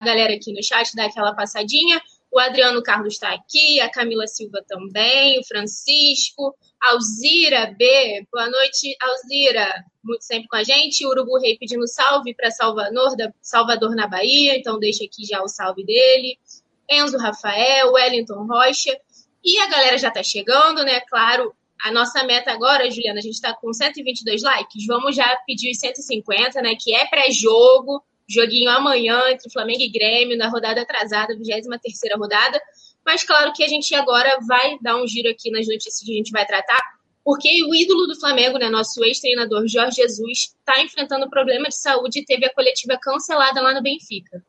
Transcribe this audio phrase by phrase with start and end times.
[0.00, 2.00] galera aqui no chat dar aquela passadinha.
[2.32, 8.26] O Adriano Carlos está aqui, a Camila Silva também, o Francisco, Alzira B.
[8.32, 9.84] Boa noite, Alzira.
[10.02, 11.04] Muito sempre com a gente.
[11.04, 15.48] O Urubu Rei pedindo salve para Salvador, Salvador na Bahia, então deixa aqui já o
[15.48, 16.38] salve dele.
[16.88, 18.96] Enzo Rafael, Wellington Rocha.
[19.44, 21.00] E a galera já está chegando, né?
[21.00, 24.86] Claro, a nossa meta agora, Juliana, a gente está com 122 likes.
[24.86, 26.76] Vamos já pedir os 150, né?
[26.78, 28.02] Que é pré-jogo
[28.32, 32.60] joguinho amanhã entre Flamengo e Grêmio, na rodada atrasada, 23 rodada.
[33.04, 36.16] Mas claro que a gente agora vai dar um giro aqui nas notícias que a
[36.16, 36.80] gente vai tratar,
[37.24, 42.20] porque o ídolo do Flamengo, né, nosso ex-treinador Jorge Jesus, está enfrentando problema de saúde
[42.20, 44.42] e teve a coletiva cancelada lá no Benfica.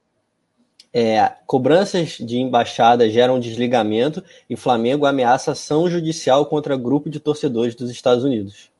[0.94, 7.76] É, cobranças de embaixada geram desligamento e Flamengo ameaça ação judicial contra grupo de torcedores
[7.76, 8.71] dos Estados Unidos.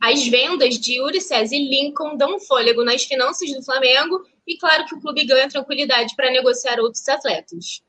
[0.00, 4.86] As vendas de Yuri César e Lincoln dão fôlego nas finanças do Flamengo e claro
[4.86, 7.82] que o clube ganha tranquilidade para negociar outros atletas.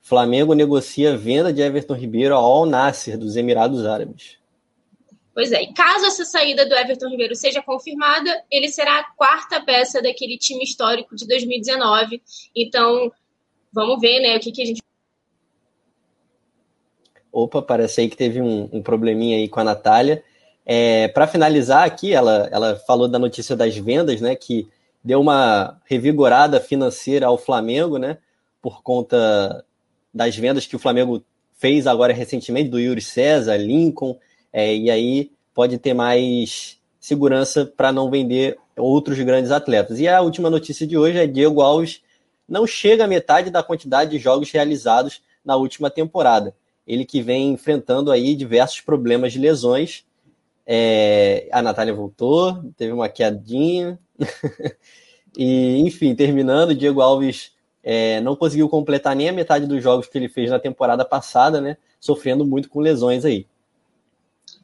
[0.00, 4.36] Flamengo negocia a venda de Everton Ribeiro ao Al Nasser dos Emirados Árabes.
[5.32, 9.60] Pois é, e caso essa saída do Everton Ribeiro seja confirmada, ele será a quarta
[9.60, 12.20] peça daquele time histórico de 2019.
[12.54, 13.10] Então,
[13.72, 14.82] vamos ver, né, o que, que a gente.
[17.30, 20.22] Opa, parece aí que teve um, um probleminha aí com a Natália.
[20.64, 24.34] É, Para finalizar aqui, ela, ela falou da notícia das vendas, né?
[24.36, 24.68] Que
[25.02, 28.18] deu uma revigorada financeira ao Flamengo, né?
[28.60, 29.64] Por conta
[30.14, 31.24] das vendas que o Flamengo
[31.58, 34.18] fez agora recentemente do Yuri César, Lincoln,
[34.52, 39.98] é, e aí pode ter mais segurança para não vender outros grandes atletas.
[39.98, 42.02] E a última notícia de hoje é Diego Alves
[42.48, 46.54] não chega à metade da quantidade de jogos realizados na última temporada.
[46.86, 50.04] Ele que vem enfrentando aí diversos problemas de lesões
[50.74, 53.98] é, a Natália voltou, teve uma quedinha.
[55.36, 60.16] e, enfim, terminando, Diego Alves é, não conseguiu completar nem a metade dos jogos que
[60.16, 61.76] ele fez na temporada passada, né?
[62.00, 63.46] Sofrendo muito com lesões aí.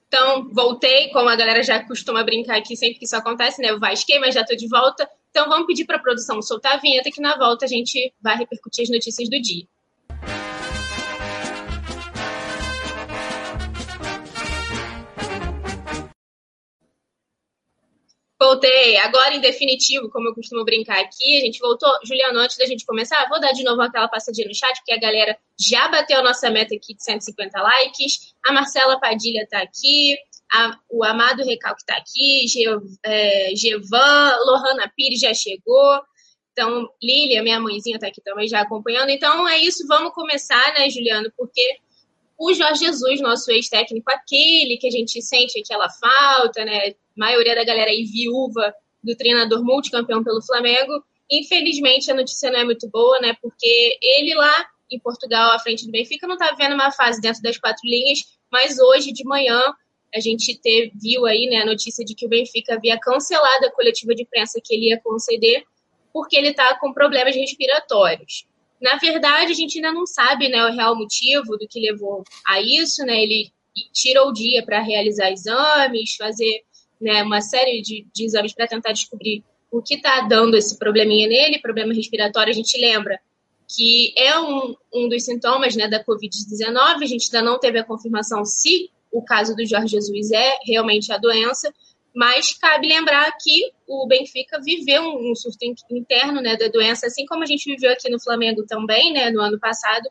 [0.06, 3.68] Então, voltei, como a galera já costuma brincar aqui sempre que isso acontece, né?
[3.68, 5.06] Eu vasquei, mas já tô de volta.
[5.28, 8.34] Então, vamos pedir para a produção soltar a vinheta que na volta a gente vai
[8.34, 9.66] repercutir as notícias do dia.
[18.48, 18.96] Voltei.
[18.96, 21.90] Agora, em definitivo, como eu costumo brincar aqui, a gente voltou.
[22.02, 24.98] Juliano, antes da gente começar, vou dar de novo aquela passadinha no chat, porque a
[24.98, 28.32] galera já bateu a nossa meta aqui de 150 likes.
[28.46, 30.16] A Marcela Padilha está aqui.
[30.50, 32.48] A, o Amado Recalque está aqui.
[32.48, 32.64] Ge,
[33.04, 36.00] é, Gevan, Lohana Pires já chegou.
[36.52, 39.10] Então, Lília, minha mãezinha, está aqui também já acompanhando.
[39.10, 39.86] Então, é isso.
[39.86, 41.30] Vamos começar, né, Juliano?
[41.36, 41.76] Porque
[42.38, 46.94] o Jorge Jesus, nosso ex-técnico, aquele que a gente sente aquela falta, né?
[47.16, 48.72] maioria da galera aí viúva
[49.02, 51.02] do treinador multicampeão pelo Flamengo.
[51.30, 53.36] Infelizmente, a notícia não é muito boa, né?
[53.42, 57.42] Porque ele lá em Portugal, à frente do Benfica, não está vivendo uma fase dentro
[57.42, 59.60] das quatro linhas, mas hoje de manhã
[60.14, 63.72] a gente teve, viu aí né, a notícia de que o Benfica havia cancelado a
[63.72, 65.64] coletiva de imprensa que ele ia conceder
[66.12, 68.46] porque ele está com problemas respiratórios.
[68.80, 72.60] Na verdade, a gente ainda não sabe né, o real motivo do que levou a
[72.60, 73.04] isso.
[73.04, 73.22] Né?
[73.22, 73.50] Ele
[73.92, 76.62] tirou o dia para realizar exames, fazer
[77.00, 81.28] né, uma série de, de exames para tentar descobrir o que está dando esse probleminha
[81.28, 82.50] nele, problema respiratório.
[82.50, 83.20] A gente lembra
[83.68, 87.02] que é um, um dos sintomas né, da Covid-19.
[87.02, 91.12] A gente ainda não teve a confirmação se o caso do Jorge Jesus é realmente
[91.12, 91.72] a doença,
[92.18, 97.44] mas cabe lembrar que o Benfica viveu um, surto interno né, da doença, assim como
[97.44, 100.10] a gente viveu aqui no Flamengo também, né, no ano passado.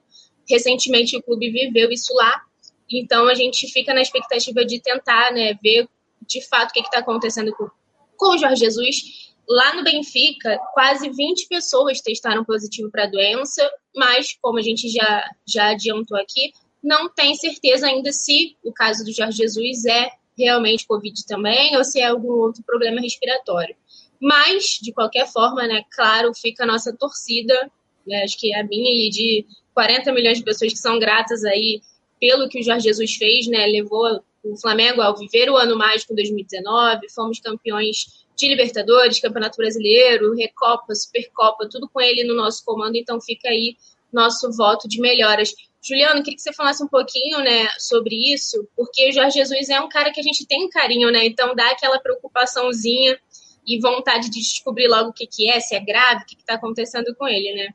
[0.50, 2.42] Recentemente o clube viveu isso lá,
[2.90, 5.86] então a gente fica na expectativa de tentar né, ver
[6.26, 7.70] de fato o que está acontecendo com,
[8.16, 9.02] com o Jorge Jesus.
[9.46, 14.88] Lá no Benfica, quase 20 pessoas testaram positivo para a doença, mas, como a gente
[14.88, 20.10] já, já adiantou aqui, não tem certeza ainda se o caso do Jorge Jesus é
[20.38, 23.76] realmente Covid também ou se é algum outro problema respiratório.
[24.22, 27.72] Mas, de qualquer forma, né, claro, fica a nossa torcida,
[28.06, 31.82] né, acho que a minha e de 40 milhões de pessoas que são gratas aí
[32.20, 36.16] pelo que o Jorge Jesus fez, né, levou o Flamengo ao viver o ano mágico
[36.16, 42.96] 2019, fomos campeões de Libertadores, Campeonato Brasileiro, Recopa, Supercopa, tudo com ele no nosso comando,
[42.96, 43.76] então fica aí
[44.14, 45.54] nosso voto de melhoras.
[45.88, 49.80] Juliano, queria que você falasse um pouquinho, né, sobre isso, porque o Jorge Jesus é
[49.80, 53.18] um cara que a gente tem carinho, né, então dá aquela preocupaçãozinha
[53.66, 56.54] e vontade de descobrir logo o que, que é, se é grave, o que está
[56.54, 57.74] acontecendo com ele, né?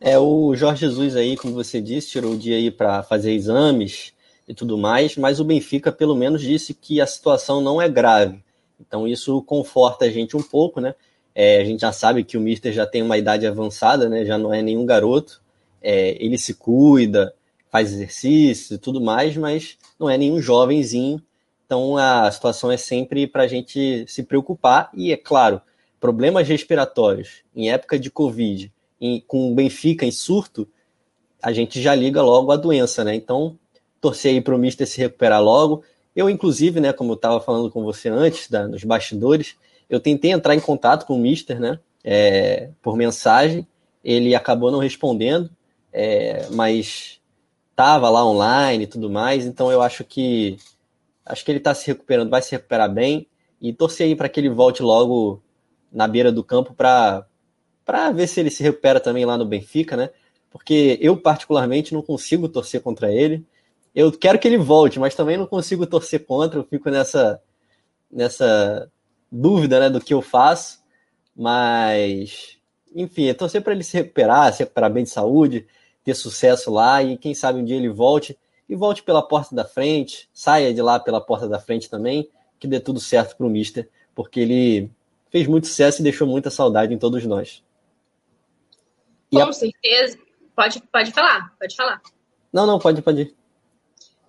[0.00, 4.12] É, o Jorge Jesus aí, como você disse, tirou o dia aí para fazer exames,
[4.50, 8.42] e tudo mais, mas o Benfica pelo menos disse que a situação não é grave.
[8.80, 10.92] Então isso conforta a gente um pouco, né?
[11.32, 14.24] É, a gente já sabe que o Mister já tem uma idade avançada, né?
[14.24, 15.40] Já não é nenhum garoto.
[15.80, 17.32] É, ele se cuida,
[17.70, 21.22] faz exercício e tudo mais, mas não é nenhum jovenzinho.
[21.64, 24.90] Então a situação é sempre para a gente se preocupar.
[24.92, 25.60] E é claro,
[26.00, 30.68] problemas respiratórios em época de Covid, em, com o Benfica em surto,
[31.42, 33.14] a gente já liga logo a doença, né?
[33.14, 33.58] Então,
[34.00, 35.82] torcer aí para o Mister se recuperar logo.
[36.14, 39.56] Eu, inclusive, né, como eu estava falando com você antes, da, nos bastidores,
[39.88, 43.66] eu tentei entrar em contato com o Mister, né, é, por mensagem.
[44.02, 45.50] Ele acabou não respondendo,
[45.92, 47.19] é, mas
[47.70, 49.46] estava lá online e tudo mais.
[49.46, 50.58] Então, eu acho que
[51.24, 53.28] acho que ele está se recuperando, vai se recuperar bem
[53.60, 55.42] e torcer aí para que ele volte logo
[55.92, 57.26] na beira do campo para
[57.84, 60.10] para ver se ele se recupera também lá no Benfica, né?
[60.50, 63.44] Porque eu particularmente não consigo torcer contra ele
[63.94, 67.42] eu quero que ele volte, mas também não consigo torcer contra, eu fico nessa,
[68.10, 68.90] nessa
[69.30, 70.80] dúvida né, do que eu faço.
[71.34, 72.58] Mas,
[72.94, 75.66] enfim, é torcer para ele se recuperar, se recuperar bem de saúde,
[76.04, 78.38] ter sucesso lá e quem sabe um dia ele volte
[78.68, 82.68] e volte pela porta da frente, saia de lá pela porta da frente também, que
[82.68, 84.90] dê tudo certo para o Mister, porque ele
[85.30, 87.64] fez muito sucesso e deixou muita saudade em todos nós.
[89.32, 89.52] E Com a...
[89.52, 90.18] certeza.
[90.54, 92.02] Pode, pode falar, pode falar.
[92.52, 93.36] Não, não, pode, pode ir.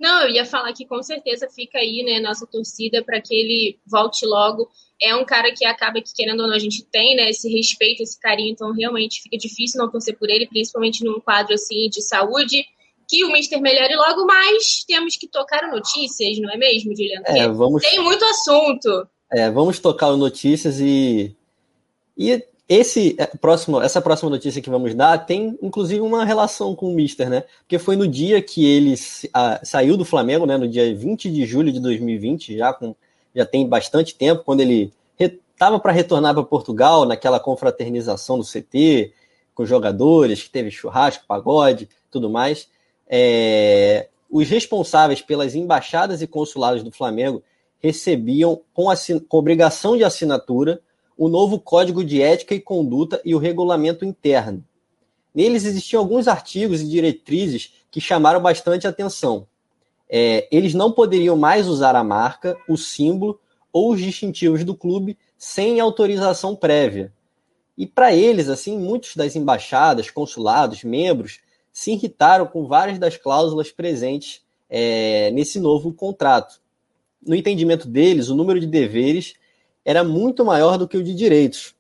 [0.01, 3.77] Não, eu ia falar que com certeza fica aí, né, nossa torcida para que ele
[3.86, 4.68] volte logo.
[5.00, 8.01] É um cara que acaba que, querendo ou não, a gente tem, né, esse respeito,
[8.01, 12.01] esse carinho, então realmente fica difícil não torcer por ele, principalmente num quadro assim de
[12.01, 12.65] saúde.
[13.07, 17.25] Que o Mister melhore logo, mas temos que tocar notícias, não é mesmo, Juliano?
[17.27, 17.83] É, vamos...
[17.83, 19.07] Tem muito assunto.
[19.31, 21.36] É, vamos tocar notícias e.
[22.18, 26.89] E esse é, próximo, essa próxima notícia que vamos dar tem inclusive uma relação com
[26.89, 27.44] o Mister, né?
[27.59, 28.95] Porque foi no dia que ele
[29.33, 30.56] a, saiu do Flamengo, né?
[30.56, 32.95] No dia 20 de julho de 2020, já, com,
[33.35, 39.12] já tem bastante tempo, quando ele estava para retornar para Portugal, naquela confraternização do CT,
[39.53, 42.69] com jogadores, que teve churrasco, pagode, tudo mais.
[43.06, 47.44] É, os responsáveis pelas embaixadas e consulados do Flamengo
[47.79, 48.85] recebiam com,
[49.27, 50.79] com obrigação de assinatura
[51.17, 54.63] o novo Código de Ética e Conduta e o Regulamento Interno.
[55.33, 59.47] Neles existiam alguns artigos e diretrizes que chamaram bastante atenção.
[60.09, 63.39] É, eles não poderiam mais usar a marca, o símbolo
[63.71, 67.13] ou os distintivos do clube sem autorização prévia.
[67.77, 71.39] E para eles, assim, muitos das embaixadas, consulados, membros
[71.71, 76.59] se irritaram com várias das cláusulas presentes é, nesse novo contrato.
[77.25, 79.35] No entendimento deles, o número de deveres
[79.83, 81.75] era muito maior do que o de direitos.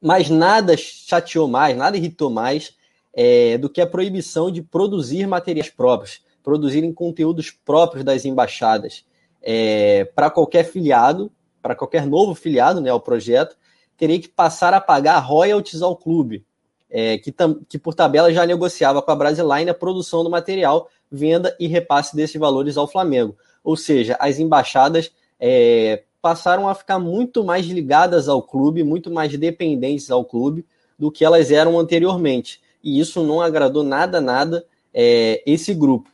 [0.00, 2.74] Mas nada chateou mais, nada irritou mais
[3.14, 9.04] é, do que a proibição de produzir materiais próprios, produzirem conteúdos próprios das embaixadas.
[9.42, 11.30] É, para qualquer filiado,
[11.62, 13.56] para qualquer novo filiado né, ao projeto,
[13.96, 16.44] teria que passar a pagar royalties ao clube,
[16.90, 17.34] é, que,
[17.68, 22.14] que, por tabela já negociava com a Brasiline a produção do material, venda e repasse
[22.14, 23.36] desses valores ao Flamengo.
[23.62, 25.10] Ou seja, as embaixadas
[25.40, 30.64] é, passaram a ficar muito mais ligadas ao clube, muito mais dependentes ao clube
[30.98, 32.62] do que elas eram anteriormente.
[32.82, 36.08] E isso não agradou nada, nada é, esse grupo.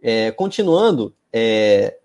[0.00, 1.98] É, continuando, é,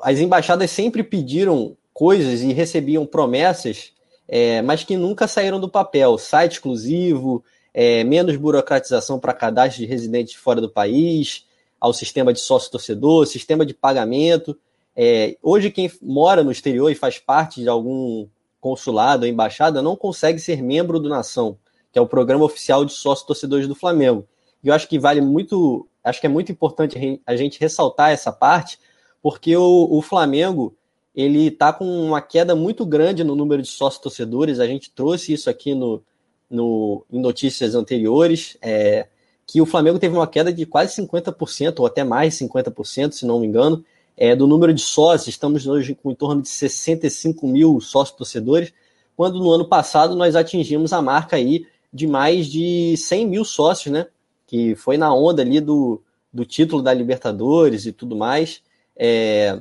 [0.00, 3.92] as embaixadas sempre pediram coisas e recebiam promessas,
[4.26, 6.18] é, mas que nunca saíram do papel.
[6.18, 11.46] Site exclusivo, é, menos burocratização para cadastro de residentes fora do país,
[11.80, 14.58] ao sistema de sócio-torcedor, sistema de pagamento.
[14.96, 18.28] É, hoje, quem mora no exterior e faz parte de algum
[18.60, 21.56] consulado ou embaixada não consegue ser membro do Nação,
[21.92, 24.26] que é o programa oficial de sócios torcedores do Flamengo.
[24.62, 28.30] E eu acho que vale muito, acho que é muito importante a gente ressaltar essa
[28.30, 28.78] parte,
[29.22, 30.74] porque o, o Flamengo
[31.14, 34.60] ele está com uma queda muito grande no número de sócios torcedores.
[34.60, 36.02] A gente trouxe isso aqui no,
[36.48, 39.08] no, em notícias anteriores, é,
[39.46, 43.40] que o Flamengo teve uma queda de quase 50%, ou até mais 50%, se não
[43.40, 43.84] me engano,
[44.20, 48.70] é, do número de sócios, estamos hoje com em torno de 65 mil sócios torcedores,
[49.16, 53.90] quando no ano passado nós atingimos a marca aí de mais de 100 mil sócios,
[53.90, 54.06] né?
[54.46, 58.62] Que foi na onda ali do, do título da Libertadores e tudo mais.
[58.94, 59.58] É...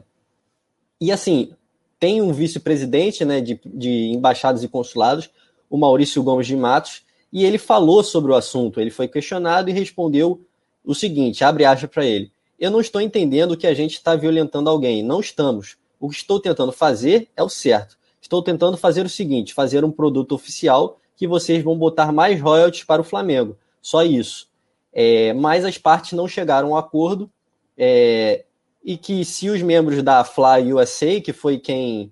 [0.99, 1.53] E assim,
[1.97, 5.29] tem um vice-presidente né, de, de embaixadas e consulados,
[5.69, 8.81] o Maurício Gomes de Matos, e ele falou sobre o assunto.
[8.81, 10.41] Ele foi questionado e respondeu
[10.83, 14.69] o seguinte: abre aspas para ele eu não estou entendendo que a gente está violentando
[14.69, 15.01] alguém.
[15.01, 15.77] Não estamos.
[15.99, 17.97] O que estou tentando fazer é o certo.
[18.21, 22.83] Estou tentando fazer o seguinte: fazer um produto oficial que vocês vão botar mais royalties
[22.83, 23.57] para o Flamengo.
[23.81, 24.47] Só isso.
[24.91, 27.29] É, mas as partes não chegaram a um acordo
[27.77, 28.45] é,
[28.83, 32.11] e que se os membros da Fly USA, que foi quem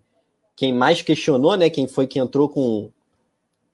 [0.56, 2.90] quem mais questionou, né, quem foi que entrou com,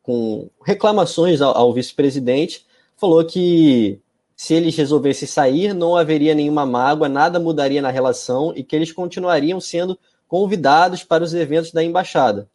[0.01, 2.65] com reclamações ao, ao vice-presidente,
[2.97, 4.01] falou que
[4.43, 8.91] se eles resolvessem sair, não haveria nenhuma mágoa, nada mudaria na relação e que eles
[8.91, 9.97] continuariam sendo
[10.27, 12.49] convidados para os eventos da embaixada.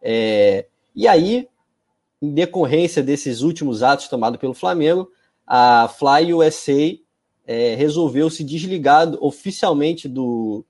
[0.00, 0.64] É,
[0.96, 1.46] e aí,
[2.22, 5.12] em decorrência desses últimos atos tomados pelo Flamengo,
[5.46, 6.98] a Fly USA
[7.46, 10.64] é, resolveu se desligar oficialmente do,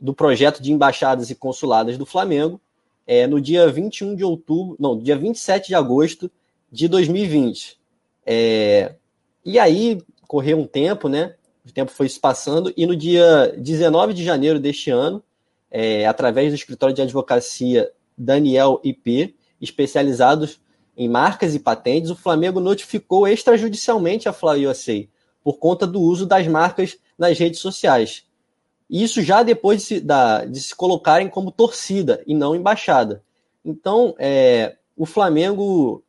[0.00, 2.60] do projeto de embaixadas e consuladas do Flamengo
[3.04, 6.30] é, no dia 21 de outubro, não, dia 27 de agosto
[6.70, 7.80] de 2020.
[8.24, 8.94] É,
[9.46, 11.36] e aí correu um tempo, né?
[11.64, 15.22] O tempo foi se passando, e no dia 19 de janeiro deste ano,
[15.70, 20.60] é, através do escritório de advocacia Daniel IP, especializados
[20.96, 25.04] em marcas e patentes, o Flamengo notificou extrajudicialmente a Fly USA
[25.44, 28.24] por conta do uso das marcas nas redes sociais.
[28.90, 33.22] Isso já depois de se, da, de se colocarem como torcida e não embaixada.
[33.64, 36.02] Então, é, o Flamengo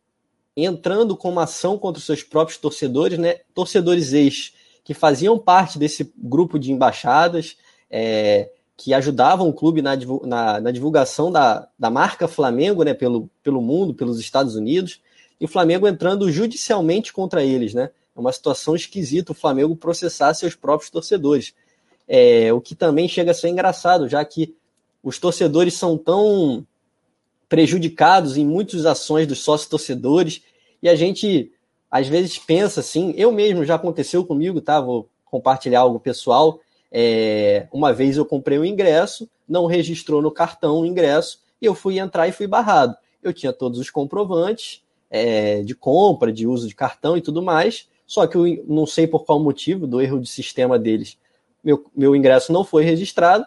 [0.66, 3.42] entrando com uma ação contra os seus próprios torcedores, né?
[3.54, 7.58] Torcedores ex que faziam parte desse grupo de embaixadas,
[7.92, 9.92] é, que ajudavam o clube na,
[10.24, 12.94] na, na, divulgação da, da marca Flamengo, né?
[12.94, 15.02] Pelo, pelo mundo, pelos Estados Unidos,
[15.40, 17.92] e o Flamengo entrando judicialmente contra eles, né?
[18.16, 21.54] É uma situação esquisita o Flamengo processar seus próprios torcedores.
[22.08, 24.56] É, o que também chega a ser engraçado, já que
[25.04, 26.66] os torcedores são tão
[27.50, 30.42] prejudicados em muitas ações dos sócios torcedores
[30.82, 31.52] e a gente
[31.90, 34.80] às vezes pensa assim, eu mesmo já aconteceu comigo, tá?
[34.80, 36.60] Vou compartilhar algo pessoal.
[36.92, 41.74] É, uma vez eu comprei um ingresso, não registrou no cartão o ingresso e eu
[41.74, 42.96] fui entrar e fui barrado.
[43.24, 47.88] Eu tinha todos os comprovantes é, de compra, de uso de cartão e tudo mais,
[48.06, 51.18] só que eu não sei por qual motivo do erro de sistema deles,
[51.64, 53.46] meu, meu ingresso não foi registrado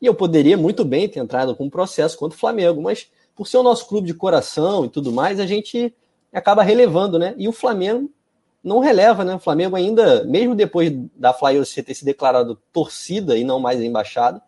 [0.00, 3.46] e eu poderia muito bem ter entrado com um processo contra o Flamengo, mas por
[3.46, 5.94] ser o nosso clube de coração e tudo mais, a gente
[6.32, 7.34] acaba relevando, né?
[7.36, 8.10] E o Flamengo
[8.62, 9.34] não releva, né?
[9.34, 14.40] O Flamengo ainda, mesmo depois da Fly ter se declarado torcida e não mais embaixada,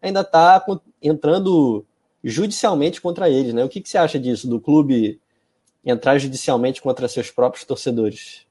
[0.00, 0.64] ainda está
[1.00, 1.84] entrando
[2.22, 3.64] judicialmente contra eles, né?
[3.64, 5.20] O que, que você acha disso, do clube
[5.84, 8.46] entrar judicialmente contra seus próprios torcedores?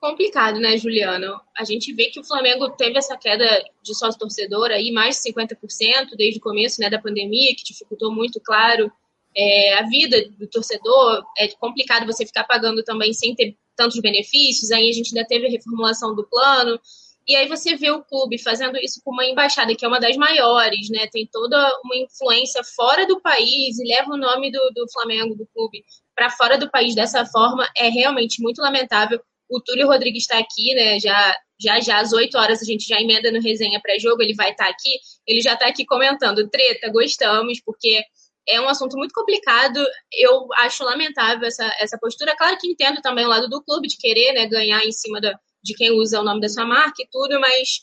[0.00, 1.40] Complicado, né, Juliano?
[1.56, 3.46] A gente vê que o Flamengo teve essa queda
[3.82, 8.12] de sócio torcedor aí, mais de 50% desde o começo né, da pandemia, que dificultou
[8.12, 8.90] muito, claro,
[9.36, 11.22] é, a vida do torcedor.
[11.36, 14.70] É complicado você ficar pagando também sem ter tantos benefícios.
[14.70, 16.80] Aí a gente ainda teve a reformulação do plano.
[17.28, 20.16] E aí você vê o clube fazendo isso com uma embaixada que é uma das
[20.16, 21.06] maiores, né?
[21.12, 25.46] Tem toda uma influência fora do país e leva o nome do, do Flamengo, do
[25.54, 27.68] clube, para fora do país dessa forma.
[27.76, 29.20] É realmente muito lamentável.
[29.50, 31.00] O Túlio Rodrigues está aqui, né?
[31.00, 34.52] Já, já, já às 8 horas a gente já emenda no resenha pré-jogo, ele vai
[34.52, 34.98] estar tá aqui.
[35.26, 36.48] Ele já está aqui comentando.
[36.48, 38.02] Treta, gostamos, porque
[38.48, 39.84] é um assunto muito complicado.
[40.12, 42.36] Eu acho lamentável essa, essa postura.
[42.36, 45.38] Claro que entendo também o lado do clube de querer né, ganhar em cima da,
[45.62, 47.80] de quem usa o nome da sua marca e tudo, mas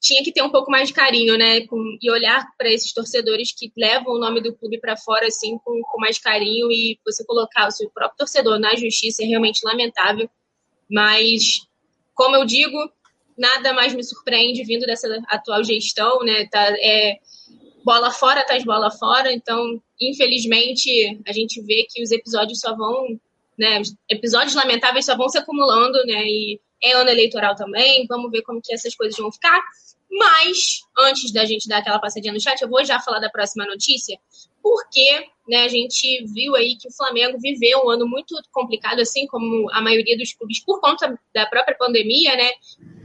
[0.00, 1.64] tinha que ter um pouco mais de carinho, né?
[1.66, 5.56] Com, e olhar para esses torcedores que levam o nome do clube para fora, assim,
[5.64, 6.70] com, com mais carinho.
[6.72, 10.28] E você colocar o seu próprio torcedor na justiça é realmente lamentável.
[10.92, 11.66] Mas,
[12.14, 12.78] como eu digo,
[13.36, 16.46] nada mais me surpreende vindo dessa atual gestão, né?
[16.48, 17.16] Tá, é,
[17.82, 22.76] bola fora tá de bola fora, então, infelizmente, a gente vê que os episódios só
[22.76, 23.18] vão,
[23.58, 23.80] né?
[24.08, 26.24] Episódios lamentáveis só vão se acumulando, né?
[26.26, 29.60] E é ano eleitoral também, vamos ver como que essas coisas vão ficar.
[30.10, 33.64] Mas, antes da gente dar aquela passadinha no chat, eu vou já falar da próxima
[33.64, 34.18] notícia,
[34.62, 39.26] porque né, a gente viu aí que o Flamengo viveu um ano muito complicado, assim
[39.26, 42.50] como a maioria dos clubes, por conta da própria pandemia, né?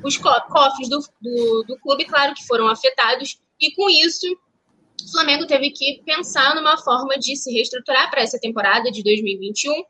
[0.03, 4.27] Os cofres do, do, do clube, claro que foram afetados, e com isso
[5.03, 9.83] o Flamengo teve que pensar numa forma de se reestruturar para essa temporada de 2021.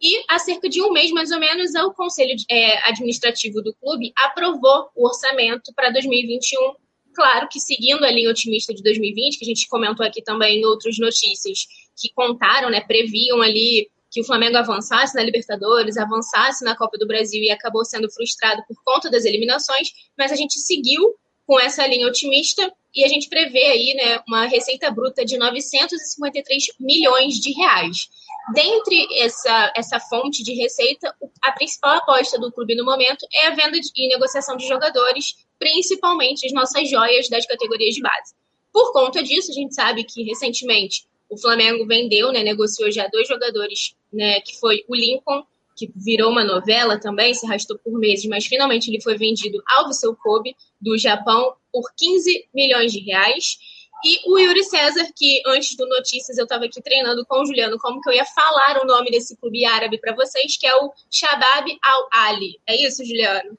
[0.00, 4.12] E há cerca de um mês, mais ou menos, o Conselho é, Administrativo do clube
[4.16, 6.74] aprovou o orçamento para 2021
[7.18, 10.64] claro que seguindo a linha otimista de 2020, que a gente comentou aqui também em
[10.64, 11.66] outras notícias,
[12.00, 17.08] que contaram, né, previam ali que o Flamengo avançasse na Libertadores, avançasse na Copa do
[17.08, 21.84] Brasil e acabou sendo frustrado por conta das eliminações, mas a gente seguiu com essa
[21.88, 27.52] linha otimista e a gente prevê aí, né, uma receita bruta de 953 milhões de
[27.52, 28.08] reais.
[28.54, 33.54] Dentre essa, essa fonte de receita, a principal aposta do clube no momento é a
[33.54, 38.34] venda de, e negociação de jogadores, principalmente as nossas joias das categorias de base.
[38.72, 43.28] Por conta disso, a gente sabe que recentemente o Flamengo vendeu, né, negociou já dois
[43.28, 45.44] jogadores, né, que foi o Lincoln,
[45.76, 49.86] que virou uma novela também, se arrastou por meses, mas finalmente ele foi vendido ao
[49.86, 53.58] Vissel Kobe, do Japão, por 15 milhões de reais.
[54.04, 57.78] E o Yuri César, que antes do Notícias eu estava aqui treinando com o Juliano
[57.78, 60.92] como que eu ia falar o nome desse clube árabe para vocês, que é o
[61.10, 62.60] Shabab Al-Ali.
[62.66, 63.58] É isso, Juliano?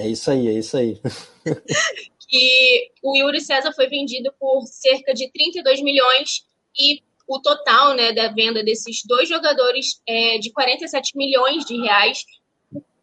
[0.00, 1.00] É isso aí, é isso aí.
[2.28, 6.44] que o Yuri César foi vendido por cerca de 32 milhões
[6.78, 12.24] e o total né, da venda desses dois jogadores é de 47 milhões de reais,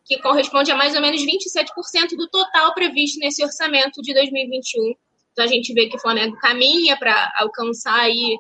[0.06, 4.96] que corresponde a mais ou menos 27% do total previsto nesse orçamento de 2021
[5.38, 8.40] então a gente vê que o Flamengo caminha para alcançar aí,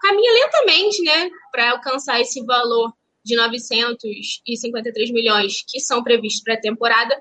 [0.00, 2.90] caminha lentamente, né, para alcançar esse valor
[3.22, 7.14] de 953 milhões que são previstos para a temporada.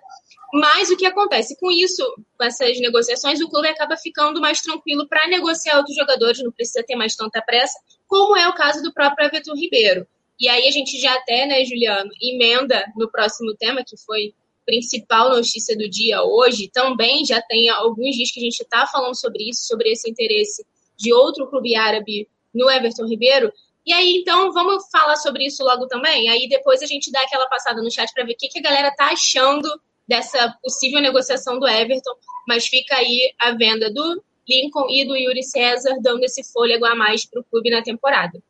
[0.57, 2.03] Mas o que acontece com isso,
[2.35, 6.83] com essas negociações, o clube acaba ficando mais tranquilo para negociar outros jogadores, não precisa
[6.83, 10.07] ter mais tanta pressa, como é o caso do próprio Everton Ribeiro.
[10.39, 14.33] E aí a gente já até, né, Juliano, emenda no próximo tema, que foi
[14.65, 19.15] principal notícia do dia hoje, também já tem alguns dias que a gente está falando
[19.15, 20.65] sobre isso, sobre esse interesse
[20.97, 23.53] de outro clube árabe no Everton Ribeiro.
[23.85, 26.27] E aí, então, vamos falar sobre isso logo também?
[26.29, 28.63] Aí depois a gente dá aquela passada no chat para ver o que, que a
[28.63, 29.69] galera tá achando
[30.07, 32.13] dessa possível negociação do Everton,
[32.47, 36.95] mas fica aí a venda do Lincoln e do Yuri César dando esse fôlego a
[36.95, 38.41] mais para o clube na temporada.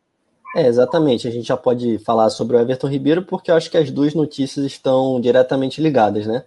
[0.56, 1.28] É, exatamente.
[1.28, 4.14] A gente já pode falar sobre o Everton Ribeiro, porque eu acho que as duas
[4.14, 6.44] notícias estão diretamente ligadas, né?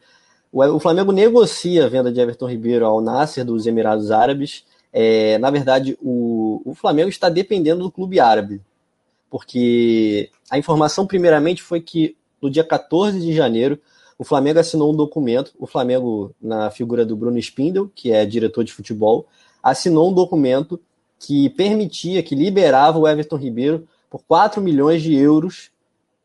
[0.52, 4.64] O Flamengo negocia a venda de Everton Ribeiro ao Nasser dos Emirados Árabes.
[4.92, 8.60] É, na verdade, o, o Flamengo está dependendo do clube árabe,
[9.30, 13.78] porque a informação, primeiramente, foi que no dia 14 de janeiro,
[14.20, 15.54] o Flamengo assinou um documento.
[15.58, 19.26] O Flamengo, na figura do Bruno Spindel, que é diretor de futebol,
[19.62, 20.78] assinou um documento
[21.18, 25.70] que permitia, que liberava o Everton Ribeiro por 4 milhões de euros,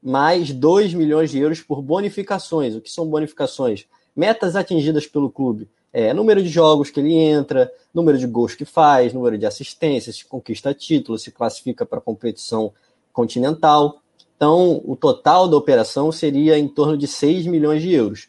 [0.03, 2.75] mais 2 milhões de euros por bonificações.
[2.75, 3.85] O que são bonificações?
[4.13, 5.69] Metas atingidas pelo clube.
[5.93, 10.17] É, número de jogos que ele entra, número de gols que faz, número de assistências,
[10.17, 12.73] se conquista título, se classifica para competição
[13.13, 14.01] continental.
[14.35, 18.27] Então, o total da operação seria em torno de 6 milhões de euros.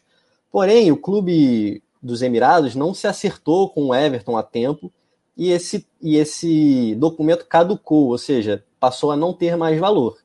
[0.51, 4.91] Porém, o clube dos Emirados não se acertou com o Everton a tempo
[5.35, 10.17] e esse, e esse documento caducou, ou seja, passou a não ter mais valor.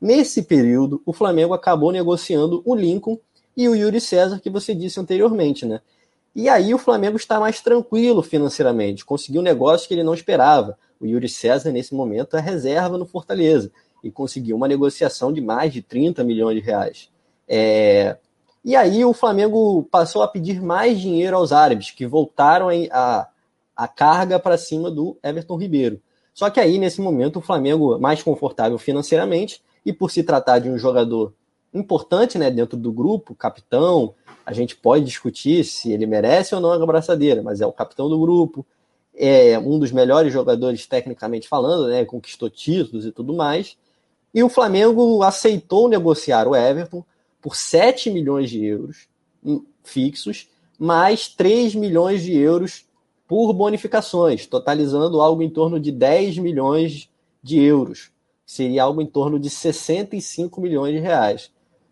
[0.00, 3.18] Nesse período, o Flamengo acabou negociando o Lincoln
[3.56, 5.80] e o Yuri César, que você disse anteriormente, né?
[6.34, 10.78] E aí o Flamengo está mais tranquilo financeiramente, conseguiu um negócio que ele não esperava.
[11.00, 15.72] O Yuri César, nesse momento, é reserva no Fortaleza e conseguiu uma negociação de mais
[15.72, 17.08] de 30 milhões de reais.
[17.48, 18.16] É...
[18.64, 23.28] E aí o Flamengo passou a pedir mais dinheiro aos árabes, que voltaram a,
[23.74, 26.00] a carga para cima do Everton Ribeiro.
[26.34, 30.68] Só que aí, nesse momento, o Flamengo mais confortável financeiramente e por se tratar de
[30.68, 31.32] um jogador
[31.72, 36.72] importante né, dentro do grupo, capitão, a gente pode discutir se ele merece ou não
[36.72, 38.66] a abraçadeira, mas é o capitão do grupo,
[39.14, 43.76] é um dos melhores jogadores tecnicamente falando, né, conquistou títulos e tudo mais.
[44.32, 47.04] E o Flamengo aceitou negociar o Everton
[47.40, 49.08] por 7 milhões de euros
[49.82, 52.84] fixos, mais 3 milhões de euros
[53.26, 57.08] por bonificações, totalizando algo em torno de 10 milhões
[57.42, 58.10] de euros.
[58.44, 61.50] Seria algo em torno de 65 milhões de reais.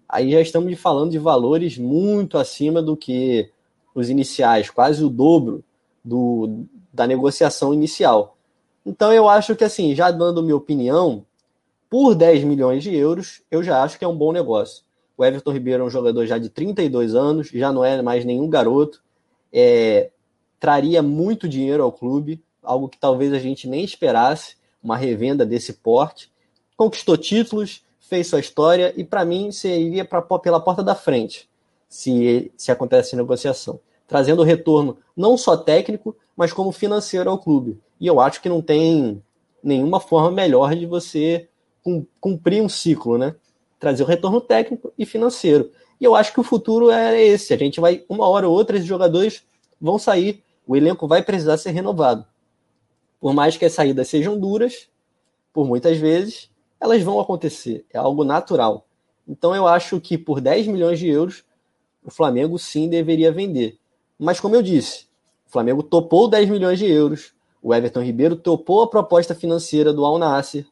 [0.09, 3.51] Aí já estamos falando de valores muito acima do que
[3.95, 5.63] os iniciais, quase o dobro
[6.05, 8.37] do, da negociação inicial.
[8.85, 11.25] Então eu acho que assim, já dando minha opinião,
[11.89, 14.85] por 10 milhões de euros, eu já acho que é um bom negócio.
[15.17, 18.49] O Everton Ribeiro é um jogador já de 32 anos, já não é mais nenhum
[18.49, 19.03] garoto.
[19.53, 20.11] É,
[20.61, 25.73] traria muito dinheiro ao clube, algo que talvez a gente nem esperasse, uma revenda desse
[25.73, 26.31] porte.
[26.77, 31.49] Conquistou títulos, fez sua história e, para mim, seria pra, pela porta da frente
[31.89, 33.81] se, se acontece a negociação.
[34.07, 37.79] Trazendo retorno não só técnico, mas como financeiro ao clube.
[38.01, 39.23] E eu acho que não tem
[39.63, 41.49] nenhuma forma melhor de você
[42.21, 43.35] cumprir um ciclo, né?
[43.79, 45.71] Trazer o retorno técnico e financeiro.
[46.01, 47.53] E eu acho que o futuro é esse.
[47.55, 49.45] A gente vai, uma hora ou outra, esses jogadores
[49.81, 52.27] vão sair o elenco vai precisar ser renovado.
[53.19, 54.87] Por mais que as saídas sejam duras,
[55.51, 57.87] por muitas vezes, elas vão acontecer.
[57.91, 58.87] É algo natural.
[59.27, 61.43] Então eu acho que por 10 milhões de euros,
[62.05, 63.79] o Flamengo sim deveria vender.
[64.19, 65.07] Mas como eu disse,
[65.47, 70.05] o Flamengo topou 10 milhões de euros, o Everton Ribeiro topou a proposta financeira do
[70.05, 70.67] Al Nasser,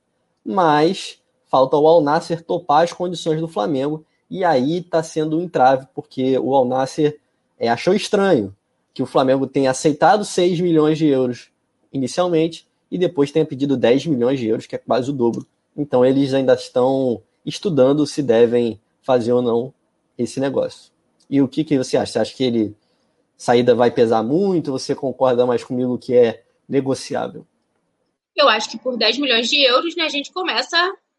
[0.46, 5.42] mas falta o Al Nasser topar as condições do Flamengo, e aí está sendo um
[5.42, 7.18] entrave, porque o Al Nasser
[7.58, 8.54] é, achou estranho
[8.92, 11.50] que o Flamengo tenha aceitado 6 milhões de euros
[11.92, 15.46] inicialmente e depois tenha pedido 10 milhões de euros, que é quase o dobro.
[15.76, 19.72] Então eles ainda estão estudando se devem fazer ou não
[20.16, 20.90] esse negócio.
[21.28, 22.12] E o que, que você acha?
[22.12, 22.76] Você acha que ele
[23.36, 24.72] saída vai pesar muito?
[24.72, 27.46] Você concorda mais comigo que é negociável?
[28.36, 30.76] Eu acho que por 10 milhões de euros, né, a gente começa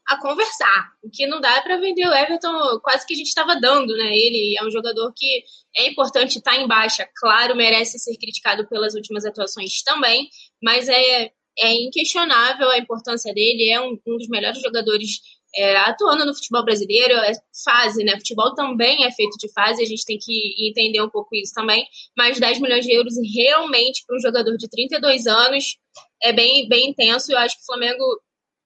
[0.08, 0.91] a conversar.
[1.03, 3.95] O que não dá é para vender o Everton, quase que a gente estava dando,
[3.97, 4.17] né?
[4.17, 5.43] Ele é um jogador que
[5.75, 10.30] é importante estar tá em baixa, claro, merece ser criticado pelas últimas atuações também,
[10.63, 15.19] mas é, é inquestionável a importância dele, é um, um dos melhores jogadores
[15.55, 17.31] é, atuando no futebol brasileiro, é
[17.63, 18.13] fase, né?
[18.17, 21.86] Futebol também é feito de fase, a gente tem que entender um pouco isso também.
[22.15, 25.77] Mas 10 milhões de euros realmente para um jogador de 32 anos
[26.21, 27.31] é bem, bem intenso.
[27.31, 28.03] Eu acho que o Flamengo,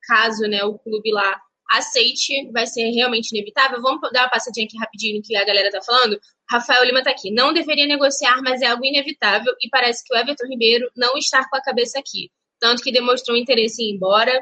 [0.08, 1.40] caso né, o clube lá
[1.72, 3.82] aceite, vai ser realmente inevitável.
[3.82, 6.20] Vamos dar uma passadinha aqui rapidinho que a galera tá falando.
[6.50, 7.32] Rafael Lima tá aqui.
[7.32, 11.48] Não deveria negociar, mas é algo inevitável e parece que o Everton Ribeiro não está
[11.48, 12.30] com a cabeça aqui.
[12.60, 14.38] Tanto que demonstrou interesse em ir embora.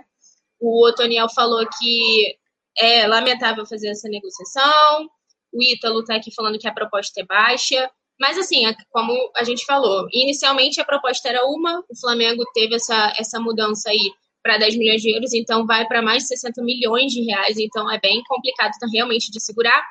[0.59, 2.37] O Otoniel falou que
[2.77, 5.09] é lamentável fazer essa negociação.
[5.51, 7.89] O Ítalo tá aqui falando que a proposta é baixa.
[8.19, 13.13] Mas, assim, como a gente falou, inicialmente a proposta era uma, o Flamengo teve essa,
[13.17, 14.11] essa mudança aí
[14.43, 17.89] para 10 milhões de euros, então vai para mais de 60 milhões de reais, então
[17.91, 19.81] é bem complicado então, realmente de segurar.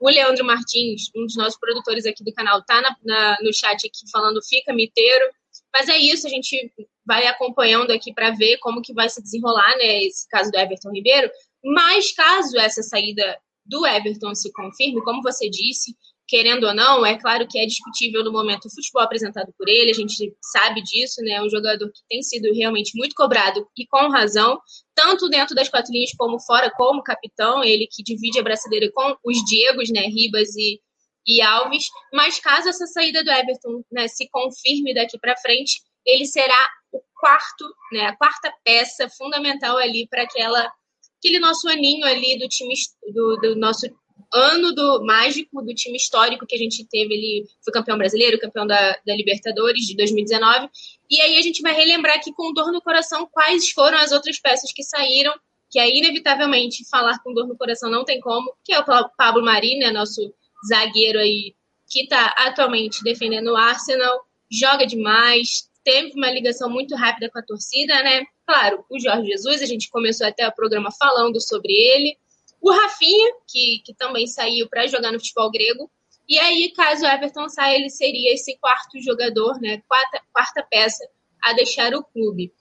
[0.00, 3.86] O Leandro Martins, um dos nossos produtores aqui do canal, tá na, na, no chat
[3.86, 5.24] aqui falando fica miteiro.
[5.72, 6.72] Mas é isso, a gente
[7.08, 10.90] vai acompanhando aqui para ver como que vai se desenrolar, né, esse caso do Everton
[10.92, 11.30] Ribeiro.
[11.64, 15.96] Mas caso essa saída do Everton se confirme, como você disse,
[16.28, 19.90] querendo ou não, é claro que é discutível no momento o futebol apresentado por ele,
[19.90, 21.32] a gente sabe disso, né?
[21.32, 24.60] É um jogador que tem sido realmente muito cobrado e com razão,
[24.94, 29.16] tanto dentro das quatro linhas como fora, como capitão, ele que divide a braçadeira com
[29.24, 30.02] os Diegos, né?
[30.02, 30.78] Ribas e,
[31.26, 31.86] e Alves.
[32.12, 36.58] Mas caso essa saída do Everton né, se confirme daqui para frente, ele será
[36.90, 38.06] o quarto, né?
[38.06, 40.72] A quarta peça fundamental ali para aquela
[41.18, 42.74] aquele nosso aninho ali do time
[43.12, 43.86] do, do nosso
[44.32, 47.14] ano do mágico do time histórico que a gente teve.
[47.14, 50.68] Ele foi campeão brasileiro, campeão da, da Libertadores de 2019.
[51.10, 54.38] E aí a gente vai relembrar aqui com dor no coração quais foram as outras
[54.38, 55.34] peças que saíram,
[55.70, 58.84] que aí, inevitavelmente, falar com dor no coração não tem como, que é o
[59.16, 60.32] Pablo Mari, né, nosso
[60.66, 61.54] zagueiro aí,
[61.90, 67.42] que está atualmente defendendo o Arsenal, joga demais, teve uma ligação muito rápida com a
[67.42, 68.22] torcida, né?
[68.46, 72.14] Claro, o Jorge Jesus, a gente começou até o programa falando sobre ele,
[72.60, 75.90] o Rafinha, que, que também saiu para jogar no futebol grego.
[76.28, 81.08] E aí, caso o Everton saia, ele seria esse quarto jogador, né, quarta, quarta peça
[81.42, 82.52] a deixar o clube.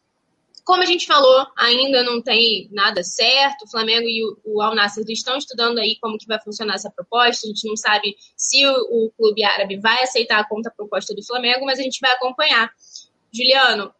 [0.63, 3.63] Como a gente falou, ainda não tem nada certo.
[3.63, 6.91] O Flamengo e o, o Al Nassr estão estudando aí como que vai funcionar essa
[6.91, 7.45] proposta.
[7.45, 11.25] A gente não sabe se o, o clube árabe vai aceitar a conta proposta do
[11.25, 12.69] Flamengo, mas a gente vai acompanhar.
[13.31, 13.93] Juliano,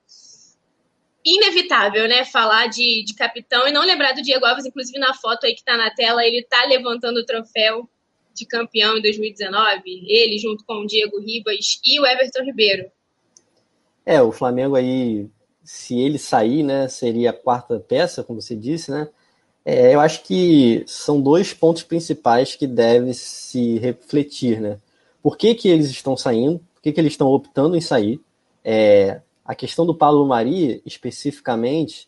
[1.28, 5.46] inevitável, né, falar de, de capitão e não lembrar do Diego Alves, inclusive na foto
[5.46, 7.88] aí que tá na tela, ele tá levantando o troféu
[8.34, 12.90] de campeão em 2019, ele junto com o Diego Ribas e o Everton Ribeiro.
[14.06, 15.28] É, o Flamengo aí,
[15.64, 19.10] se ele sair, né, seria a quarta peça, como você disse, né,
[19.66, 24.80] é, eu acho que são dois pontos principais que devem se refletir, né,
[25.22, 28.22] por que que eles estão saindo, por que que eles estão optando em sair,
[28.64, 32.08] é, a questão do Paulo Mari, especificamente,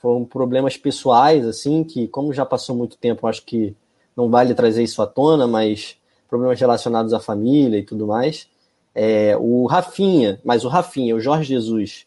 [0.00, 3.76] foram problemas pessoais, assim, que, como já passou muito tempo, acho que
[4.16, 5.96] não vale trazer isso à tona, mas
[6.28, 8.48] problemas relacionados à família e tudo mais.
[8.94, 12.06] É, o Rafinha, mas o Rafinha, o Jorge Jesus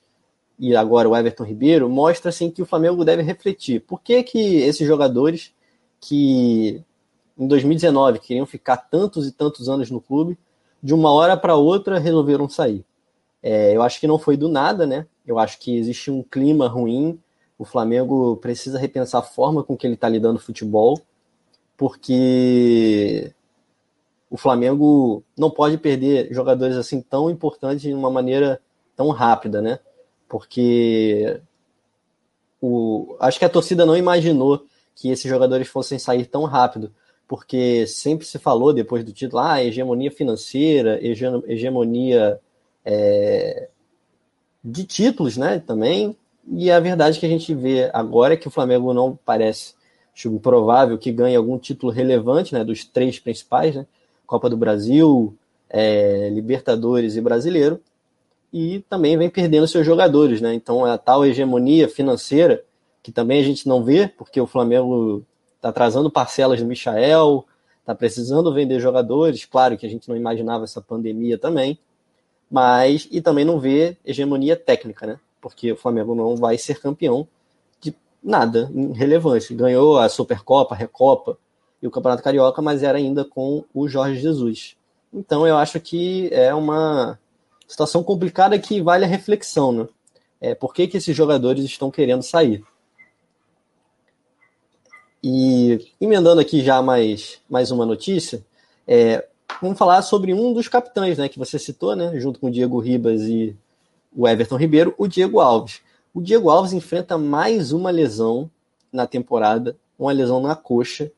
[0.60, 3.82] e agora o Everton Ribeiro, mostra assim, que o Flamengo deve refletir.
[3.82, 5.54] Por que, que esses jogadores
[6.00, 6.82] que
[7.38, 10.38] em 2019 queriam ficar tantos e tantos anos no clube,
[10.82, 12.86] de uma hora para outra resolveram sair?
[13.44, 15.06] É, eu acho que não foi do nada, né?
[15.28, 17.20] Eu acho que existe um clima ruim.
[17.60, 21.00] O Flamengo precisa repensar a forma com que ele está lidando futebol,
[21.78, 23.34] porque
[24.30, 28.62] o Flamengo não pode perder jogadores assim tão importantes de uma maneira
[28.96, 29.80] tão rápida, né?
[30.28, 31.42] Porque
[32.62, 36.94] o, acho que a torcida não imaginou que esses jogadores fossem sair tão rápido,
[37.28, 42.40] porque sempre se falou depois do título, ah, hegemonia financeira, hegemonia
[42.86, 43.70] é,
[44.64, 46.16] de títulos, né, também.
[46.48, 49.74] E a verdade que a gente vê agora é que o Flamengo não parece
[50.42, 53.86] provável que ganhe algum título relevante, né, dos três principais, né,
[54.28, 55.36] Copa do Brasil,
[55.70, 57.80] é, Libertadores e Brasileiro,
[58.52, 62.64] e também vem perdendo seus jogadores, né, então a tal hegemonia financeira,
[63.02, 67.46] que também a gente não vê, porque o Flamengo está atrasando parcelas do Michael,
[67.80, 71.80] está precisando vender jogadores, claro que a gente não imaginava essa pandemia também,
[72.54, 75.20] mas e também não vê hegemonia técnica, né?
[75.42, 77.28] Porque o Flamengo não vai ser campeão
[77.82, 77.92] de
[78.24, 79.56] nada relevante.
[79.56, 81.36] Ganhou a Supercopa, a Recopa
[81.82, 84.78] e o Campeonato Carioca, mas era ainda com o Jorge Jesus.
[85.12, 87.18] Então eu acho que é uma
[87.68, 89.88] situação complicada que vale a reflexão, né?
[90.40, 92.64] é, por que, que esses jogadores estão querendo sair.
[95.24, 98.46] E emendando aqui já mais, mais uma notícia,
[98.86, 99.26] é,
[99.62, 102.80] vamos falar sobre um dos capitães, né, que você citou, né, junto com o Diego
[102.80, 103.56] Ribas e
[104.16, 105.82] o Everton Ribeiro, o Diego Alves.
[106.14, 108.50] O Diego Alves enfrenta mais uma lesão
[108.92, 111.12] na temporada, uma lesão na coxa,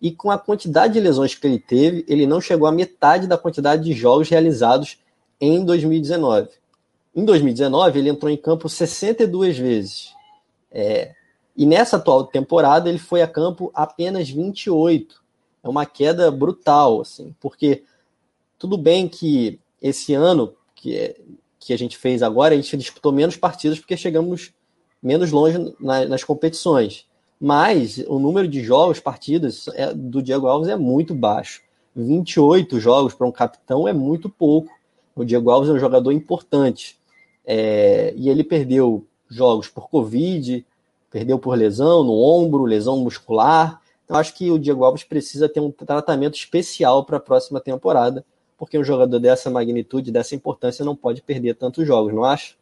[0.00, 3.38] e com a quantidade de lesões que ele teve, ele não chegou à metade da
[3.38, 4.98] quantidade de jogos realizados
[5.40, 6.48] em 2019.
[7.14, 10.12] Em 2019, ele entrou em campo 62 vezes.
[10.72, 11.14] É,
[11.56, 15.21] e nessa atual temporada, ele foi a campo apenas 28.
[15.62, 17.84] É uma queda brutal, assim, porque
[18.58, 21.16] tudo bem que esse ano que, é,
[21.58, 24.52] que a gente fez agora, a gente disputou menos partidas porque chegamos
[25.02, 27.06] menos longe na, nas competições.
[27.40, 31.60] Mas o número de jogos, partidas é, do Diego Alves é muito baixo.
[31.94, 34.70] 28 jogos para um capitão é muito pouco.
[35.14, 36.96] O Diego Alves é um jogador importante.
[37.44, 40.64] É, e ele perdeu jogos por Covid,
[41.10, 43.81] perdeu por lesão no ombro, lesão muscular.
[44.12, 48.22] Então acho que o Diego Alves precisa ter um tratamento especial para a próxima temporada,
[48.58, 52.54] porque um jogador dessa magnitude, dessa importância, não pode perder tantos jogos, não acha?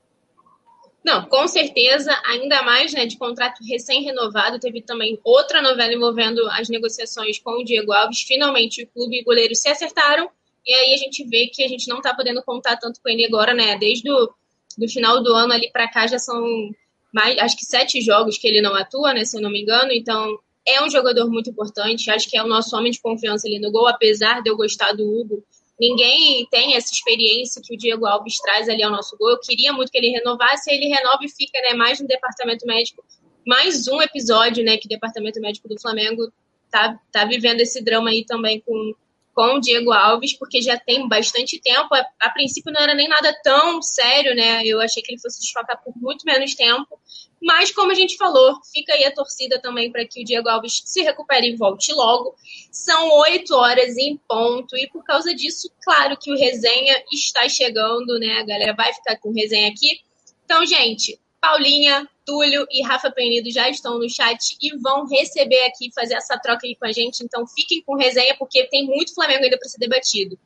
[1.05, 4.61] Não, com certeza, ainda mais né, de contrato recém-renovado.
[4.61, 8.21] Teve também outra novela envolvendo as negociações com o Diego Alves.
[8.21, 10.31] Finalmente, o clube e o goleiro se acertaram.
[10.65, 13.27] E aí a gente vê que a gente não está podendo contar tanto com ele
[13.27, 13.77] agora, né?
[13.77, 14.31] Desde o
[14.79, 16.71] do final do ano ali para cá já são
[17.13, 19.25] mais, acho que sete jogos que ele não atua, né?
[19.25, 19.91] Se eu não me engano.
[19.91, 22.11] Então, é um jogador muito importante.
[22.11, 24.93] Acho que é o nosso homem de confiança ali no gol, apesar de eu gostar
[24.93, 25.45] do Hugo
[25.81, 29.31] ninguém tem essa experiência que o Diego Alves traz ali ao nosso gol.
[29.31, 33.03] Eu queria muito que ele renovasse, ele renova e fica né, mais no departamento médico.
[33.47, 36.31] Mais um episódio né, que o departamento médico do Flamengo
[36.71, 38.95] tá, tá vivendo esse drama aí também com,
[39.41, 41.95] com o Diego Alves, porque já tem bastante tempo.
[41.95, 44.61] A, a, princípio não era nem nada tão sério, né?
[44.67, 47.01] Eu achei que ele fosse desfocar por muito menos tempo.
[47.41, 50.83] Mas, como a gente falou, fica aí a torcida também para que o Diego Alves
[50.85, 52.35] se recupere e volte logo.
[52.71, 58.19] São oito horas em ponto, e por causa disso, claro que o resenha está chegando,
[58.19, 58.41] né?
[58.41, 60.01] A galera vai ficar com resenha aqui.
[60.45, 65.91] Então, gente, Paulinha, Túlio e Rafa Penido já estão no chat e vão receber aqui,
[65.95, 67.25] fazer essa troca aí com a gente.
[67.25, 70.39] Então, fiquem com resenha, porque tem muito Flamengo ainda para ser debatido.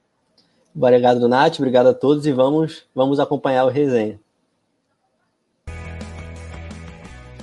[0.74, 1.56] Obrigado, Nath.
[1.58, 4.20] Obrigado a todos e vamos, vamos acompanhar o resenha.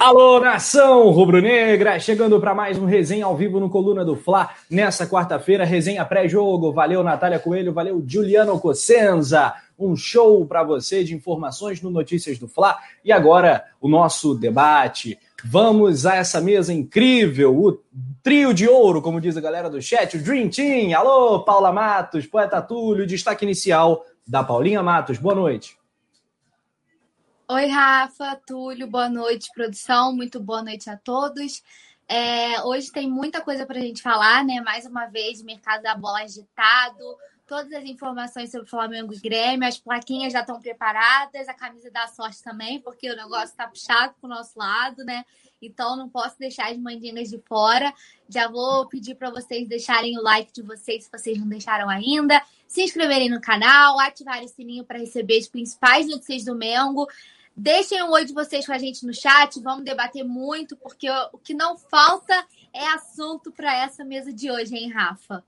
[0.00, 1.98] Alô, nação rubro-negra!
[1.98, 4.50] Chegando para mais um resenha ao vivo no Coluna do Fla.
[4.70, 6.72] Nessa quarta-feira, resenha pré-jogo.
[6.72, 7.72] Valeu, Natália Coelho.
[7.72, 9.52] Valeu, Juliano Cossenza.
[9.76, 12.78] Um show para você de informações no Notícias do Fla.
[13.04, 15.18] E agora, o nosso debate.
[15.44, 17.80] Vamos a essa mesa incrível, o
[18.22, 20.96] trio de ouro, como diz a galera do chat, o Dream Team.
[20.96, 25.18] Alô, Paula Matos, Poeta Túlio, destaque inicial da Paulinha Matos.
[25.18, 25.77] Boa noite.
[27.50, 31.62] Oi, Rafa, Túlio, boa noite, produção, muito boa noite a todos.
[32.06, 34.60] É, hoje tem muita coisa para a gente falar, né?
[34.60, 37.02] Mais uma vez, mercado da bola agitado,
[37.46, 42.06] todas as informações sobre Flamengo e Grêmio, as plaquinhas já estão preparadas, a camisa da
[42.08, 45.24] sorte também, porque o negócio está puxado para o nosso lado, né?
[45.60, 47.94] Então não posso deixar as mandingas de fora.
[48.28, 52.42] Já vou pedir para vocês deixarem o like de vocês se vocês não deixaram ainda,
[52.66, 57.08] se inscreverem no canal, ativarem o sininho para receber as principais notícias do Mengo.
[57.60, 61.38] Deixem um oi de vocês com a gente no chat, vamos debater muito, porque o
[61.38, 62.32] que não falta
[62.72, 65.44] é assunto para essa mesa de hoje, hein, Rafa?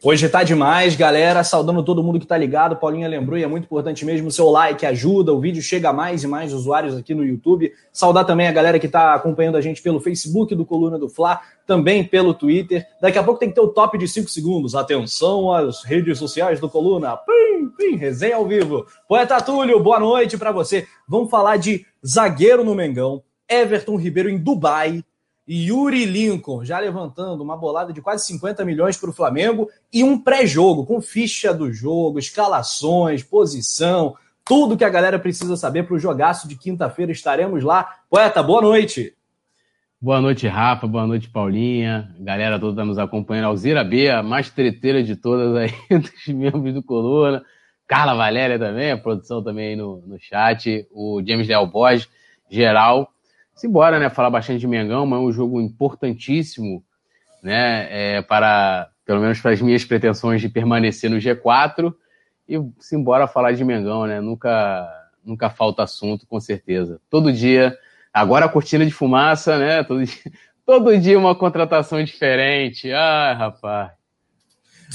[0.00, 1.42] Hoje tá demais, galera.
[1.42, 2.76] Saudando todo mundo que tá ligado.
[2.76, 4.28] Paulinha lembrou e é muito importante mesmo.
[4.28, 7.72] O seu like ajuda, o vídeo chega a mais e mais usuários aqui no YouTube.
[7.92, 11.40] Saudar também a galera que tá acompanhando a gente pelo Facebook do Coluna do Fla,
[11.66, 12.86] também pelo Twitter.
[13.02, 14.76] Daqui a pouco tem que ter o top de 5 segundos.
[14.76, 17.16] Atenção às redes sociais do Coluna.
[17.16, 18.86] Pim, pim, resenha ao vivo.
[19.08, 20.86] Poeta Túlio, boa noite para você.
[21.08, 25.02] Vamos falar de zagueiro no Mengão, Everton Ribeiro em Dubai
[25.48, 30.18] Yuri Lincoln já levantando uma bolada de quase 50 milhões para o Flamengo e um
[30.18, 35.98] pré-jogo com ficha do jogo, escalações, posição, tudo que a galera precisa saber para o
[35.98, 37.12] jogaço de quinta-feira.
[37.12, 37.96] Estaremos lá.
[38.10, 39.14] Poeta, boa noite.
[40.00, 40.86] Boa noite, Rafa.
[40.86, 42.14] Boa noite, Paulinha.
[42.20, 43.46] Galera toda nos acompanhando.
[43.46, 47.42] Alzira B, a mais treteira de todas aí, dos membros do Coluna.
[47.86, 52.08] Carla Valéria também, a produção também no, no chat, o James Del Borges,
[52.50, 53.12] geral.
[53.58, 54.08] Simbora, né?
[54.08, 56.84] Falar bastante de Mengão, mas é um jogo importantíssimo,
[57.42, 57.88] né?
[57.90, 61.92] É, para, pelo menos para as minhas pretensões de permanecer no G4.
[62.48, 64.20] E simbora falar de Mengão, né?
[64.20, 64.88] Nunca,
[65.24, 67.00] nunca falta assunto, com certeza.
[67.10, 67.76] Todo dia,
[68.14, 69.82] agora a cortina de fumaça, né?
[69.82, 70.32] Todo dia,
[70.64, 72.92] todo dia uma contratação diferente.
[72.92, 73.90] Ai, rapaz.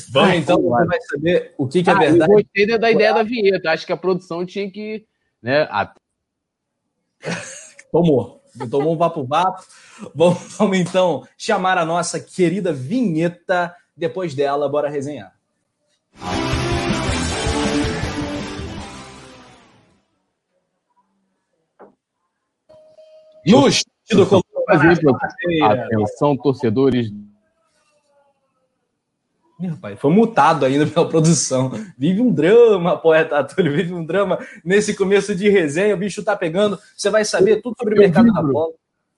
[0.09, 2.31] Vamos, então, você vai saber o que, que é ah, verdade.
[2.31, 3.71] Eu gostei da ideia da vinheta.
[3.71, 5.05] Acho que a produção tinha que.
[5.41, 5.93] Né, a...
[7.91, 8.42] Tomou.
[8.69, 9.63] Tomou um vapo-vapo.
[10.13, 13.75] Vamos, vamos então chamar a nossa querida vinheta.
[13.95, 15.33] Depois dela, bora resenhar.
[23.45, 24.27] No estilo
[25.63, 27.11] Atenção, torcedores
[29.67, 31.71] meu pai, foi mutado ainda pela produção.
[31.97, 35.95] Vive um drama, poeta Túlio, vive um drama nesse começo de resenha.
[35.95, 36.77] O bicho tá pegando.
[36.95, 38.73] Você vai saber tudo sobre o mercado da bola.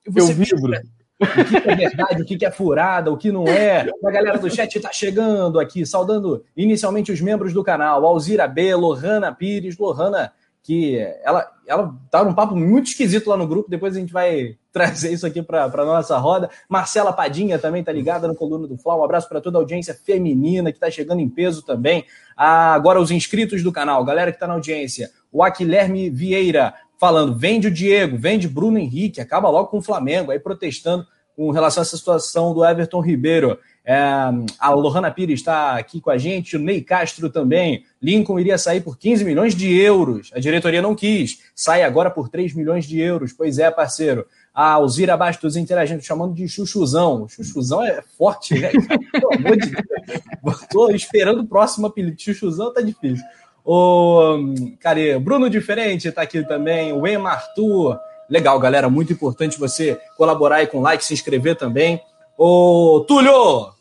[0.07, 0.73] Você eu vibro.
[1.17, 3.89] O que é verdade, o que é furada, o que não é.
[4.03, 8.05] A galera do chat tá chegando aqui, saudando inicialmente os membros do canal.
[8.05, 13.47] Alzira B, Lohana Pires, Lohana que ela, ela tá num papo muito esquisito lá no
[13.47, 16.49] grupo, depois a gente vai trazer isso aqui para a nossa roda.
[16.67, 18.97] Marcela Padinha também tá ligada no Coluna do Fla.
[18.97, 22.03] Um abraço para toda a audiência feminina que está chegando em peso também.
[22.35, 25.11] Ah, agora os inscritos do canal, galera que está na audiência.
[25.31, 30.31] O Aquilerme Vieira falando, vende o Diego, vende Bruno Henrique, acaba logo com o Flamengo,
[30.31, 31.07] aí protestando
[31.37, 33.57] com relação a essa situação do Everton Ribeiro.
[33.87, 33.95] É,
[34.59, 37.85] a Lohana Pires está aqui com a gente, o Ney Castro também.
[38.01, 40.31] Lincoln iria sair por 15 milhões de euros.
[40.33, 41.39] A diretoria não quis.
[41.53, 43.31] Sai agora por 3 milhões de euros.
[43.31, 44.25] Pois é, parceiro.
[44.55, 47.27] A Alzira Bastos interagindo, chamando de chuchuzão.
[47.27, 48.71] Chuchuzão é forte, né?
[49.11, 50.61] Pelo amor de Deus.
[50.61, 52.19] Estou esperando o próximo apelido.
[52.19, 53.25] Chuchuzão tá difícil.
[53.65, 54.37] O,
[54.79, 56.93] cara, Bruno Diferente está aqui também.
[56.93, 57.99] O Emma Arthur.
[58.29, 58.89] Legal, galera.
[58.89, 62.01] Muito importante você colaborar aí com like, se inscrever também.
[62.37, 63.75] Ô, Túlio,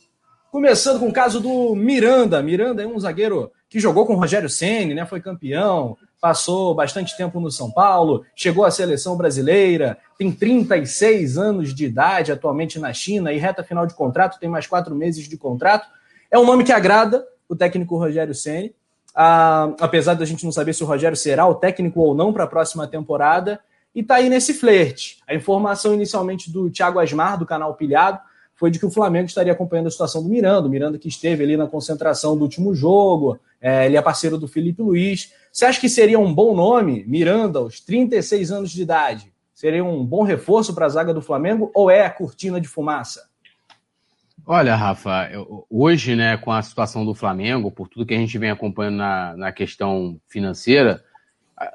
[0.54, 2.40] Começando com o caso do Miranda.
[2.40, 5.04] Miranda é um zagueiro que jogou com o Rogério Ceni, né?
[5.04, 11.74] Foi campeão, passou bastante tempo no São Paulo, chegou à seleção brasileira, tem 36 anos
[11.74, 15.36] de idade atualmente na China e reta final de contrato, tem mais quatro meses de
[15.36, 15.86] contrato.
[16.30, 18.74] É um nome que agrada o técnico Rogério Ceni.
[19.14, 22.44] Ah, apesar da gente não saber se o Rogério será o técnico ou não para
[22.44, 23.60] a próxima temporada,
[23.94, 25.18] e tá aí nesse flerte.
[25.28, 28.18] A informação inicialmente do Thiago Asmar, do canal Pilhado,
[28.54, 31.44] foi de que o Flamengo estaria acompanhando a situação do Miranda, o Miranda que esteve
[31.44, 35.32] ali na concentração do último jogo, é, ele é parceiro do Felipe Luiz.
[35.54, 39.32] Você acha que seria um bom nome, Miranda, aos 36 anos de idade?
[39.54, 43.30] Seria um bom reforço para a zaga do Flamengo ou é a cortina de fumaça?
[44.44, 45.30] Olha, Rafa,
[45.70, 49.36] hoje, né, com a situação do Flamengo, por tudo que a gente vem acompanhando na,
[49.36, 51.04] na questão financeira,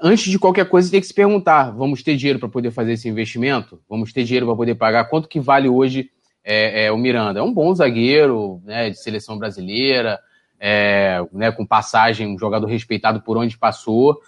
[0.01, 3.07] antes de qualquer coisa tem que se perguntar: vamos ter dinheiro para poder fazer esse
[3.07, 3.81] investimento?
[3.87, 5.05] Vamos ter dinheiro para poder pagar?
[5.05, 6.11] Quanto que vale hoje
[6.43, 7.39] é, é, o Miranda.
[7.39, 10.19] É um bom zagueiro, né, de seleção brasileira,
[10.60, 14.19] é, né, com passagem, um jogador respeitado por onde passou.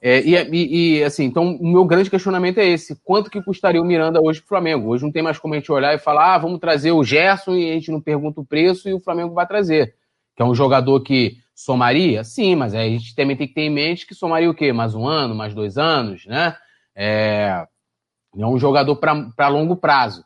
[0.00, 3.84] É, e, e, assim, então o meu grande questionamento é esse: quanto que custaria o
[3.84, 4.88] Miranda hoje para o Flamengo?
[4.88, 7.54] Hoje não tem mais como a gente olhar e falar, ah, vamos trazer o Gerson
[7.54, 9.94] e a gente não pergunta o preço e o Flamengo vai trazer.
[10.36, 12.22] Que é um jogador que somaria?
[12.22, 14.72] Sim, mas a gente também tem que ter em mente que somaria o quê?
[14.72, 16.54] Mais um ano, mais dois anos, né?
[16.94, 17.66] É,
[18.36, 20.24] é um jogador para longo prazo.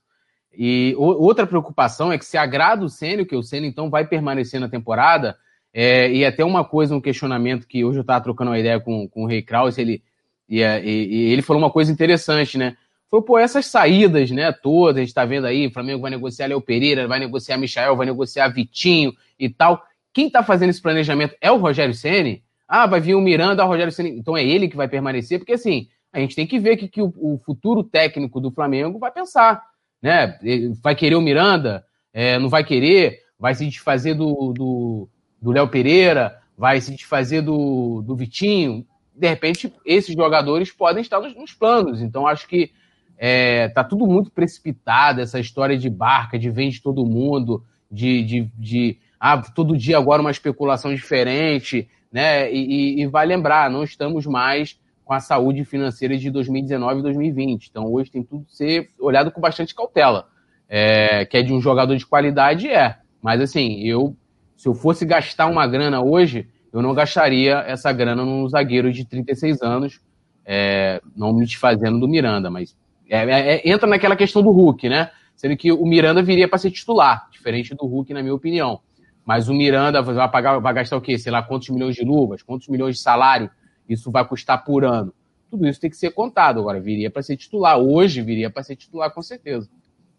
[0.55, 4.61] E outra preocupação é que se agrada o Ceni, que o Ceni então vai permanecer
[4.61, 5.37] na temporada,
[5.72, 9.08] é, e até uma coisa, um questionamento que hoje eu estava trocando uma ideia com,
[9.08, 10.02] com o Rei Kraus, ele,
[10.48, 12.76] e, e, e, ele falou uma coisa interessante, né?
[13.11, 16.46] Foi, pô, essas saídas, né, todas, a gente está vendo aí, o Flamengo vai negociar
[16.46, 19.82] Léo Pereira, vai negociar Michael, vai negociar Vitinho e tal.
[20.14, 22.42] Quem está fazendo esse planejamento é o Rogério Ceni?
[22.66, 24.11] Ah, vai vir o Miranda, o Rogério Ceni.
[24.11, 27.02] Então é ele que vai permanecer, porque assim, a gente tem que ver que, que
[27.02, 29.62] o, o futuro técnico do Flamengo vai pensar
[30.02, 30.37] né?
[30.82, 31.85] Vai querer o Miranda?
[32.12, 33.20] É, não vai querer?
[33.38, 35.08] Vai se desfazer do, do,
[35.42, 36.38] do Léo Pereira?
[36.57, 38.87] Vai se desfazer do, do Vitinho?
[39.14, 42.00] De repente, esses jogadores podem estar nos, nos planos.
[42.00, 42.71] Então, acho que
[43.19, 48.50] é, tá tudo muito precipitado, essa história de barca, de vende todo mundo, de, de,
[48.56, 52.52] de ah, todo dia agora uma especulação diferente, né?
[52.52, 57.02] E, e, e vai lembrar, não estamos mais com a saúde financeira de 2019 e
[57.02, 57.69] 2020.
[57.69, 60.29] Então hoje tem tudo que ser olhado com bastante cautela.
[60.69, 62.96] É, que é de um jogador de qualidade, é.
[63.21, 64.16] Mas assim, eu
[64.63, 69.04] se eu fosse gastar uma grana hoje, eu não gastaria essa grana num zagueiro de
[69.04, 70.00] 36 anos,
[70.46, 72.77] é, não me desfazendo do Miranda, mas
[73.10, 75.10] é, é, é, entra naquela questão do Hulk, né?
[75.35, 78.79] Sendo que o Miranda viria para ser titular, diferente do Hulk, na minha opinião.
[79.27, 81.19] Mas o Miranda vai, pagar, vai gastar o quê?
[81.19, 83.50] Sei lá, quantos milhões de luvas, quantos milhões de salário
[83.88, 85.13] isso vai custar por ano.
[85.50, 86.60] Tudo isso tem que ser contado.
[86.60, 87.81] Agora, viria para ser titular.
[87.81, 89.69] Hoje viria para ser titular, com certeza.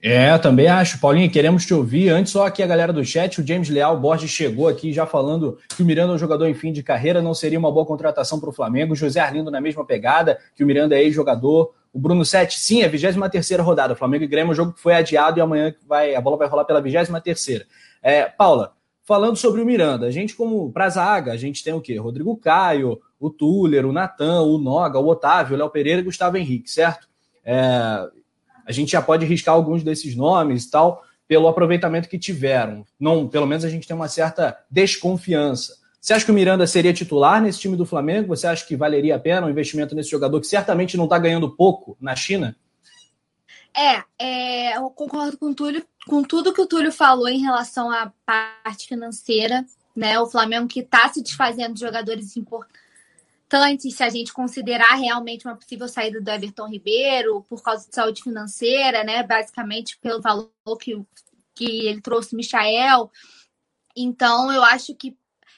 [0.05, 0.99] É, também acho.
[0.99, 2.09] Paulinho, queremos te ouvir.
[2.09, 5.57] Antes, só aqui a galera do chat, o James Leal Borges chegou aqui já falando
[5.73, 8.37] que o Miranda é um jogador em fim de carreira, não seria uma boa contratação
[8.37, 8.97] para o Flamengo.
[8.97, 11.73] José Arlindo na mesma pegada, que o Miranda é ex-jogador.
[11.93, 13.95] O Bruno Sete, sim, é a 23 rodada.
[13.95, 16.65] Flamengo e Grêmio um jogo que foi adiado e amanhã vai, a bola vai rolar
[16.65, 17.65] pela 23
[18.01, 18.73] é, Paula,
[19.05, 21.95] falando sobre o Miranda, a gente, como para zaga, a gente tem o quê?
[21.97, 26.35] Rodrigo Caio, o Tuller, o Natan, o Noga, o Otávio, o Léo Pereira e Gustavo
[26.35, 27.07] Henrique, certo?
[27.45, 28.05] É,
[28.65, 32.85] a gente já pode riscar alguns desses nomes e tal, pelo aproveitamento que tiveram.
[32.99, 35.75] Não, pelo menos a gente tem uma certa desconfiança.
[35.99, 38.35] Você acha que o Miranda seria titular nesse time do Flamengo?
[38.35, 41.55] Você acha que valeria a pena um investimento nesse jogador que certamente não está ganhando
[41.55, 42.55] pouco na China?
[43.75, 48.11] É, é, eu concordo com, Túlio, com tudo que o Túlio falou em relação à
[48.25, 50.19] parte financeira, né?
[50.19, 52.82] O Flamengo que está se desfazendo de jogadores importantes
[53.91, 58.23] se a gente considerar realmente uma possível saída do Everton Ribeiro por causa de saúde
[58.23, 59.23] financeira, né?
[59.23, 60.49] Basicamente pelo valor
[60.79, 60.99] que,
[61.53, 63.11] que ele trouxe Michael.
[63.95, 65.15] Então, eu acho que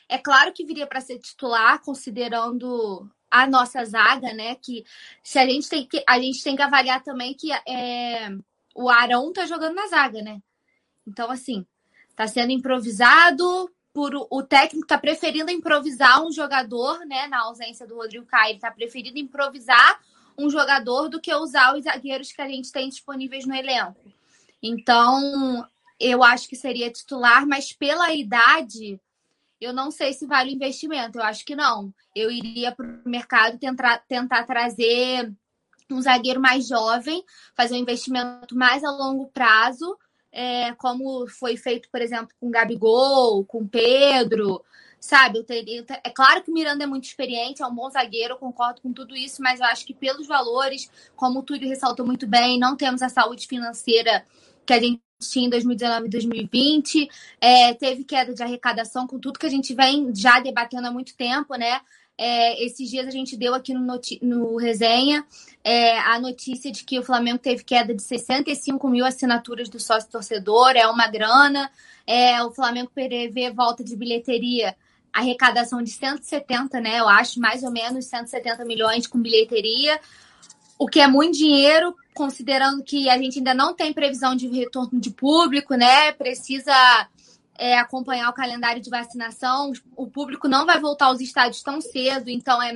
[0.10, 4.56] é claro que viria para ser titular, considerando a nossa zaga, né?
[4.56, 4.86] Que
[5.24, 8.30] se a gente tem que a gente tem que avaliar também que é,
[8.76, 10.42] o Arão tá jogando na zaga, né?
[11.08, 11.66] Então, assim,
[12.16, 17.28] tá sendo improvisado, por o técnico está preferindo improvisar um jogador, né?
[17.28, 20.02] Na ausência do Rodrigo Caio, ele está preferindo improvisar
[20.38, 24.12] um jogador do que usar os zagueiros que a gente tem disponíveis no elenco.
[24.62, 25.66] Então,
[25.98, 29.00] eu acho que seria titular, mas pela idade,
[29.62, 31.18] eu não sei se vale o investimento.
[31.18, 31.94] Eu acho que não.
[32.14, 35.34] Eu iria para o mercado tentar, tentar trazer
[35.90, 37.24] um zagueiro mais jovem,
[37.56, 39.98] fazer um investimento mais a longo prazo
[40.36, 44.62] é, como foi feito, por exemplo, com Gabigol, com Pedro,
[45.00, 45.42] sabe?
[45.44, 48.82] Teria, é claro que o Miranda é muito experiente, é um bom zagueiro, eu concordo
[48.82, 52.60] com tudo isso, mas eu acho que pelos valores, como o Túlio ressaltou muito bem,
[52.60, 54.26] não temos a saúde financeira
[54.66, 57.10] que a gente tinha em 2019 e 2020,
[57.40, 61.16] é, teve queda de arrecadação com tudo que a gente vem já debatendo há muito
[61.16, 61.80] tempo, né?
[62.18, 65.26] É, esses dias a gente deu aqui no, no resenha
[65.66, 70.10] é, a notícia de que o Flamengo teve queda de 65 mil assinaturas do sócio
[70.12, 71.72] torcedor, é uma grana.
[72.06, 74.76] É, o Flamengo prevê volta de bilheteria,
[75.12, 77.00] arrecadação de 170, né?
[77.00, 80.00] Eu acho mais ou menos 170 milhões com bilheteria,
[80.78, 85.00] o que é muito dinheiro, considerando que a gente ainda não tem previsão de retorno
[85.00, 86.12] de público, né?
[86.12, 87.10] Precisa
[87.58, 89.72] é, acompanhar o calendário de vacinação.
[89.96, 92.74] O público não vai voltar aos estádios tão cedo, então é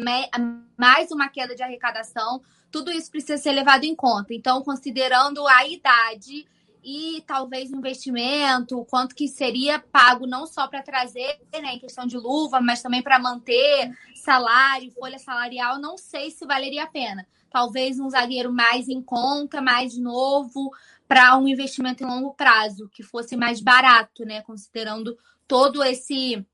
[0.78, 2.42] mais uma queda de arrecadação.
[2.72, 4.34] Tudo isso precisa ser levado em conta.
[4.34, 6.48] Então, considerando a idade
[6.84, 12.18] e talvez investimento, quanto que seria pago não só para trazer, né, em questão de
[12.18, 17.28] luva, mas também para manter salário, folha salarial, não sei se valeria a pena.
[17.50, 20.72] Talvez um zagueiro mais em conta, mais novo,
[21.10, 24.44] para um investimento em longo prazo, que fosse mais barato, né?
[24.44, 26.46] Considerando todo esse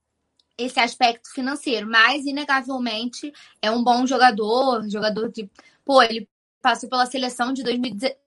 [0.58, 5.50] esse aspecto financeiro, mas inegavelmente é um bom jogador, jogador de,
[5.84, 6.30] pô, ele
[6.62, 7.62] passou pela seleção de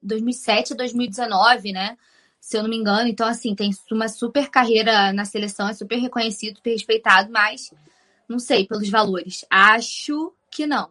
[0.02, 1.96] 2007 a 2019, né?
[2.38, 5.96] Se eu não me engano, então assim, tem uma super carreira na seleção, é super
[5.96, 7.72] reconhecido, super respeitado, mas
[8.28, 9.46] não sei pelos valores.
[9.48, 10.90] Acho que não.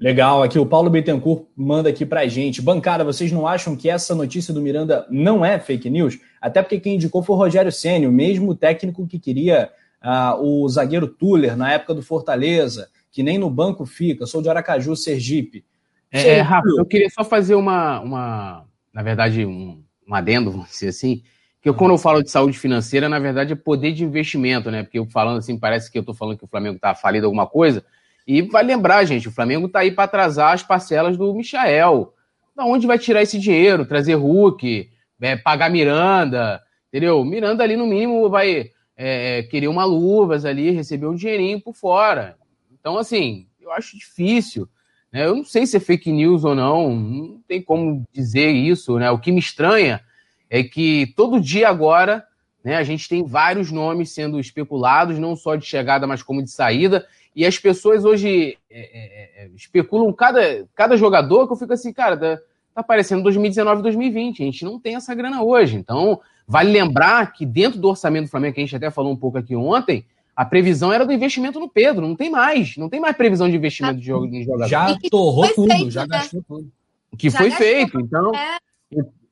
[0.00, 2.62] Legal, aqui o Paulo Bittencourt manda aqui pra gente.
[2.62, 6.18] Bancada, vocês não acham que essa notícia do Miranda não é fake news?
[6.40, 9.70] Até porque quem indicou foi o Rogério Senna, o mesmo técnico que queria
[10.02, 14.24] uh, o zagueiro Tuller na época do Fortaleza, que nem no banco fica.
[14.24, 15.66] Sou de Aracaju, Sergipe.
[16.10, 20.70] É, é Rafa, eu queria só fazer uma, uma na verdade, um, um adendo, vamos
[20.70, 21.22] dizer assim,
[21.60, 24.82] que eu, quando eu falo de saúde financeira, na verdade é poder de investimento, né?
[24.82, 27.46] Porque eu falando assim, parece que eu tô falando que o Flamengo tá falido alguma
[27.46, 27.84] coisa,
[28.32, 32.14] e vai lembrar, gente, o Flamengo está aí para atrasar as parcelas do Michael.
[32.54, 33.84] Da onde vai tirar esse dinheiro?
[33.84, 34.88] Trazer Hulk,
[35.20, 37.24] é, pagar Miranda, entendeu?
[37.24, 42.36] Miranda ali no mínimo vai é, querer uma luvas ali, receber um dinheirinho por fora.
[42.72, 44.68] Então, assim, eu acho difícil.
[45.12, 45.26] Né?
[45.26, 48.96] Eu não sei se é fake news ou não, não tem como dizer isso.
[48.96, 49.10] Né?
[49.10, 50.02] O que me estranha
[50.48, 52.24] é que todo dia agora
[52.62, 56.50] né, a gente tem vários nomes sendo especulados, não só de chegada, mas como de
[56.52, 57.08] saída.
[57.40, 61.90] E as pessoas hoje é, é, é, especulam cada, cada jogador que eu fico assim,
[61.90, 62.38] cara, tá,
[62.74, 64.42] tá parecendo 2019, 2020.
[64.42, 65.74] A gente não tem essa grana hoje.
[65.74, 69.16] Então, vale lembrar que dentro do orçamento do Flamengo, que a gente até falou um
[69.16, 70.04] pouco aqui ontem,
[70.36, 72.06] a previsão era do investimento no Pedro.
[72.06, 72.76] Não tem mais.
[72.76, 74.68] Não tem mais previsão de investimento de, jogo, de jogador.
[74.68, 76.08] Já torrou tudo, feito, já né?
[76.18, 76.70] gastou tudo.
[77.16, 77.98] Que já foi feito.
[78.00, 78.58] Então, é.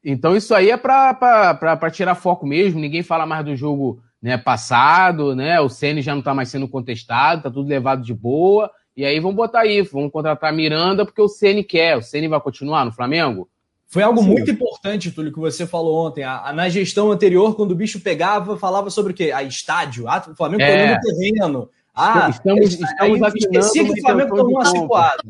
[0.02, 2.80] então, isso aí é para tirar foco mesmo.
[2.80, 5.60] Ninguém fala mais do jogo né, passado, né?
[5.60, 8.70] O Ceni já não tá mais sendo contestado, tá tudo levado de boa.
[8.96, 11.96] E aí vamos botar aí, vamos contratar Miranda porque o Ceni quer.
[11.96, 13.48] O Ceni vai continuar no Flamengo?
[13.86, 14.28] Foi algo Sim.
[14.28, 16.22] muito importante, Túlio, que você falou ontem.
[16.22, 19.32] A, a, na gestão anterior, quando o bicho pegava, falava sobre o quê?
[19.32, 20.06] A estádio.
[20.06, 20.94] Ah, o Flamengo é.
[20.94, 21.70] no terreno.
[21.94, 25.22] Ah, estamos, estamos aqui esqueci que o Flamengo tomou uma cipuada.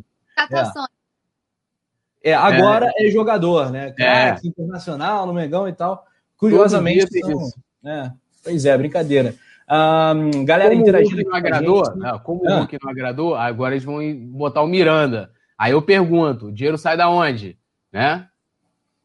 [2.22, 2.30] É.
[2.30, 2.34] é.
[2.34, 3.93] agora é, é jogador, né?
[3.93, 4.49] Crack, é.
[4.49, 6.05] internacional, no Mengão e tal.
[6.36, 7.49] Curiosamente, são,
[7.84, 8.11] é,
[8.49, 9.34] pois é, brincadeira.
[9.70, 11.20] Um, galera como interagindo.
[11.20, 12.20] O não agradou, gente, né?
[12.24, 12.55] como ah.
[12.55, 15.30] o Hulk não agradou, agora eles vão botar o Miranda.
[15.59, 17.59] Aí eu pergunto: o dinheiro sai da onde?
[17.92, 18.26] Né?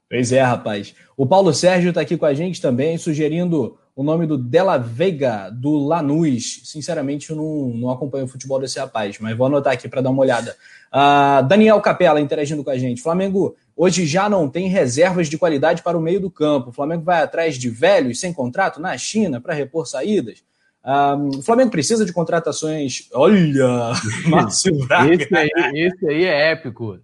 [0.10, 0.96] Pois é, rapaz.
[1.18, 5.50] O Paulo Sérgio está aqui com a gente também, sugerindo o nome do Della Veiga,
[5.52, 6.62] do Lanús.
[6.64, 10.10] Sinceramente, eu não, não acompanho o futebol desse rapaz, mas vou anotar aqui para dar
[10.10, 10.56] uma olhada.
[10.92, 13.02] Uh, Daniel Capella interagindo com a gente.
[13.02, 16.70] Flamengo hoje já não tem reservas de qualidade para o meio do campo.
[16.70, 20.44] O Flamengo vai atrás de velhos sem contrato na China para repor saídas.
[20.86, 23.08] Um, o Flamengo precisa de contratações.
[23.14, 23.94] Olha,
[24.28, 25.14] Márcio Braga.
[25.14, 27.00] Esse aí, esse aí é épico.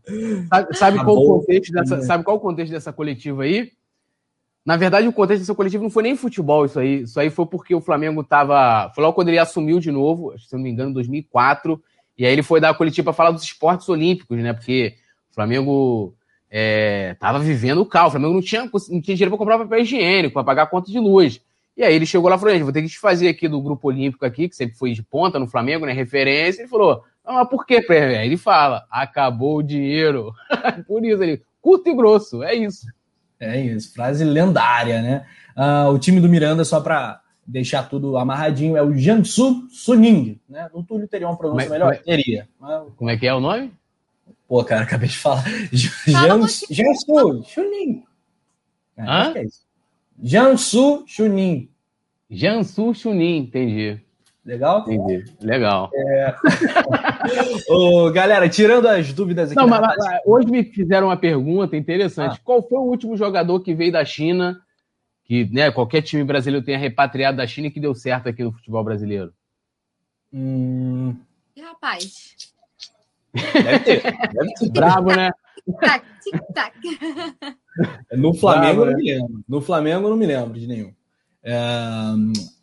[0.50, 3.72] Sabe, sabe qual o contexto dessa, sabe qual o contexto dessa coletiva aí?
[4.66, 7.01] Na verdade, o contexto dessa coletiva não foi nem futebol isso aí.
[7.01, 8.91] Isso aí foi porque o Flamengo estava.
[8.93, 11.82] Foi logo quando ele assumiu de novo, se não me engano, em 2004.
[12.18, 14.53] E aí ele foi dar a coletiva para falar dos esportes olímpicos, né?
[14.53, 14.95] Porque
[15.32, 16.14] o Flamengo
[16.49, 18.10] estava é, vivendo o caos.
[18.10, 20.91] O Flamengo não tinha, não tinha dinheiro para comprar papel higiênico, para pagar a conta
[20.91, 21.41] de luz.
[21.78, 23.62] E aí ele chegou lá e falou: gente, vou ter que te fazer aqui do
[23.62, 25.93] grupo olímpico aqui, que sempre foi de ponta no Flamengo, né?
[25.93, 26.62] Referência.
[26.62, 30.34] Ele falou: ah, mas por quê, Aí ele fala: acabou o dinheiro.
[30.86, 32.86] por isso, ele, curto e grosso, é isso.
[33.40, 35.26] É isso, frase lendária, né?
[35.56, 40.70] Uh, o time do Miranda, só para deixar tudo amarradinho, é o Jiangsu Suning, né?
[40.74, 41.94] O Túlio teria uma pronúncia é, melhor?
[41.94, 42.48] É, teria.
[42.60, 42.84] Mas...
[42.96, 43.72] Como é que é o nome?
[44.48, 45.44] Pô, cara, acabei de falar.
[45.72, 46.66] Jiangsu
[47.46, 48.04] Suning.
[49.00, 49.34] Hã?
[49.36, 49.46] É.
[50.22, 51.70] Jansu Chunin.
[52.30, 54.00] Jansu Chunin, entendi.
[54.50, 54.84] Legal?
[54.89, 55.32] Entendi.
[55.41, 55.91] Legal.
[55.93, 56.36] É...
[57.70, 59.62] Ô, galera, tirando as dúvidas aqui.
[59.62, 62.38] Não, mas, mas, hoje me fizeram uma pergunta interessante.
[62.39, 62.41] Ah.
[62.43, 64.60] Qual foi o último jogador que veio da China,
[65.24, 68.52] que né, qualquer time brasileiro tenha repatriado da China e que deu certo aqui no
[68.52, 69.32] futebol brasileiro?
[70.34, 71.16] Hum...
[71.62, 72.36] Rapaz.
[73.54, 74.02] Deve ter.
[74.02, 74.72] Deve ter.
[74.72, 75.30] Bravo, né?
[75.64, 76.76] Tic-tac, tic-tac.
[78.14, 79.43] No Flamengo, não me lembro.
[79.47, 80.91] No Flamengo, não me lembro de nenhum.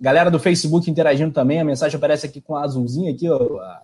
[0.01, 3.39] Galera do Facebook interagindo também, a mensagem aparece aqui com a azulzinha aqui ó,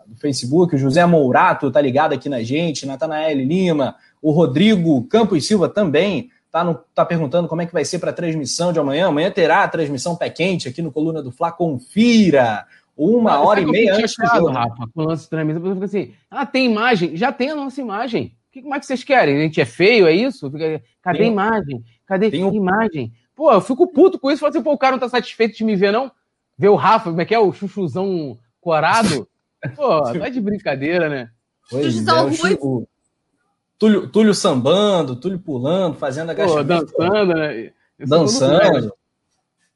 [0.07, 0.75] do Facebook.
[0.75, 6.31] O José Mourato tá ligado aqui na gente, Natanael Lima, o Rodrigo Campos Silva também
[6.51, 9.09] tá, no, tá perguntando como é que vai ser para a transmissão de amanhã.
[9.09, 11.51] Amanhã terá a transmissão pé quente aqui no Coluna do Fla.
[11.51, 12.67] Confira!
[12.95, 14.51] Uma hora e meia antes do jogo.
[14.51, 17.17] Rafa, com o lance de transmissão, fica assim: ah, tem imagem?
[17.17, 18.37] Já tem a nossa imagem.
[18.53, 19.39] Que, como é que vocês querem?
[19.39, 20.51] A gente é feio, é isso?
[21.03, 21.83] Cadê tem, a imagem?
[22.07, 22.53] Cadê a um...
[22.53, 23.11] imagem?
[23.43, 24.39] Pô, eu fico puto com isso.
[24.39, 26.13] Falo assim, pô, o cara não tá satisfeito de me ver, não?
[26.57, 27.39] Ver o Rafa, como é que é?
[27.41, 29.27] O chuchuzão corado?
[29.75, 31.29] Pô, tá de brincadeira, né?
[31.69, 32.13] Pois é,
[32.61, 32.87] o,
[33.77, 36.93] Túlio, Túlio sambando, Túlio pulando, fazendo agachamento.
[36.93, 37.73] Pô, dançando, né?
[37.99, 38.95] Dançando.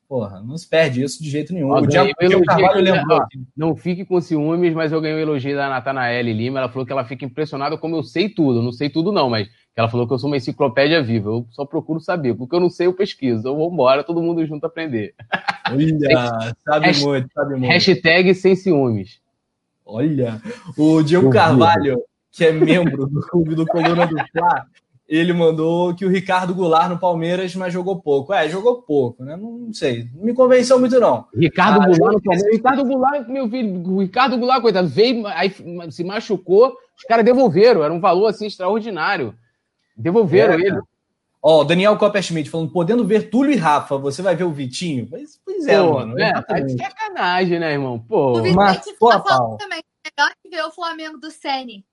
[0.09, 1.71] Porra, não se perde isso de jeito nenhum.
[1.71, 3.19] Ó, o Diabo o Carvalho lembrou.
[3.19, 6.61] Ó, não fique com ciúmes, mas eu ganhei um elogio da Natanael Lima.
[6.61, 8.63] Ela falou que ela fica impressionada como eu sei tudo.
[8.63, 11.29] Não sei tudo, não, mas ela falou que eu sou uma enciclopédia viva.
[11.29, 12.35] Eu só procuro saber.
[12.35, 13.47] Porque eu não sei, eu pesquiso.
[13.47, 15.15] Eu vou embora, todo mundo junto aprender.
[15.71, 17.67] Olha, sabe Hasht muito, sabe muito.
[17.67, 19.21] Hashtag sem ciúmes.
[19.85, 20.41] Olha,
[20.79, 22.03] o Diego Carvalho,
[22.33, 24.67] que é membro do clube do Coluna do Fla,
[25.09, 28.33] ele mandou que o Ricardo Goulart no Palmeiras, mas jogou pouco.
[28.33, 29.37] É, jogou pouco, né?
[29.37, 30.09] Não sei.
[30.15, 31.27] Não me convenceu muito, não.
[31.35, 32.53] Ricardo ah, Goulart no Palmeiras.
[32.53, 35.55] Ricardo Goulart, meu filho, o Ricardo Goulart, coitado, veio, aí
[35.91, 39.35] se machucou, os caras devolveram, era um valor assim extraordinário.
[39.97, 40.81] Devolveram é, ele.
[41.43, 45.07] Ó, Daniel Copperschmidt falando, podendo ver Túlio e Rafa, você vai ver o Vitinho?
[45.09, 46.19] Pois, pois é, pô, mano.
[46.19, 47.99] É, tá de sacanagem, né, irmão?
[48.01, 49.21] Pô, o Vitinho mas, pô, tá
[49.59, 49.79] também.
[50.05, 51.85] É melhor que ver o Flamengo do Sene.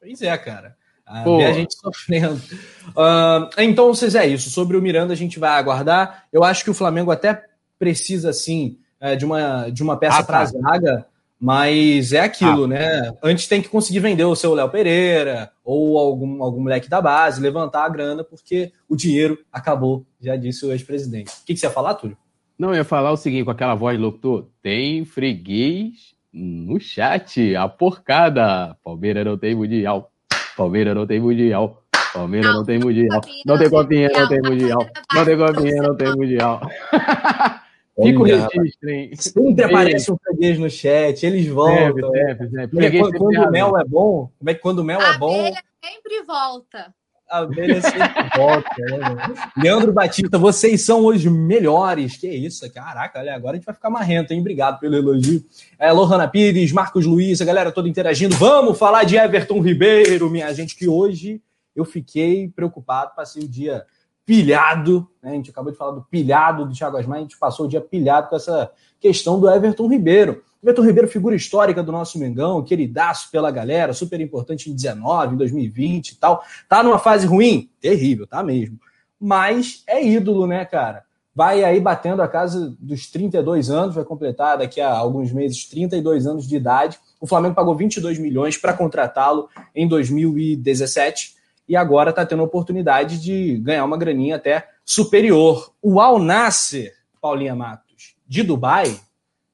[0.00, 0.76] Pois é, cara.
[1.04, 2.40] A, ver a gente sofrendo.
[2.88, 4.48] Uh, então, vocês é isso.
[4.50, 6.26] Sobre o Miranda, a gente vai aguardar.
[6.32, 7.44] Eu acho que o Flamengo até
[7.78, 10.58] precisa, sim, é, de, uma, de uma peça ah, para a tá.
[10.58, 11.06] zaga,
[11.42, 12.68] mas é aquilo, ah.
[12.68, 13.12] né?
[13.20, 17.40] Antes tem que conseguir vender o seu Léo Pereira ou algum, algum moleque da base,
[17.40, 21.32] levantar a grana, porque o dinheiro acabou, já disse o ex-presidente.
[21.32, 22.16] O que, que você ia falar, Túlio?
[22.56, 27.56] Não, eu ia falar o seguinte, com aquela voz de locutor: tem freguês no chat,
[27.56, 28.76] a porcada.
[28.84, 30.12] Palmeiras não tem mundial.
[30.56, 31.82] Palmeiras não tem mundial.
[32.14, 33.20] Palmeiras não, não tem mundial.
[33.44, 34.86] Não tem copinha, não tem mundial.
[35.12, 36.60] Não tem copinha, não tem mundial.
[38.00, 39.10] Fica o registro, hein?
[39.16, 42.10] Sempre aparece um freguês no chat, eles voltam.
[42.10, 42.98] Sempre, sempre, sempre.
[42.98, 45.52] Quando, quando o mel é bom, como é que quando o mel é bom.
[45.84, 46.94] sempre volta.
[47.28, 47.98] a merecer de
[48.36, 48.76] volta.
[48.78, 52.16] Né, Leandro Batista, vocês são os melhores.
[52.16, 54.40] Que isso, caraca, olha, agora a gente vai ficar marrento, hein?
[54.40, 55.44] Obrigado pelo elogio.
[55.78, 58.34] É, Lohana Pires, Marcos Luiz, a galera toda interagindo.
[58.36, 61.42] Vamos falar de Everton Ribeiro, minha gente, que hoje
[61.76, 63.84] eu fiquei preocupado, passei o dia
[64.24, 65.32] pilhado, né?
[65.32, 67.80] A gente acabou de falar do pilhado do Thiago Asmar, a gente passou o dia
[67.80, 68.70] pilhado com essa
[69.00, 70.42] questão do Everton Ribeiro.
[70.62, 75.38] Everton Ribeiro, figura histórica do nosso Mengão, queridaço pela galera, super importante em 19, em
[75.38, 76.44] 2020 e tal.
[76.68, 77.68] Tá numa fase ruim?
[77.80, 78.78] Terrível, tá mesmo.
[79.18, 81.04] Mas é ídolo, né, cara?
[81.34, 86.26] Vai aí batendo a casa dos 32 anos, vai completar daqui a alguns meses 32
[86.26, 86.98] anos de idade.
[87.20, 93.20] O Flamengo pagou 22 milhões para contratá-lo em 2017 e agora está tendo a oportunidade
[93.20, 95.72] de ganhar uma graninha até superior.
[95.80, 98.98] O Al Nasser, Paulinha Matos, de Dubai,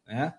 [0.07, 0.35] né?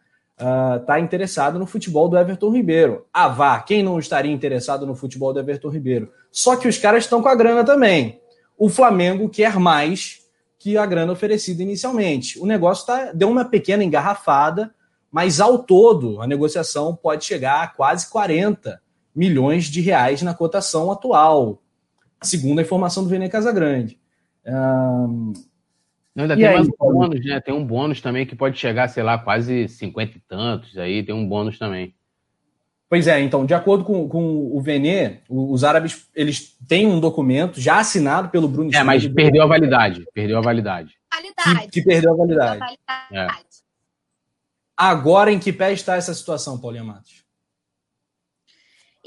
[0.80, 3.05] está uh, interessado no futebol do Everton Ribeiro.
[3.13, 6.11] Ah, vá, quem não estaria interessado no futebol do Everton Ribeiro?
[6.32, 8.22] Só que os caras estão com a grana também.
[8.57, 10.20] O Flamengo quer mais
[10.57, 12.39] que a grana oferecida inicialmente.
[12.39, 14.74] O negócio tá, deu uma pequena engarrafada,
[15.11, 18.82] mas ao todo a negociação pode chegar a quase 40
[19.16, 21.62] milhões de reais na cotação atual,
[22.22, 23.99] segundo a informação do Vene Casagrande.
[24.45, 25.34] Um,
[26.16, 27.39] não, ainda e tem aí, mais um bônus, né?
[27.39, 31.16] Tem um bônus também que pode chegar, sei lá, quase cinquenta e tantos aí, tem
[31.16, 31.93] um bônus também.
[32.89, 37.62] Pois é, então, de acordo com, com o Venê, os árabes eles têm um documento
[37.62, 40.05] já assinado pelo Bruno É, mas perdeu a validade.
[40.12, 40.95] Perdeu a validade.
[41.14, 41.68] validade.
[41.68, 42.60] Que, que perdeu a validade.
[42.60, 43.38] Perdeu a validade.
[43.38, 43.49] É.
[44.76, 47.18] Agora, em que pé está essa situação, Paulinha Matos?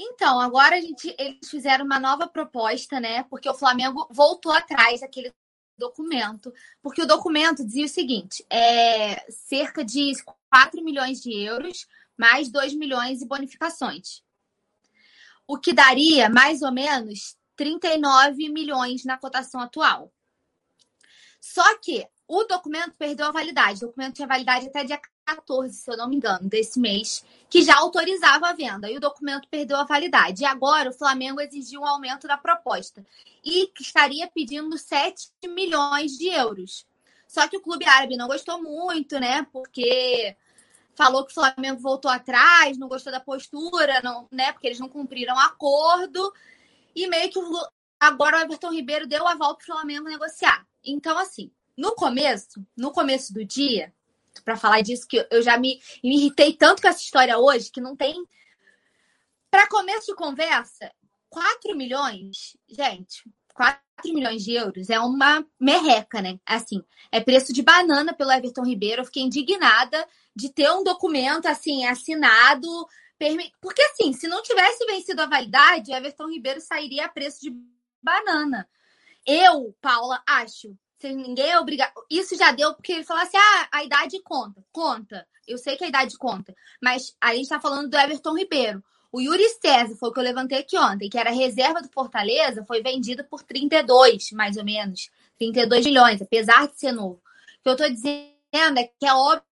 [0.05, 3.23] Então, agora a gente, eles fizeram uma nova proposta, né?
[3.23, 5.33] Porque o Flamengo voltou atrás daquele
[5.77, 10.11] documento, porque o documento dizia o seguinte: é cerca de
[10.49, 11.87] 4 milhões de euros
[12.17, 14.21] mais 2 milhões de bonificações.
[15.47, 20.11] O que daria mais ou menos 39 milhões na cotação atual.
[21.39, 23.83] Só que o documento perdeu a validade.
[23.83, 27.61] O documento tinha validade até dia 14, se eu não me engano, desse mês, que
[27.61, 28.89] já autorizava a venda.
[28.89, 30.43] E o documento perdeu a validade.
[30.43, 33.05] E agora o Flamengo exigiu um aumento da proposta.
[33.43, 36.85] E estaria pedindo 7 milhões de euros.
[37.27, 39.45] Só que o clube árabe não gostou muito, né?
[39.51, 40.35] Porque
[40.95, 44.51] falou que o Flamengo voltou atrás, não gostou da postura, não, né?
[44.51, 46.31] Porque eles não cumpriram acordo.
[46.95, 47.39] E meio que
[47.99, 50.65] agora o Everton Ribeiro deu a volta para o Flamengo negociar.
[50.83, 53.93] Então, assim, no começo, no começo do dia,
[54.41, 57.81] para falar disso, que eu já me, me irritei tanto com essa história hoje, que
[57.81, 58.25] não tem.
[59.51, 60.91] Para começo de conversa,
[61.29, 63.23] 4 milhões, gente,
[63.53, 66.39] 4 milhões de euros é uma merreca, né?
[66.45, 69.01] Assim, é preço de banana pelo Everton Ribeiro.
[69.01, 72.67] Eu fiquei indignada de ter um documento assim assinado.
[73.61, 77.55] Porque, assim, se não tivesse vencido a validade, Everton Ribeiro sairia a preço de
[78.01, 78.67] banana.
[79.25, 80.77] Eu, Paula, acho
[81.11, 81.93] ninguém é obrigado.
[82.09, 84.63] Isso já deu porque ele falou assim: ah, a idade conta.
[84.71, 85.27] Conta.
[85.47, 86.55] Eu sei que a idade conta.
[86.81, 88.83] Mas a gente tá falando do Everton Ribeiro.
[89.11, 92.65] O Yuri César foi o que eu levantei aqui ontem, que era reserva do Fortaleza,
[92.65, 95.11] foi vendido por 32, mais ou menos.
[95.37, 97.21] 32 milhões, apesar de ser novo.
[97.59, 98.29] O que eu tô dizendo
[98.79, 99.43] é que é óbvio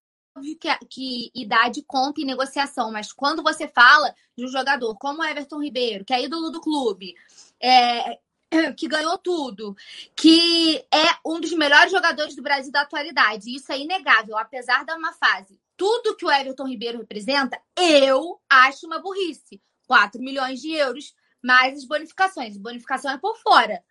[0.58, 5.24] que, que idade conta em negociação, mas quando você fala de um jogador como o
[5.24, 7.14] Everton Ribeiro, que é ídolo do clube,
[7.60, 8.18] é,
[8.76, 9.76] que ganhou tudo,
[10.14, 13.54] que é um dos melhores jogadores do Brasil da atualidade.
[13.54, 15.58] Isso é inegável, apesar da uma fase.
[15.76, 19.60] Tudo que o Everton Ribeiro representa, eu acho uma burrice.
[19.86, 22.56] 4 milhões de euros, mais as bonificações.
[22.56, 23.82] Bonificação é por fora.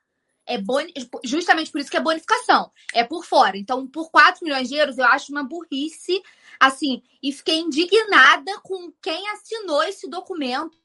[0.45, 0.93] É boni...
[1.24, 2.72] Justamente por isso que é bonificação.
[2.93, 3.57] É por fora.
[3.57, 6.22] Então, por 4 milhões de euros, eu acho uma burrice.
[6.59, 10.81] Assim, e fiquei indignada com quem assinou esse documento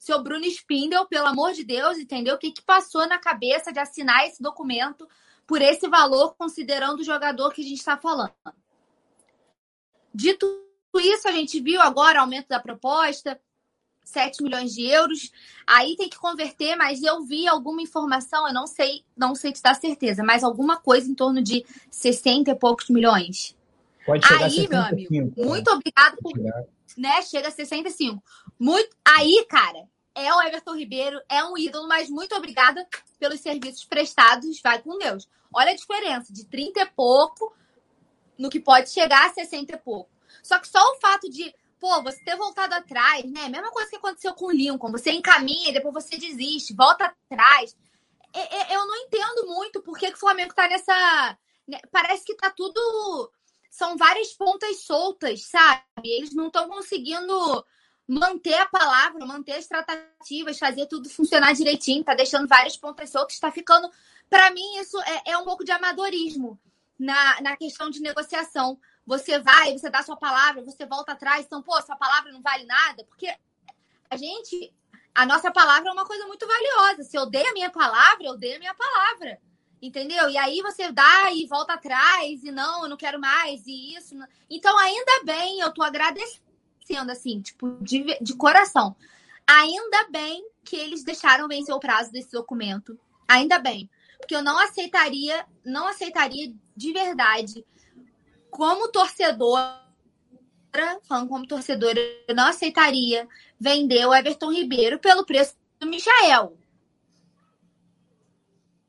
[0.00, 2.34] seu Bruno Spindel, pelo amor de Deus, entendeu?
[2.34, 5.06] O que, que passou na cabeça de assinar esse documento
[5.46, 8.32] por esse valor, considerando o jogador que a gente está falando.
[10.14, 10.46] Dito
[10.96, 13.38] isso, a gente viu agora o aumento da proposta,
[14.02, 15.30] 7 milhões de euros.
[15.66, 19.60] Aí tem que converter, mas eu vi alguma informação, eu não sei, não sei te
[19.60, 23.54] dar certeza, mas alguma coisa em torno de 60 e poucos milhões.
[24.06, 25.46] Pode chegar Aí, a 65, meu amigo, né?
[25.46, 26.32] muito obrigado por.
[26.96, 28.22] Né, chega a 65.
[28.60, 28.94] Muito.
[29.02, 32.86] Aí, cara, é o Everton Ribeiro, é um ídolo, mas muito obrigada
[33.18, 34.60] pelos serviços prestados.
[34.60, 35.26] Vai com Deus.
[35.50, 37.56] Olha a diferença de 30 e pouco
[38.38, 40.10] no que pode chegar a 60 e pouco.
[40.42, 43.48] Só que só o fato de, pô, você ter voltado atrás, né?
[43.48, 44.92] Mesma coisa que aconteceu com o Lincoln.
[44.92, 47.74] Você encaminha, depois você desiste, volta atrás.
[48.70, 51.38] Eu não entendo muito por que, o Flamengo tá nessa.
[51.66, 53.32] Né, parece que tá tudo.
[53.70, 55.82] São várias pontas soltas, sabe?
[56.04, 57.64] Eles não estão conseguindo
[58.10, 63.38] manter a palavra, manter as tratativas, fazer tudo funcionar direitinho, tá deixando várias pontas soltas,
[63.38, 63.88] tá ficando.
[64.28, 66.58] Para mim, isso é, é, um pouco de amadorismo
[66.98, 68.80] na, na questão de negociação.
[69.06, 72.64] Você vai, você dá sua palavra, você volta atrás, então, pô, sua palavra não vale
[72.64, 73.32] nada, porque
[74.10, 74.74] a gente,
[75.14, 77.04] a nossa palavra é uma coisa muito valiosa.
[77.04, 79.40] Se eu dei a minha palavra, eu dei a minha palavra.
[79.80, 80.28] Entendeu?
[80.28, 84.16] E aí você dá e volta atrás, e não, eu não quero mais, e isso.
[84.50, 85.82] Então, ainda bem, eu tô
[86.90, 88.96] agradecendo, assim, tipo, de, de coração.
[89.46, 92.98] Ainda bem que eles deixaram vencer o prazo desse documento.
[93.28, 93.88] Ainda bem.
[94.18, 97.64] Porque eu não aceitaria, não aceitaria de verdade,
[98.50, 99.80] como torcedora,
[101.04, 103.26] falando como torcedora, eu não aceitaria
[103.58, 106.56] vender o Everton Ribeiro pelo preço do Michael.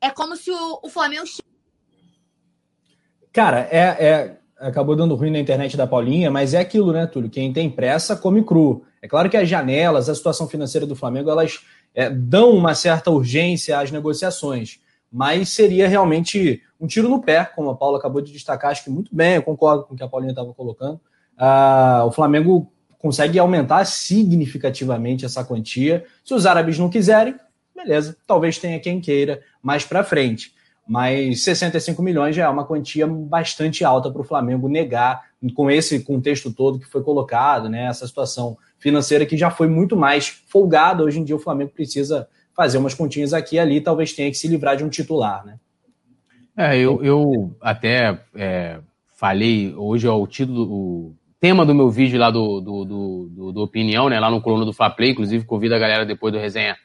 [0.02, 1.26] É como se o, o Flamengo.
[3.32, 7.30] Cara, é, é, acabou dando ruim na internet da Paulinha, mas é aquilo, né, Túlio?
[7.30, 8.84] Quem tem pressa come cru.
[9.02, 11.60] É claro que as janelas, a situação financeira do Flamengo, elas
[11.94, 14.80] é, dão uma certa urgência às negociações,
[15.12, 18.90] mas seria realmente um tiro no pé, como a Paula acabou de destacar, acho que
[18.90, 21.02] muito bem, eu concordo com o que a Paulinha estava colocando.
[21.38, 26.06] Ah, o Flamengo consegue aumentar significativamente essa quantia.
[26.24, 27.36] Se os árabes não quiserem,
[27.76, 30.54] beleza, talvez tenha quem queira mais para frente.
[30.88, 35.24] Mas 65 milhões já é uma quantia bastante alta para o Flamengo negar,
[35.56, 37.86] com esse contexto todo que foi colocado, né?
[37.86, 41.04] Essa situação financeira que já foi muito mais folgada.
[41.04, 44.38] Hoje em dia o Flamengo precisa fazer umas continhas aqui e ali, talvez tenha que
[44.38, 45.58] se livrar de um titular, né?
[46.56, 48.80] É, eu, eu até é,
[49.16, 53.62] falei, hoje é o título, o tema do meu vídeo lá do, do, do, do,
[53.62, 54.20] Opinião, né?
[54.20, 56.76] Lá no coluna do Fla Play, inclusive convido a galera depois do resenha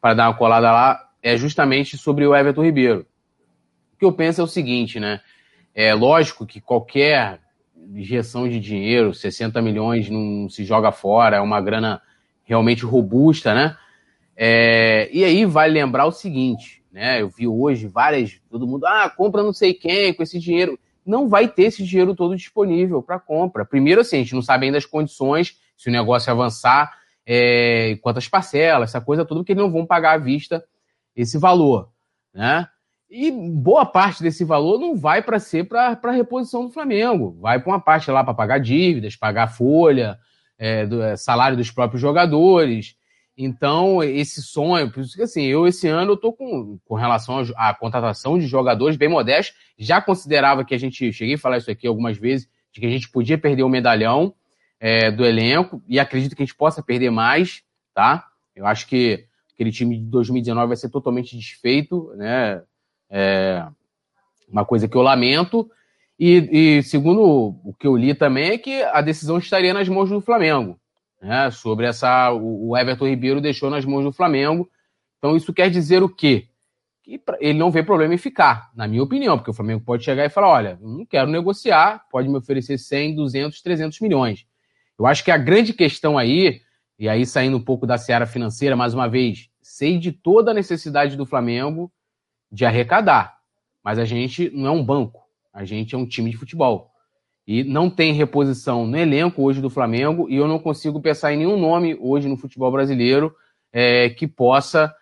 [0.00, 3.06] para dar uma colada lá, é justamente sobre o Everton Ribeiro.
[4.02, 5.20] Que eu penso é o seguinte, né?
[5.72, 7.38] É lógico que qualquer
[7.94, 12.02] injeção de dinheiro, 60 milhões não se joga fora, é uma grana
[12.42, 13.76] realmente robusta, né?
[14.36, 17.22] É, e aí vale lembrar o seguinte, né?
[17.22, 20.76] Eu vi hoje várias, todo mundo, ah, compra não sei quem com esse dinheiro.
[21.06, 23.64] Não vai ter esse dinheiro todo disponível para compra.
[23.64, 26.92] Primeiro, assim, a gente não sabe ainda as condições, se o negócio avançar,
[27.24, 30.64] é, quantas parcelas, essa coisa toda, porque eles não vão pagar à vista
[31.14, 31.88] esse valor,
[32.34, 32.66] né?
[33.14, 37.60] E boa parte desse valor não vai para ser para a reposição do Flamengo, vai
[37.60, 40.18] para uma parte lá para pagar dívidas, pagar folha,
[40.58, 42.96] é, do, é, salário dos próprios jogadores.
[43.36, 47.42] Então, esse sonho, por isso que assim, eu esse ano eu tô com, com relação
[47.54, 51.70] à contratação de jogadores bem modestos, já considerava que a gente, cheguei a falar isso
[51.70, 54.34] aqui algumas vezes, de que a gente podia perder o medalhão,
[54.80, 58.26] é, do elenco e acredito que a gente possa perder mais, tá?
[58.56, 62.62] Eu acho que aquele time de 2019 vai ser totalmente desfeito, né?
[63.14, 63.66] É
[64.52, 65.68] uma coisa que eu lamento.
[66.18, 67.22] E, e, segundo
[67.64, 70.78] o que eu li também é que a decisão estaria nas mãos do Flamengo,
[71.20, 71.50] né?
[71.50, 74.68] Sobre essa, o Everton Ribeiro deixou nas mãos do Flamengo.
[75.18, 76.48] Então isso quer dizer o quê?
[77.02, 80.24] Que ele não vê problema em ficar, na minha opinião, porque o Flamengo pode chegar
[80.24, 84.46] e falar, olha, não quero negociar, pode me oferecer 100, 200, 300 milhões.
[84.96, 86.60] Eu acho que a grande questão aí,
[86.98, 90.54] e aí saindo um pouco da seara financeira, mais uma vez, sei de toda a
[90.54, 91.90] necessidade do Flamengo
[92.52, 93.38] de arrecadar,
[93.82, 95.22] mas a gente não é um banco,
[95.52, 96.90] a gente é um time de futebol.
[97.46, 101.38] E não tem reposição no elenco hoje do Flamengo, e eu não consigo pensar em
[101.38, 103.34] nenhum nome hoje no futebol brasileiro
[103.72, 104.94] é, que possa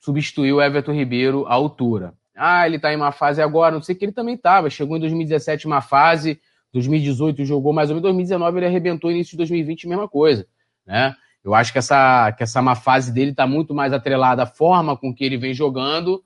[0.00, 2.14] substituir o Everton Ribeiro à altura.
[2.34, 4.68] Ah, ele está em uma fase agora, não sei que ele também estava.
[4.70, 6.40] Chegou em 2017 uma fase,
[6.72, 10.46] 2018 jogou mais ou menos, 2019 ele arrebentou, início de 2020 mesma coisa,
[10.86, 11.14] né?
[11.44, 14.96] Eu acho que essa, que essa má fase dele está muito mais atrelada à forma
[14.96, 16.22] com que ele vem jogando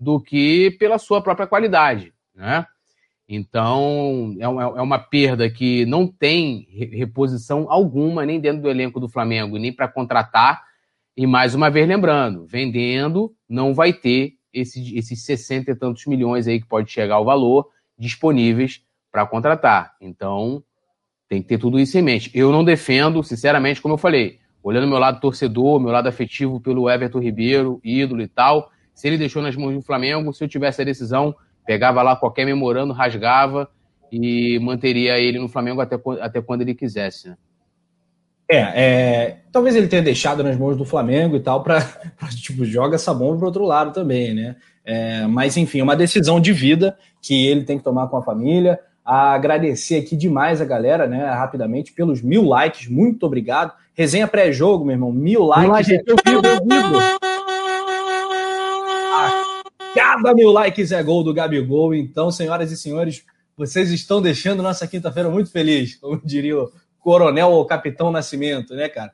[0.00, 2.66] do que pela sua própria qualidade, né?
[3.32, 8.98] Então, é uma, é uma perda que não tem reposição alguma, nem dentro do elenco
[8.98, 10.64] do Flamengo, nem para contratar.
[11.16, 16.48] E mais uma vez lembrando, vendendo não vai ter esses, esses 60 e tantos milhões
[16.48, 18.82] aí que pode chegar ao valor disponíveis
[19.12, 19.94] para contratar.
[20.00, 20.64] Então,
[21.28, 22.32] tem que ter tudo isso em mente.
[22.34, 26.90] Eu não defendo, sinceramente, como eu falei, olhando meu lado torcedor, meu lado afetivo pelo
[26.90, 30.82] Everton Ribeiro, ídolo e tal, se ele deixou nas mãos do Flamengo, se eu tivesse
[30.82, 31.34] a decisão,
[31.66, 33.68] pegava lá qualquer memorando, rasgava
[34.10, 37.28] e manteria ele no Flamengo até, até quando ele quisesse.
[37.28, 37.36] Né?
[38.50, 41.80] É, é, talvez ele tenha deixado nas mãos do Flamengo e tal, para
[42.34, 44.56] tipo, joga essa bomba para outro lado também, né?
[44.84, 48.22] É, mas enfim, é uma decisão de vida que ele tem que tomar com a
[48.22, 53.72] família agradecer aqui demais a galera, né, rapidamente, pelos mil likes, muito obrigado.
[53.94, 55.64] Resenha pré-jogo, meu irmão, mil likes.
[55.64, 56.02] Mil likes.
[56.06, 57.29] Eu vivo, eu vivo.
[59.94, 63.24] Cada mil likes é gol do Gabigol, então, senhoras e senhores,
[63.56, 68.88] vocês estão deixando nossa quinta-feira muito feliz, como diria o coronel ou capitão Nascimento, né,
[68.88, 69.12] cara?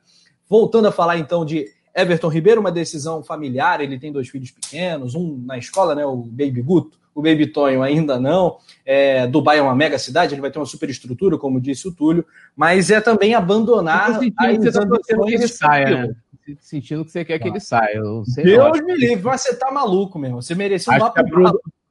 [0.49, 5.15] Voltando a falar então de Everton Ribeiro, uma decisão familiar, ele tem dois filhos pequenos,
[5.15, 8.57] um na escola, né, o Baby Guto, o Baby Tonho ainda não.
[8.85, 11.91] É, Dubai é uma mega cidade, ele vai ter uma super estrutura, como disse o
[11.91, 12.23] Túlio,
[12.55, 16.15] mas é também abandonar as tá ambições que ele saia, né?
[16.59, 17.95] Sentindo que você quer que ele saia.
[17.95, 20.41] Eu Deus me livre, mas você tá maluco, mesmo.
[20.41, 21.23] Você mereceu um mapa.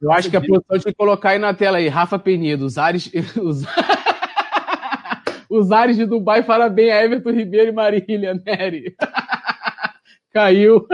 [0.01, 2.77] Eu acho que a produção tem que colocar aí na tela aí, Rafa Penido, os
[2.77, 3.11] ares.
[3.41, 3.63] Os...
[5.49, 8.95] os ares de Dubai fala bem a Everton Ribeiro e Marília Nery.
[10.31, 10.87] Caiu.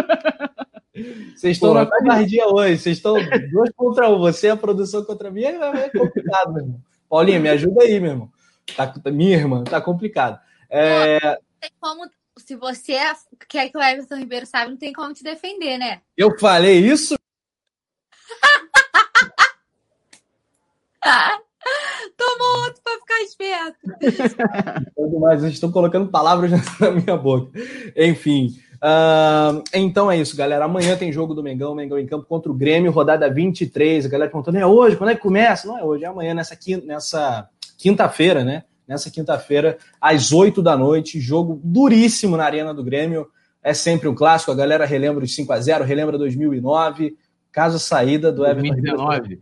[1.35, 3.15] Vocês estão na covardia hoje, vocês estão
[3.51, 4.19] dois contra um.
[4.19, 5.55] Você, a produção contra mim, é,
[5.85, 6.79] é complicado, meu irmão.
[7.09, 8.31] Paulinha, me ajuda aí, meu irmão.
[8.75, 10.39] Tá, minha irmã, tá complicado.
[10.69, 11.19] É...
[11.19, 12.09] Não tem como,
[12.45, 12.97] se você
[13.47, 16.01] quer que o Everton Ribeiro sabe, não tem como te defender, né?
[16.17, 17.15] Eu falei isso?
[22.17, 23.77] Tomou outro para ficar esperto.
[25.19, 27.51] Mas estão colocando palavras na minha boca.
[27.95, 28.49] Enfim.
[28.75, 30.65] Uh, então é isso, galera.
[30.65, 34.05] Amanhã tem jogo do Mengão, Mengão em campo contra o Grêmio, rodada 23.
[34.05, 34.97] A galera perguntando, é hoje?
[34.97, 35.65] Quando é que começa?
[35.67, 38.65] Não é hoje, é amanhã, nessa, quinta, nessa quinta-feira, né?
[38.87, 41.19] Nessa quinta-feira, às 8 da noite.
[41.19, 43.27] Jogo duríssimo na Arena do Grêmio.
[43.61, 44.51] É sempre um clássico.
[44.51, 47.15] A galera relembra os 5 a 0 relembra 2009.
[47.51, 49.39] Caso saída do Everton 2019.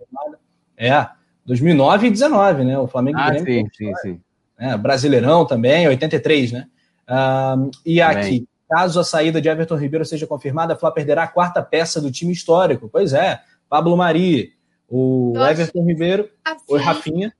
[0.78, 1.08] É,
[1.46, 2.78] 2009 e 19, né?
[2.78, 3.46] O Flamengo ah, Grêmio.
[3.46, 4.22] Sim, sim, sim.
[4.60, 6.68] É, Brasileirão também, 83, né?
[7.10, 11.28] Uh, e aqui, Caso a saída de Everton Ribeiro seja confirmada, a Flá perderá a
[11.28, 12.88] quarta peça do time histórico.
[12.90, 14.54] Pois é, Pablo Mari,
[14.88, 16.30] o Eu Everton Ribeiro,
[16.70, 17.34] o Rafinha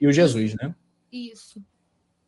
[0.00, 0.72] e o Jesus, né?
[1.16, 1.62] Isso.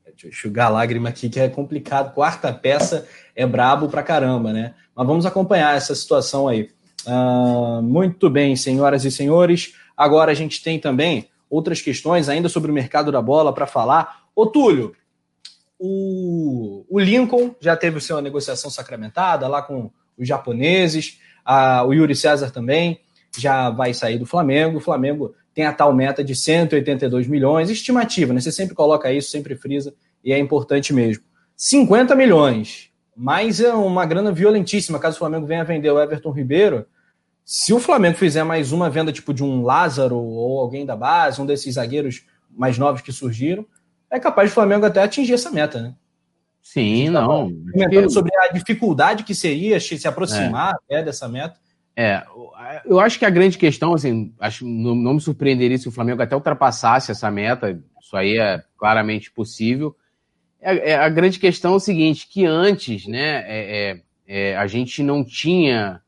[0.07, 2.15] Deixa eu enxugar a lágrima aqui, que é complicado.
[2.15, 4.75] Quarta peça é brabo pra caramba, né?
[4.95, 6.71] Mas vamos acompanhar essa situação aí.
[7.07, 9.75] Uh, muito bem, senhoras e senhores.
[9.97, 14.25] Agora a gente tem também outras questões ainda sobre o mercado da bola para falar.
[14.35, 14.95] Ô, Túlio,
[15.79, 22.17] o, o Lincoln já teve sua negociação sacramentada lá com os japoneses, a, o Yuri
[22.17, 23.01] César também
[23.37, 24.79] já vai sair do Flamengo.
[24.79, 28.41] O Flamengo tem a tal meta de 182 milhões, estimativa, né?
[28.41, 29.93] Você sempre coloca isso, sempre frisa,
[30.23, 31.25] e é importante mesmo.
[31.57, 36.87] 50 milhões, mas é uma grana violentíssima caso o Flamengo venha vender o Everton Ribeiro.
[37.45, 41.43] Se o Flamengo fizer mais uma venda tipo de um Lázaro ou alguém da base,
[41.43, 43.67] um desses zagueiros mais novos que surgiram,
[44.09, 45.95] é capaz do Flamengo até atingir essa meta, né?
[46.63, 47.51] Sim, não.
[47.73, 51.03] Comentando sobre a dificuldade que seria se aproximar é.
[51.03, 51.59] dessa meta.
[52.01, 52.23] É,
[52.85, 56.23] eu acho que a grande questão, assim, acho, não, não, me surpreenderia se o Flamengo
[56.23, 59.97] até ultrapassasse essa meta, isso aí é claramente possível.
[60.61, 64.69] É, é a grande questão é o seguinte, que antes, né, é, é, é a
[64.69, 66.01] gente não tinha,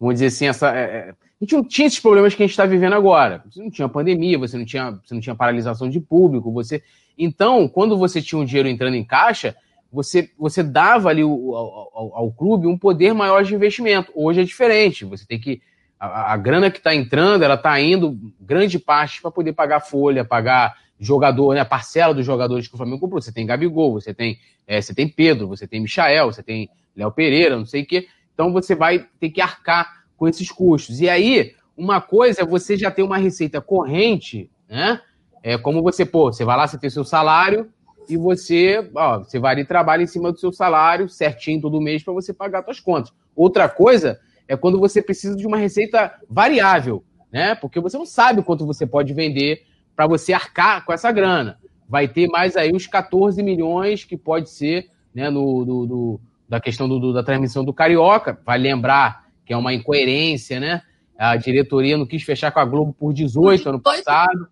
[0.00, 2.66] vamos dizer assim, essa, é, a gente não tinha esses problemas que a gente está
[2.66, 3.44] vivendo agora.
[3.48, 6.82] Você não tinha pandemia, você não tinha, você não tinha paralisação de público, você
[7.16, 9.54] então, quando você tinha um dinheiro entrando em caixa,
[9.92, 14.12] você, você dava ali o, ao, ao, clube um poder maior de investimento.
[14.14, 15.04] Hoje é diferente.
[15.04, 15.60] Você tem que.
[15.98, 20.24] A, a grana que está entrando, ela está indo grande parte para poder pagar folha,
[20.24, 23.20] pagar jogador, né, a parcela dos jogadores que o Flamengo comprou.
[23.20, 27.10] Você tem Gabigol, você tem, é, você tem Pedro, você tem Michael, você tem Léo
[27.10, 28.06] Pereira, não sei o quê.
[28.32, 31.00] Então você vai ter que arcar com esses custos.
[31.00, 35.00] E aí, uma coisa é você já ter uma receita corrente, né?
[35.42, 37.70] É como você, pô, você vai lá, você tem seu salário
[38.08, 41.80] e você, ó, você vai ali e trabalha em cima do seu salário certinho todo
[41.80, 43.12] mês para você pagar suas contas.
[43.34, 47.54] Outra coisa é quando você precisa de uma receita variável, né?
[47.54, 51.58] Porque você não sabe quanto você pode vender para você arcar com essa grana.
[51.88, 56.60] Vai ter mais aí uns 14 milhões que pode ser, né, no, do, do da
[56.60, 58.40] questão do, da transmissão do Carioca.
[58.44, 60.82] Vai lembrar que é uma incoerência, né?
[61.16, 64.48] A diretoria não quis fechar com a Globo por 18 ano passado.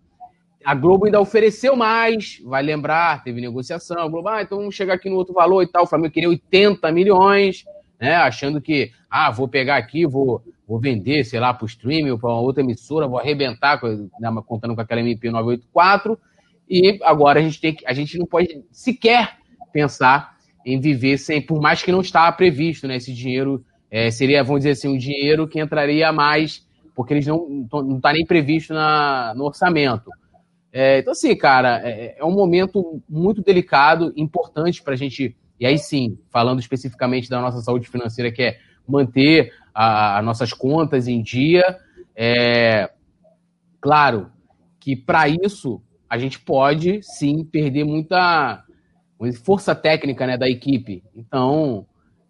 [0.63, 3.99] A Globo ainda ofereceu mais, vai lembrar, teve negociação.
[3.99, 5.83] A Globo, ah, então vamos chegar aqui no outro valor e tal.
[5.83, 7.63] O Flamengo queria 80 milhões,
[7.99, 8.15] né?
[8.15, 12.19] Achando que, ah, vou pegar aqui, vou, vou vender, sei lá, para o streaming ou
[12.19, 13.79] para uma outra emissora, vou arrebentar,
[14.19, 16.19] né, contando com aquela MP 984.
[16.69, 19.37] E agora a gente tem que, a gente não pode sequer
[19.73, 22.97] pensar em viver sem, por mais que não está previsto, né?
[22.97, 27.67] Esse dinheiro é, seria, vamos dizer assim, um dinheiro que entraria mais, porque eles não
[27.71, 30.11] não está nem previsto na, no orçamento.
[30.71, 35.65] É, então, assim, cara, é, é, um momento muito delicado, importante para a gente, e
[35.65, 41.21] aí sim, falando especificamente da nossa saúde financeira, que é manter as nossas contas em
[41.21, 41.63] dia.
[42.15, 42.89] É,
[43.79, 44.31] claro
[44.79, 48.63] que para isso a gente pode sim perder muita
[49.43, 51.03] força técnica né, da equipe.
[51.15, 51.85] Então,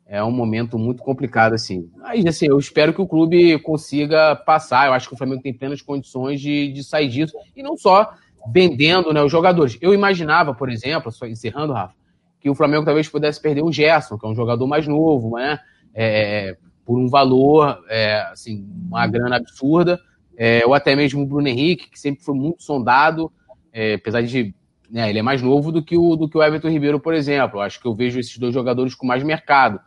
[0.06, 1.90] é um momento muito complicado, assim.
[2.04, 4.88] Aí, assim, eu espero que o clube consiga passar.
[4.88, 7.38] Eu acho que o Flamengo tem plenas condições de, de sair disso.
[7.56, 8.12] E não só
[8.52, 9.78] vendendo né, os jogadores.
[9.82, 11.94] Eu imaginava, por exemplo, só encerrando, Rafa,
[12.40, 15.60] que o Flamengo talvez pudesse perder o Gerson, que é um jogador mais novo, né?
[15.94, 20.00] É, por um valor, é, assim, uma grana absurda,
[20.38, 23.32] é, ou até mesmo o Bruno Henrique, que sempre foi muito sondado,
[23.74, 24.56] é, apesar de
[24.90, 27.60] né, ele é mais novo do que, o, do que o Everton Ribeiro, por exemplo.
[27.60, 29.80] Eu acho que eu vejo esses dois jogadores com mais mercado.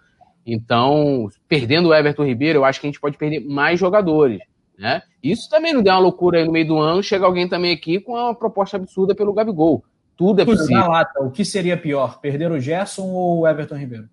[0.46, 4.40] Então, perdendo o Everton Ribeiro, eu acho que a gente pode perder mais jogadores.
[4.82, 5.00] Né?
[5.22, 8.00] Isso também não deu uma loucura aí no meio do ano, chega alguém também aqui
[8.00, 9.84] com uma proposta absurda pelo Gabigol.
[10.16, 10.78] Tudo é possível.
[10.78, 14.08] Na lata, o que seria pior, perder o Gerson ou o Everton Ribeiro?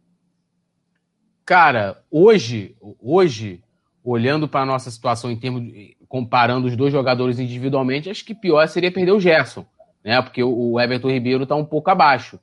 [1.44, 3.64] Cara, hoje, hoje,
[4.04, 8.36] olhando para a nossa situação em termos de, comparando os dois jogadores individualmente, acho que
[8.36, 9.66] pior seria perder o Gerson,
[10.06, 10.22] né?
[10.22, 12.40] Porque o Everton Ribeiro está um pouco abaixo.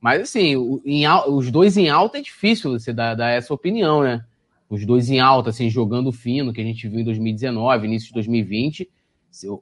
[0.00, 4.24] Mas assim, em, os dois em alta é difícil você dar, dar, essa opinião, né?
[4.72, 8.14] Os dois em alta, assim, jogando fino, que a gente viu em 2019, início de
[8.14, 8.90] 2020.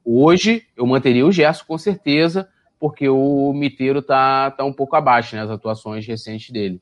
[0.05, 2.47] Hoje eu manteria o Gerson com certeza,
[2.79, 5.41] porque o Miteiro tá, tá um pouco abaixo, né?
[5.41, 6.81] As atuações recentes dele.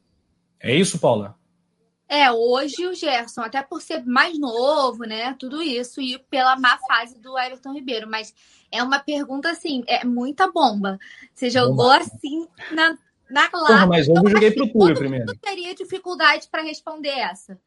[0.60, 1.36] É isso, Paula?
[2.08, 5.36] É, hoje o Gerson, até por ser mais novo, né?
[5.40, 8.08] Tudo isso, e pela má fase do Everton Ribeiro.
[8.08, 8.32] Mas
[8.72, 11.00] é uma pergunta, assim, é muita bomba.
[11.34, 11.98] Você jogou bomba.
[11.98, 12.96] assim na,
[13.28, 13.66] na lata.
[13.66, 15.32] Porra, mas eu joguei pro Túlio primeiro.
[15.32, 17.60] Eu teria dificuldade para responder essa.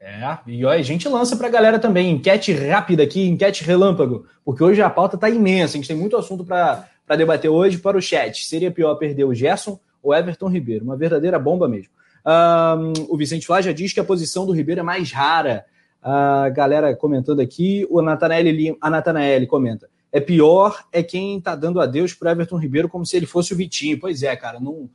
[0.00, 4.62] É, e ó, a gente lança pra galera também, enquete rápida aqui, enquete relâmpago, porque
[4.62, 6.86] hoje a pauta tá imensa, a gente tem muito assunto para
[7.16, 8.44] debater hoje para o chat.
[8.44, 10.84] Seria pior perder o Gerson ou Everton Ribeiro?
[10.84, 11.92] Uma verdadeira bomba mesmo.
[12.24, 15.64] Um, o Vicente Flá já diz que a posição do Ribeiro é mais rara.
[16.00, 21.80] A galera comentando aqui, o Natanael, a Natanael comenta: é pior é quem tá dando
[21.80, 23.98] adeus pro Everton Ribeiro como se ele fosse o Vitinho.
[23.98, 24.88] Pois é, cara, não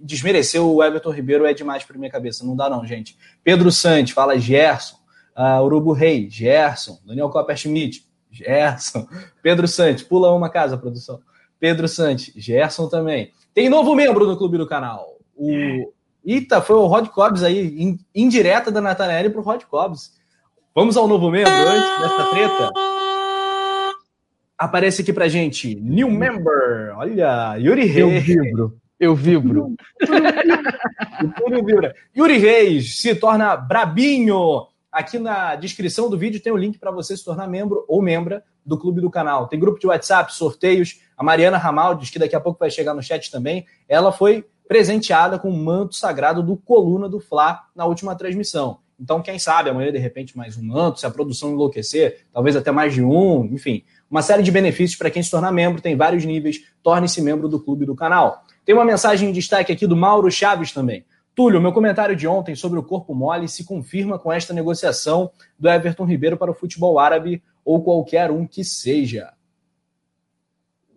[0.00, 3.16] desmerecer o Everton Ribeiro é demais para minha cabeça, não dá não, gente.
[3.42, 4.96] Pedro Santos fala Gerson,
[5.36, 9.06] uh, Urubu Rei, Gerson, Daniel Copper Schmidt, Gerson,
[9.42, 11.20] Pedro Santos, pula uma casa, produção.
[11.58, 13.32] Pedro Santos, Gerson também.
[13.52, 15.92] Tem novo membro no clube do canal, o
[16.24, 20.12] Eita, foi o Rod Cobbs aí, indireta da Nathaniel pro Rod Cobbs.
[20.74, 22.72] Vamos ao novo membro antes dessa treta.
[24.58, 26.92] Aparece aqui pra gente, new member.
[26.96, 27.96] Olha, Yuri Reis.
[27.96, 28.78] Eu vibro.
[28.98, 29.76] Eu vibro.
[32.16, 34.66] Yuri Reis se torna brabinho.
[34.90, 38.42] Aqui na descrição do vídeo tem o link para você se tornar membro ou membra
[38.64, 39.46] do clube do canal.
[39.46, 41.00] Tem grupo de WhatsApp, sorteios.
[41.16, 45.38] A Mariana Ramaldes, que daqui a pouco vai chegar no chat também, ela foi presenteada
[45.38, 48.78] com o manto sagrado do Coluna do Fla na última transmissão.
[49.00, 52.72] Então, quem sabe amanhã, de repente, mais um manto, se a produção enlouquecer, talvez até
[52.72, 53.84] mais de um, enfim.
[54.10, 57.60] Uma série de benefícios para quem se tornar membro, tem vários níveis, torne-se membro do
[57.60, 58.44] clube do canal.
[58.68, 61.02] Tem uma mensagem em destaque aqui do Mauro Chaves também.
[61.34, 65.70] Túlio, meu comentário de ontem sobre o corpo mole se confirma com esta negociação do
[65.70, 69.32] Everton Ribeiro para o futebol árabe ou qualquer um que seja.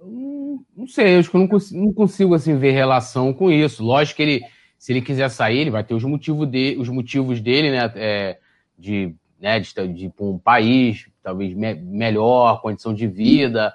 [0.04, 3.82] Não sei, acho que eu não consigo, não consigo assim, ver relação com isso.
[3.82, 4.42] Lógico que ele,
[4.78, 7.90] se ele quiser sair, ele vai ter os motivos, de, os motivos dele, né?
[7.96, 8.38] É,
[8.78, 13.74] de, né, de, de para um país, talvez me, melhor, condição de vida.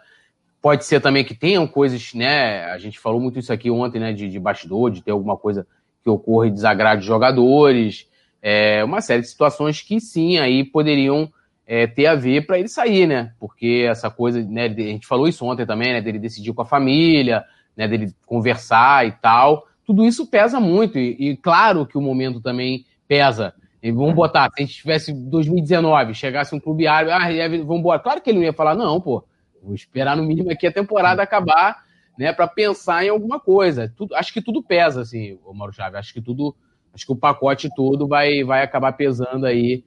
[0.67, 2.65] Pode ser também que tenham coisas, né?
[2.65, 4.13] A gente falou muito isso aqui ontem, né?
[4.13, 5.65] De, de bastidor, de ter alguma coisa
[6.03, 8.09] que ocorra e desagrade jogadores.
[8.43, 11.33] É, uma série de situações que sim, aí poderiam
[11.65, 13.33] é, ter a ver para ele sair, né?
[13.39, 14.65] Porque essa coisa, né?
[14.65, 16.01] A gente falou isso ontem também, né?
[16.01, 17.45] Dele decidir com a família,
[17.77, 17.87] né?
[17.87, 19.69] Dele conversar e tal.
[19.87, 20.99] Tudo isso pesa muito.
[20.99, 23.55] E, e claro que o momento também pesa.
[23.81, 28.01] E vamos botar, se a gente tivesse 2019, chegasse um clube árabe, ah, vamos embora.
[28.01, 29.23] Claro que ele não ia falar, não, pô,
[29.67, 31.85] vou esperar no mínimo aqui a temporada acabar,
[32.19, 33.93] né, para pensar em alguma coisa.
[33.97, 35.99] Tudo, acho que tudo pesa, assim, o Mauro Chaves.
[35.99, 36.55] Acho que tudo,
[36.95, 39.85] acho que o pacote todo vai, vai acabar pesando aí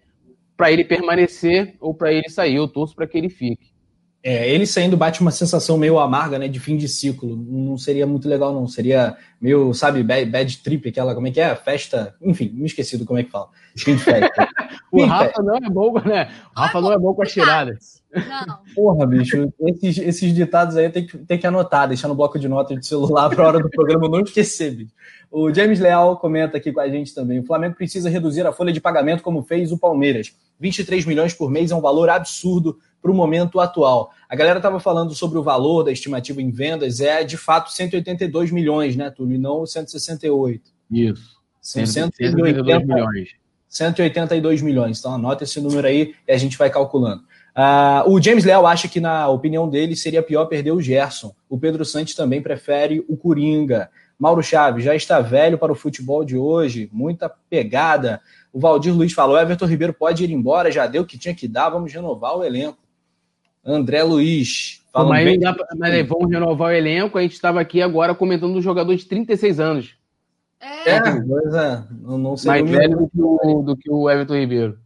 [0.55, 2.55] para ele permanecer ou para ele sair.
[2.55, 3.69] Eu torço para que ele fique.
[4.21, 7.38] É, ele saindo bate uma sensação meio amarga, né, de fim de ciclo.
[7.38, 8.67] Não seria muito legal, não.
[8.67, 11.55] Seria meio, sabe, bad, bad trip, aquela, como é que é?
[11.55, 13.49] Festa, enfim, me esqueci do como é que fala.
[13.77, 14.49] Fim de festa.
[14.91, 16.30] o Rafa não é bom, né?
[16.53, 17.99] O Rafa não é bom com as tiradas.
[18.14, 18.60] Não.
[18.76, 22.47] Porra, bicho, esses, esses ditados aí tem que, tem que anotar, deixar no bloco de
[22.47, 24.91] notas de celular para a hora do programa não esquecer, bicho.
[25.32, 27.39] O James Leal comenta aqui com a gente também.
[27.39, 30.36] O Flamengo precisa reduzir a folha de pagamento como fez o Palmeiras.
[30.60, 34.12] 23 milhões por mês é um valor absurdo para o momento atual.
[34.28, 38.51] A galera estava falando sobre o valor da estimativa em vendas, é de fato 182
[38.51, 39.36] milhões, né, Túlio?
[39.36, 40.72] E não 168.
[40.91, 41.38] Isso.
[41.62, 43.30] São 182 milhões.
[43.70, 44.99] 182 milhões.
[44.99, 47.24] Então anota esse número aí e a gente vai calculando.
[47.56, 51.34] Uh, o James Leal acha que, na opinião dele, seria pior perder o Gerson.
[51.50, 53.89] O Pedro Santos também prefere o Coringa.
[54.18, 58.22] Mauro Chaves já está velho para o futebol de hoje, muita pegada.
[58.52, 61.47] O Valdir Luiz falou: Everton Ribeiro pode ir embora, já deu o que tinha que
[61.47, 62.78] dar, vamos renovar o elenco.
[63.66, 64.84] André Luiz.
[64.93, 65.39] Mas, bem...
[65.78, 67.18] mas aí, vamos renovar o elenco.
[67.18, 69.95] A gente estava aqui agora comentando um jogador de 36 anos.
[70.60, 74.36] É, é coisa, não, não sei mais velho do que, o, do que o Everton
[74.36, 74.80] Ribeiro.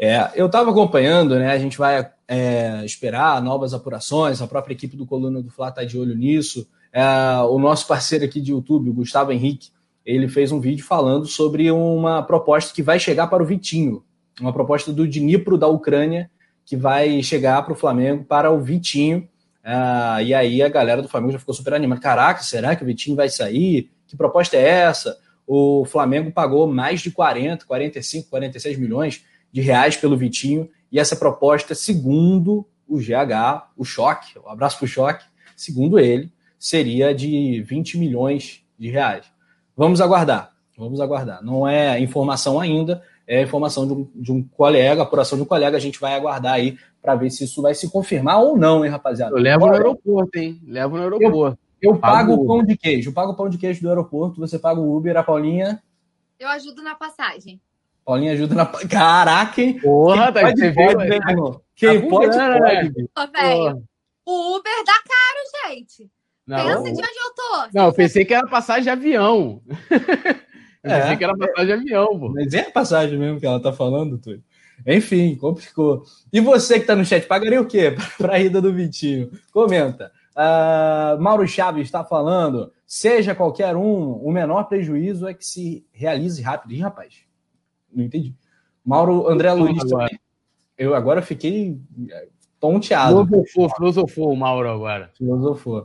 [0.00, 1.50] É, eu estava acompanhando, né?
[1.50, 5.82] A gente vai é, esperar novas apurações, a própria equipe do Coluna do Fla está
[5.82, 6.68] de olho nisso.
[6.92, 7.02] É,
[7.42, 9.70] o nosso parceiro aqui de YouTube, o Gustavo Henrique,
[10.06, 14.04] ele fez um vídeo falando sobre uma proposta que vai chegar para o Vitinho,
[14.40, 16.30] uma proposta do Dnipro da Ucrânia,
[16.64, 19.28] que vai chegar para o Flamengo para o Vitinho.
[19.64, 22.00] É, e aí a galera do Flamengo já ficou super animada.
[22.00, 23.90] Caraca, será que o Vitinho vai sair?
[24.06, 25.18] Que proposta é essa?
[25.44, 31.16] O Flamengo pagou mais de 40, 45, 46 milhões de reais pelo Vitinho, e essa
[31.16, 35.24] proposta, segundo o GH, o Choque, o um abraço para o Choque,
[35.54, 39.26] segundo ele, seria de 20 milhões de reais.
[39.76, 41.42] Vamos aguardar, vamos aguardar.
[41.44, 45.76] Não é informação ainda, é informação de um, de um colega, apuração de um colega,
[45.76, 48.90] a gente vai aguardar aí para ver se isso vai se confirmar ou não, hein,
[48.90, 49.36] rapaziada?
[49.36, 50.60] Eu levo no aeroporto, hein?
[50.66, 51.58] Levo no aeroporto.
[51.80, 54.40] Eu, eu pago o pão de queijo, eu pago o pão de queijo do aeroporto,
[54.40, 55.80] você paga o Uber, a Paulinha.
[56.40, 57.60] Eu ajudo na passagem.
[58.08, 58.64] Paulinha ajuda na.
[58.64, 59.78] Caraca, hein?
[59.80, 61.60] Porra, tá pode, pode, né, irmão?
[61.76, 62.38] Quem tá pode, pode.
[62.38, 63.04] Né?
[63.14, 63.84] Ô, velho,
[64.24, 66.10] o Uber dá caro, gente.
[66.46, 66.56] Não.
[66.56, 67.68] Pensa de onde eu tô.
[67.74, 69.60] Não, eu pensei que era passagem de avião.
[70.82, 71.00] eu é.
[71.02, 72.30] pensei que era passagem de avião, pô.
[72.30, 74.42] Mas é a passagem mesmo que ela tá falando, Túlio.
[74.86, 76.02] Enfim, complicou.
[76.32, 79.30] E você que tá no chat, pagaria o quê para a ida do Vitinho?
[79.52, 80.10] Comenta.
[80.34, 86.40] Uh, Mauro Chaves está falando: seja qualquer um, o menor prejuízo é que se realize
[86.40, 86.72] rápido.
[86.72, 87.27] Ih, rapaz,
[87.92, 88.34] não entendi.
[88.84, 90.18] Mauro André Luiz agora.
[90.76, 91.76] Eu agora fiquei
[92.10, 92.28] é,
[92.60, 93.26] tonteado.
[93.26, 95.10] Filosofou, filosofou o Mauro agora.
[95.16, 95.84] Filosofou.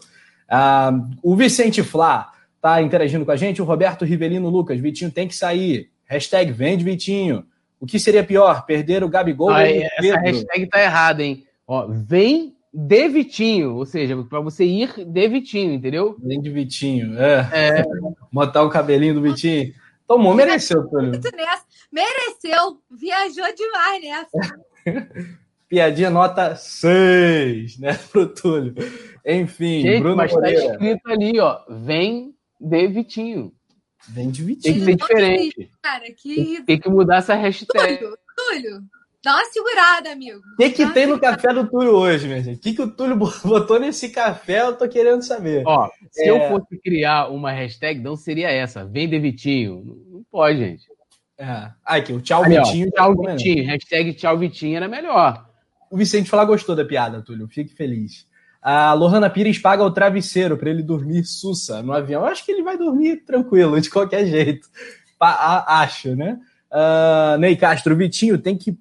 [0.49, 0.91] Ah,
[1.21, 2.31] o Vicente Flá
[2.61, 3.61] tá interagindo com a gente.
[3.61, 5.89] O Roberto Rivelino Lucas, Vitinho tem que sair.
[6.05, 7.45] Hashtag vende Vitinho.
[7.79, 11.43] O que seria pior, perder o Gabigol ah, ou o Essa hashtag tá errada, hein?
[11.67, 16.15] Ó, vem de Vitinho, ou seja, para você ir de Vitinho, entendeu?
[16.23, 17.49] Vem de Vitinho, é.
[17.51, 17.83] é.
[18.31, 19.73] Botar o cabelinho do Vitinho.
[20.07, 21.19] Tomou, mereceu, Túlio.
[21.93, 24.57] Mereceu, viajou demais nessa.
[25.69, 28.73] Piadinha nota 6, né, pro Túlio.
[29.23, 30.61] Enfim, Gente, Bruno mas tá Moreira.
[30.61, 33.53] tá escrito ali, ó, vem de Vitinho.
[34.09, 34.73] Vem de Vitinho.
[34.73, 35.71] Tem que ser diferente.
[35.83, 36.63] Cara, que...
[36.63, 37.97] Tem que mudar essa hashtag.
[37.97, 38.81] Túlio, Túlio,
[39.23, 40.41] dá uma segurada, amigo.
[40.53, 42.57] O que, que tem no café do Túlio hoje, minha gente?
[42.57, 43.15] O que, que o Túlio
[43.45, 44.61] botou nesse café?
[44.61, 45.63] Eu tô querendo saber.
[45.65, 46.31] Ó, se é...
[46.31, 48.83] eu fosse criar uma hashtag, não seria essa.
[48.83, 49.83] Vem de Vitinho.
[50.11, 50.92] Não pode, gente.
[51.37, 51.71] É.
[51.85, 52.89] Ai, que o tchau Aí, Vitinho.
[52.89, 53.65] Ó, tchau Vitinho.
[53.65, 55.47] Hashtag tchau Vitinho era melhor.
[55.89, 57.47] O Vicente Flá gostou da piada, Túlio.
[57.47, 58.25] Fique feliz.
[58.61, 62.21] A Lohana Pires paga o travesseiro para ele dormir sussa no avião.
[62.21, 64.69] Eu acho que ele vai dormir tranquilo, de qualquer jeito.
[65.19, 66.39] Pa acho, né?
[66.71, 68.77] Uh, Ney Castro, Vitinho tem que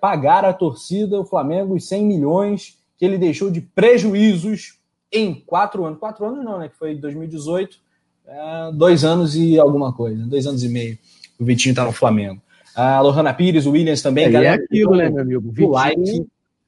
[0.00, 4.78] pagar a torcida, o Flamengo, os 100 milhões que ele deixou de prejuízos
[5.12, 5.98] em quatro anos.
[5.98, 6.68] Quatro anos não, né?
[6.68, 7.78] Que foi 2018.
[8.26, 10.24] É, dois anos e alguma coisa.
[10.24, 10.98] Dois anos e meio
[11.40, 12.40] o Vitinho tá no Flamengo.
[12.74, 14.26] A Lohana Pires, o Williams também.
[14.26, 15.50] É, galera, é aquilo, né, meu amigo?
[15.50, 15.70] Vitinho...
[15.70, 16.26] like.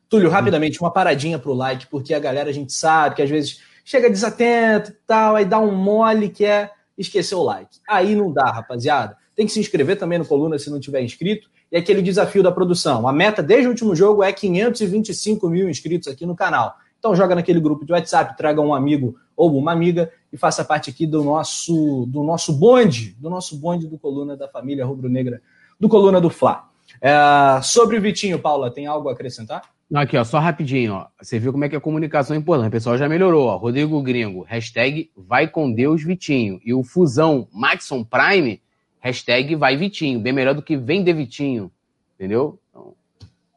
[0.08, 3.60] Túlio, rapidamente, uma paradinha pro like, porque a galera a gente sabe que às vezes
[3.82, 7.78] chega desatento e tal, aí dá um mole que é esquecer o like.
[7.88, 9.16] Aí não dá, rapaziada.
[9.34, 11.48] Tem que se inscrever também no Coluna se não tiver inscrito.
[11.70, 13.08] E aquele desafio da produção.
[13.08, 16.76] A meta desde o último jogo é 525 mil inscritos aqui no canal.
[16.98, 20.88] Então joga naquele grupo de WhatsApp, traga um amigo ou uma amiga e faça parte
[20.88, 25.42] aqui do nosso do nosso bonde, do nosso bonde do Coluna da família rubro-negra,
[25.80, 26.68] do Coluna do Fla.
[27.00, 29.62] É, sobre o Vitinho, Paula, tem algo a acrescentar?
[29.94, 31.06] Aqui, ó, só rapidinho, ó.
[31.20, 32.68] Você viu como é que a comunicação é importante.
[32.68, 33.56] O pessoal já melhorou, ó.
[33.56, 36.60] Rodrigo Gringo, hashtag vai com Deus Vitinho.
[36.64, 38.62] E o Fusão Maxon Prime,
[39.00, 40.20] hashtag vai Vitinho.
[40.20, 41.70] Bem melhor do que vem de Vitinho.
[42.14, 42.58] Entendeu?
[42.70, 42.94] Então,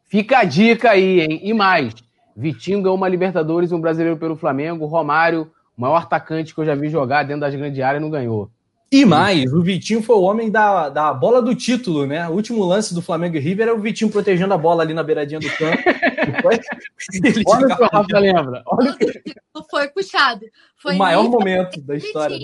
[0.06, 1.40] fica a dica aí, hein?
[1.44, 1.94] E mais,
[2.36, 4.86] Vitinho ganhou uma Libertadores e um brasileiro pelo Flamengo.
[4.88, 8.50] Romário, o maior atacante que eu já vi jogar dentro das grandes áreas, não ganhou.
[8.92, 12.30] E mais, o Vitinho foi o homem da, da bola do título, né?
[12.30, 15.04] O último lance do Flamengo e River era o Vitinho protegendo a bola ali na
[15.04, 15.84] beiradinha do campo.
[16.46, 18.64] Olha o que o Rafa lembra.
[18.66, 19.22] Olha o que...
[19.70, 20.46] Foi puxado.
[20.78, 22.38] Foi o maior momento da história.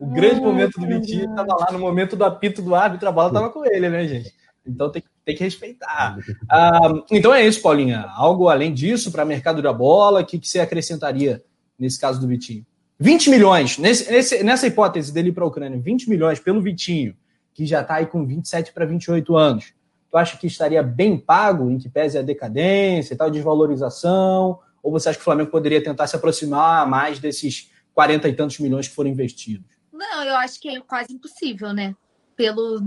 [0.00, 3.28] O grande momento do Vitinho estava lá no momento do apito do árbitro, a bola
[3.28, 4.32] estava com ele, né, gente?
[4.66, 6.18] Então tem, tem que respeitar.
[6.50, 8.06] Ah, então é isso, Paulinha.
[8.16, 11.42] Algo além disso para mercado da bola, o que, que você acrescentaria
[11.78, 12.66] nesse caso do Vitinho?
[12.98, 17.16] 20 milhões, nesse, nesse, nessa hipótese dele para a Ucrânia, 20 milhões pelo Vitinho,
[17.54, 19.72] que já está aí com 27 para 28 anos.
[20.10, 24.58] Tu acha que estaria bem pago, em que pese a decadência e tal, desvalorização?
[24.82, 28.58] Ou você acha que o Flamengo poderia tentar se aproximar mais desses 40 e tantos
[28.58, 29.66] milhões que foram investidos?
[29.92, 31.94] Não, eu acho que é quase impossível, né?
[32.34, 32.82] Pelo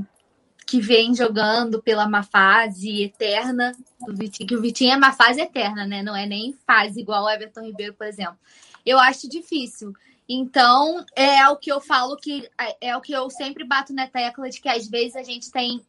[0.65, 3.73] que vem jogando pela má fase eterna
[4.05, 6.01] do Vitinho, que o Vitinho é uma fase eterna, né?
[6.01, 8.37] Não é nem fase igual o Everton Ribeiro, por exemplo.
[8.85, 9.93] Eu acho difícil.
[10.27, 14.07] Então, é o que eu falo que é, é o que eu sempre bato na
[14.07, 15.81] tecla de que às vezes a gente tem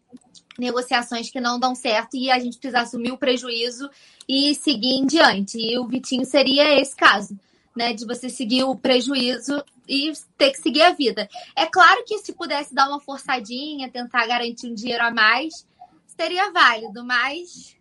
[0.59, 3.89] negociações que não dão certo e a gente precisa assumir o prejuízo
[4.29, 5.59] e seguir em diante.
[5.59, 7.39] E o Vitinho seria esse caso,
[7.75, 7.93] né?
[7.93, 11.29] De você seguir o prejuízo e ter que seguir a vida.
[11.55, 15.67] É claro que se pudesse dar uma forçadinha, tentar garantir um dinheiro a mais,
[16.07, 17.77] seria válido, mas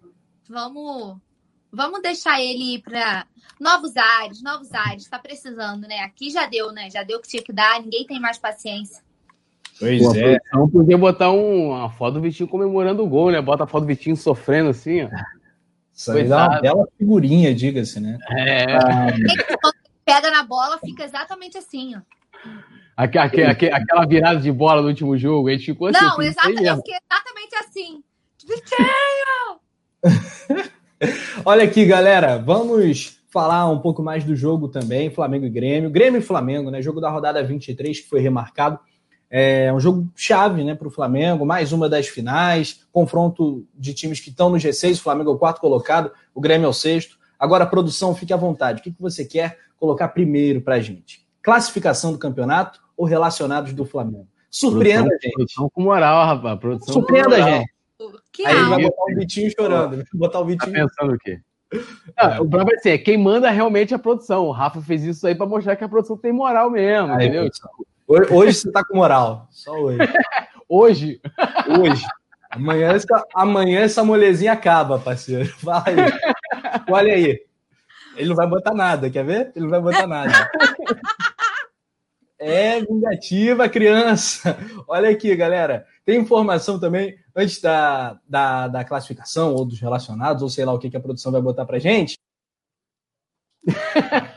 [0.47, 1.17] vamos
[1.71, 3.25] vamos deixar ele ir para
[3.59, 5.03] novos ares, novos ares.
[5.03, 5.99] Está precisando, né?
[5.99, 6.89] Aqui já deu, né?
[6.89, 9.01] Já deu o que tinha que dar, ninguém tem mais paciência.
[9.79, 10.37] Pois Pô, é.
[10.47, 13.41] Então podia botar um, uma foto do Vitinho comemorando o gol, né?
[13.41, 15.09] Bota a foto do Vitinho sofrendo assim, ó.
[15.93, 18.17] Isso aí dá uma bela figurinha, diga-se, né?
[18.29, 18.75] É.
[18.75, 19.07] Ah,
[20.05, 22.01] pega na bola, fica exatamente assim, ó.
[22.95, 26.03] Aquela, aquela virada de bola no último jogo, a gente ficou assim.
[26.03, 28.03] Não, exatamente, eu fiquei exatamente assim.
[28.47, 29.59] Vitinho!
[31.45, 35.89] Olha aqui, galera, vamos falar um pouco mais do jogo também, Flamengo e Grêmio.
[35.89, 36.81] Grêmio e Flamengo, né?
[36.81, 38.79] Jogo da rodada 23 que foi remarcado.
[39.29, 44.19] É um jogo chave né, para o Flamengo, mais uma das finais, confronto de times
[44.19, 47.17] que estão no G6, o Flamengo é o quarto colocado, o Grêmio é o sexto.
[47.39, 48.81] Agora, produção, fique à vontade.
[48.81, 51.25] O que, que você quer colocar primeiro para a gente?
[51.41, 54.27] Classificação do campeonato ou relacionados do Flamengo?
[54.49, 55.33] Surpreenda produção, a gente.
[55.33, 56.59] Produção com moral, rapaz.
[56.59, 57.71] Produção Surpreenda a gente.
[58.31, 60.03] Que Aí ele vai botar o Vitinho chorando.
[60.13, 60.73] Botar o Vitinho.
[60.73, 61.39] Tá pensando o quê?
[62.17, 64.45] Ah, o problema vai ser, quem manda realmente é a produção.
[64.45, 67.49] O Rafa fez isso aí para mostrar que a produção tem moral mesmo, Aí, entendeu?
[68.07, 69.47] Hoje você tá com moral.
[69.49, 69.97] Só hoje.
[70.67, 71.21] hoje?
[71.79, 72.05] Hoje.
[72.49, 75.53] Amanhã essa, amanhã essa molezinha acaba, parceiro.
[75.63, 75.95] Vai.
[76.89, 77.39] Olha aí.
[78.17, 79.53] Ele não vai botar nada, quer ver?
[79.55, 80.51] Ele não vai botar nada.
[82.37, 84.57] É vingativa, criança.
[84.85, 85.85] Olha aqui, galera.
[86.05, 90.79] Tem informação também, antes da, da, da classificação, ou dos relacionados, ou sei lá o
[90.79, 92.17] que, que a produção vai botar pra gente.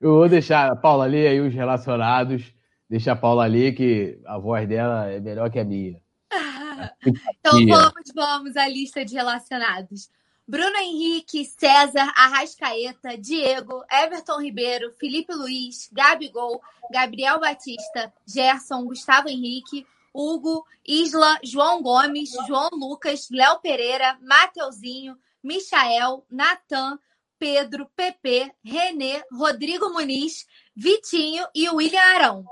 [0.00, 2.54] Eu vou deixar a Paula ali aí os relacionados.
[2.88, 6.00] Deixa a Paula ali, que a voz dela é melhor que a minha.
[7.04, 10.08] então vamos, vamos à lista de relacionados.
[10.48, 19.86] Bruno Henrique, César, Arrascaeta, Diego, Everton Ribeiro, Felipe Luiz, Gabigol, Gabriel Batista, Gerson, Gustavo Henrique,
[20.10, 26.98] Hugo, Isla, João Gomes, João Lucas, Léo Pereira, Mateuzinho, Michael, Natan,
[27.38, 32.44] Pedro, Pepe, Renê, Rodrigo Muniz, Vitinho e William Arão.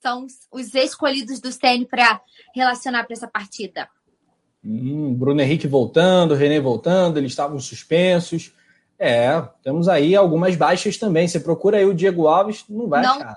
[0.00, 2.22] São os escolhidos do Stênio para
[2.54, 3.90] relacionar para essa partida.
[4.64, 8.54] Hum, Bruno Henrique voltando, Renê voltando, eles estavam suspensos.
[8.98, 11.28] É, temos aí algumas baixas também.
[11.28, 13.16] Você procura aí o Diego Alves, não vai não.
[13.16, 13.36] achar.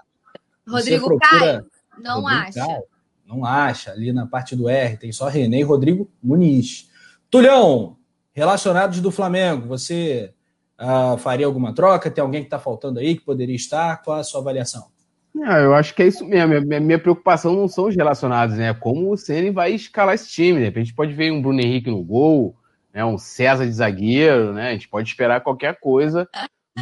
[0.68, 1.40] Rodrigo procura...
[1.40, 1.66] Caio,
[1.99, 2.66] não Rodrigo acha.
[2.66, 2.84] Caio,
[3.26, 3.91] não acha.
[3.91, 6.90] Ali na parte do R tem só Renê e Rodrigo Muniz.
[7.30, 7.98] Tulhão,
[8.34, 10.34] relacionados do Flamengo, você
[10.80, 12.12] Uh, faria alguma troca?
[12.12, 14.04] Tem alguém que está faltando aí que poderia estar?
[14.04, 14.88] Qual a sua avaliação?
[15.38, 16.59] Não, eu acho que é isso mesmo.
[16.61, 18.73] Minha, minha preocupação não são os relacionados, né?
[18.73, 20.59] Como o Ceni vai escalar esse time.
[20.59, 20.72] Né?
[20.76, 22.55] A gente pode ver um Bruno Henrique no gol,
[22.91, 23.05] né?
[23.05, 24.69] um César de zagueiro, né?
[24.69, 26.27] A gente pode esperar qualquer coisa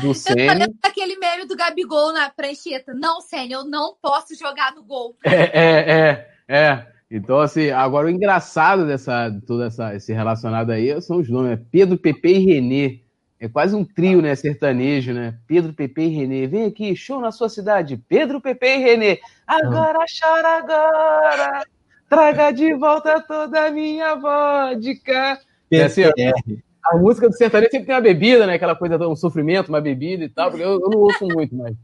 [0.01, 0.73] do Ceni.
[0.81, 2.93] aquele meme do Gabigol na prancheta.
[2.93, 5.17] Não, Ceni, eu não posso jogar no gol.
[5.25, 6.87] É, é, é, é.
[7.11, 11.65] Então, assim, agora o engraçado dessa, todo essa, esse relacionado aí são os nomes, né?
[11.69, 13.04] Pedro, Pepe e Renê.
[13.39, 14.33] É quase um trio, né?
[14.33, 15.35] Sertanejo, né?
[15.45, 16.47] Pedro, Pepe e Renê.
[16.47, 17.97] Vem aqui, show na sua cidade.
[18.07, 19.19] Pedro, Pepe e Renê.
[19.45, 20.05] Agora ah.
[20.19, 21.63] chora agora.
[22.09, 25.39] Traga de volta toda a minha vodka.
[25.69, 28.53] É assim, a música do sertanejo sempre tem uma bebida, né?
[28.53, 30.49] Aquela coisa, um sofrimento, uma bebida e tal.
[30.49, 31.75] Porque eu, eu não ouço muito, mas.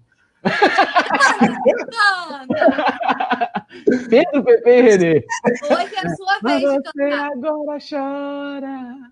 [4.09, 5.25] Pedro, Pepe e Renê.
[5.63, 7.31] Hoje é a sua vez de cantar.
[7.31, 9.11] agora chora.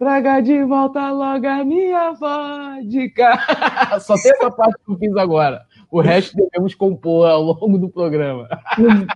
[0.00, 3.38] Traga de volta logo a minha vodka.
[4.00, 5.60] Só tem essa parte que eu fiz agora.
[5.90, 8.48] O resto devemos compor ao longo do programa.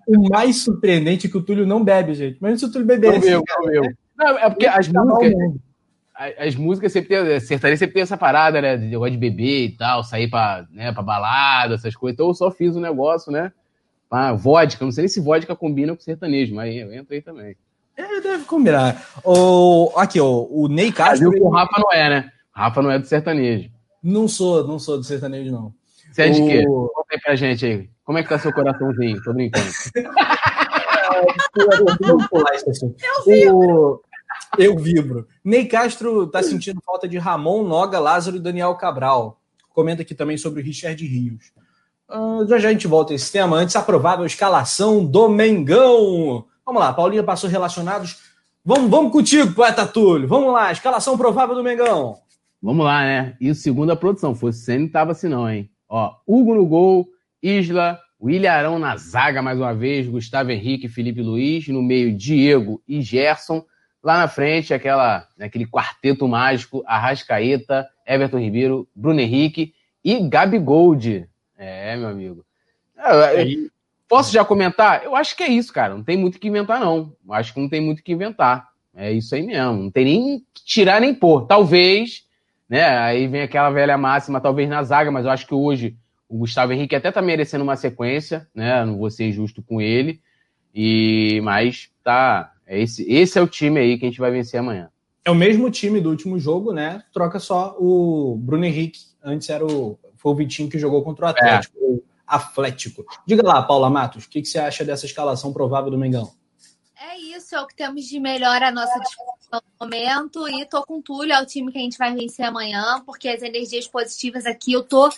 [0.07, 2.37] O, o mais surpreendente é que o Túlio não bebe, gente.
[2.39, 3.31] Mas se o Túlio bebesse...
[3.31, 3.93] Não, meu, meu.
[4.15, 5.33] Não, é porque as músicas...
[6.39, 8.77] As músicas sempre tem, sertanejo sempre tem essa parada, né?
[8.77, 12.15] De negócio de beber e tal, sair pra, né, pra balada, essas coisas.
[12.15, 13.51] Então eu só fiz o um negócio, né?
[14.11, 17.57] Ah, vodka, não sei nem se vodka combina com sertanejo, mas eu entrei também.
[17.97, 19.07] É, deve combinar.
[19.25, 21.31] O, aqui, ó, o Ney Castro.
[21.31, 22.33] Viu que o Rafa não é, né?
[22.55, 23.71] O Rafa não é do sertanejo.
[24.03, 25.73] Não sou, não sou do sertanejo, não.
[26.13, 26.47] Você é de o...
[26.47, 26.65] quê?
[26.65, 27.91] Conta aí pra gente aí.
[28.05, 29.23] Como é que tá seu coraçãozinho?
[29.23, 29.67] Tô brincando.
[32.05, 34.03] Eu vibro.
[34.59, 35.27] Eu vibro.
[35.45, 39.41] Ney Castro tá sentindo falta de Ramon, Noga, Lázaro e Daniel Cabral.
[39.71, 41.53] Comenta aqui também sobre o Richard Rios.
[42.09, 43.57] Uh, já já a gente volta a esse tema.
[43.57, 46.45] Antes, a provável escalação do Mengão.
[46.67, 48.23] Vamos lá, Paulinha passou relacionados.
[48.65, 50.27] Vamos, vamos contigo, poeta Túlio.
[50.27, 52.17] Vamos lá, escalação provável do Mengão.
[52.63, 53.37] Vamos lá, né?
[53.39, 54.35] E o segundo a produção.
[54.35, 55.71] Fosse você não tava assim, não, hein?
[55.87, 57.07] Ó, Hugo no gol,
[57.43, 62.83] Isla, William Arão na zaga mais uma vez, Gustavo Henrique, Felipe Luiz, no meio Diego
[62.89, 63.63] e Gerson.
[64.03, 71.29] Lá na frente, aquela, aquele quarteto mágico, Arrascaeta, Everton Ribeiro, Bruno Henrique e Gabi Gold.
[71.59, 72.47] É, meu amigo.
[72.97, 73.57] É, é,
[74.15, 75.03] posso já comentar?
[75.03, 75.93] Eu acho que é isso, cara.
[75.93, 77.13] Não tem muito o que inventar, não.
[77.31, 78.69] Acho que não tem muito o que inventar.
[78.95, 79.83] É isso aí mesmo.
[79.83, 81.49] Não tem nem que tirar nem pôr.
[81.49, 82.23] Talvez,
[82.69, 82.85] né?
[82.85, 85.97] Aí vem aquela velha máxima, talvez na zaga, mas eu acho que hoje
[86.29, 88.85] o Gustavo Henrique até tá merecendo uma sequência, né?
[88.85, 90.21] Não vou ser justo com ele.
[90.73, 94.61] E mas tá, é esse, esse é o time aí que a gente vai vencer
[94.61, 94.91] amanhã.
[95.25, 97.03] É o mesmo time do último jogo, né?
[97.13, 99.01] Troca só o Bruno Henrique.
[99.25, 102.14] Antes era o foi o Vitinho que jogou contra o Atlético, é.
[102.27, 103.05] Atlético.
[103.27, 106.33] Diga lá, Paula Matos, o que, que você acha dessa escalação provável do Mengão?
[106.97, 110.49] É isso, é o que temos de melhor a nossa discussão no momento.
[110.49, 113.29] E tô com o Túlio, é o time que a gente vai vencer amanhã, porque
[113.29, 115.11] as energias positivas aqui eu tô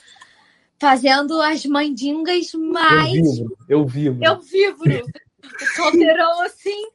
[0.78, 3.16] fazendo as mandingas mais.
[3.16, 4.24] Eu vibro, eu vibro.
[4.24, 5.06] Eu vibro.
[5.44, 6.88] o caldeirão assim.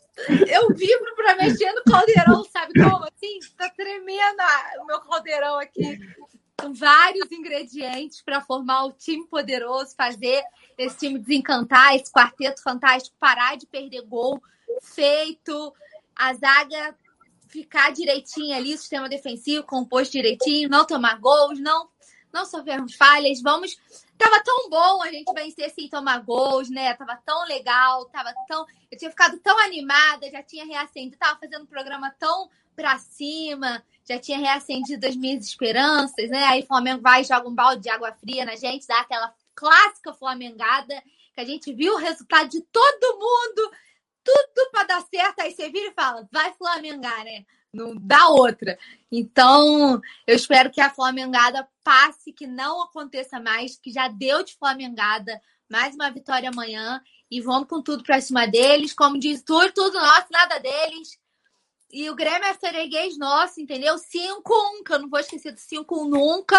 [0.47, 3.05] Eu vibro pra mexer no caldeirão, sabe como?
[3.05, 4.41] Assim, tá tremendo
[4.81, 5.99] o meu caldeirão aqui.
[6.73, 10.43] Vários ingredientes para formar o time poderoso, fazer
[10.77, 14.41] esse time desencantar, esse quarteto fantástico parar de perder gol
[14.81, 15.73] feito,
[16.15, 16.95] a zaga
[17.47, 21.89] ficar direitinho ali, sistema defensivo composto direitinho, não tomar gols, não
[22.31, 23.77] não sofremos falhas, vamos.
[24.17, 26.93] Tava tão bom a gente vencer sem tomar gols, né?
[26.93, 28.65] Tava tão legal, tava tão.
[28.89, 33.83] Eu tinha ficado tão animada, já tinha reacendido, tava fazendo um programa tão pra cima,
[34.07, 36.43] já tinha reacendido as minhas esperanças, né?
[36.45, 40.13] Aí o Flamengo vai joga um balde de água fria na gente, dá aquela clássica
[40.13, 41.01] flamengada,
[41.33, 43.71] que a gente viu o resultado de todo mundo,
[44.23, 47.45] tudo para dar certo, aí você vira e fala, vai flamengar, né?
[47.73, 48.77] não dá outra.
[49.11, 54.55] Então, eu espero que a Flamengada passe, que não aconteça mais, que já deu de
[54.55, 58.93] Flamengada, mais uma vitória amanhã e vamos com tudo para cima deles.
[58.93, 61.17] Como diz tudo, tudo nosso, nada deles.
[61.93, 63.95] E o Grêmio é freguês nosso, entendeu?
[63.95, 66.57] 5-1, que eu não vou esquecer do 5-1 nunca.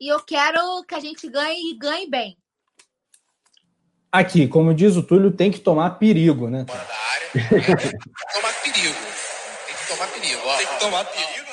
[0.00, 2.36] E eu quero que a gente ganhe e ganhe bem.
[4.10, 6.64] Aqui, como diz o Túlio, tem que tomar perigo, né?
[6.66, 9.08] Fora da área, tomar perigo
[9.88, 10.40] tomar perigo.
[10.44, 10.56] Ó.
[10.56, 11.50] Tem que tomar perigo,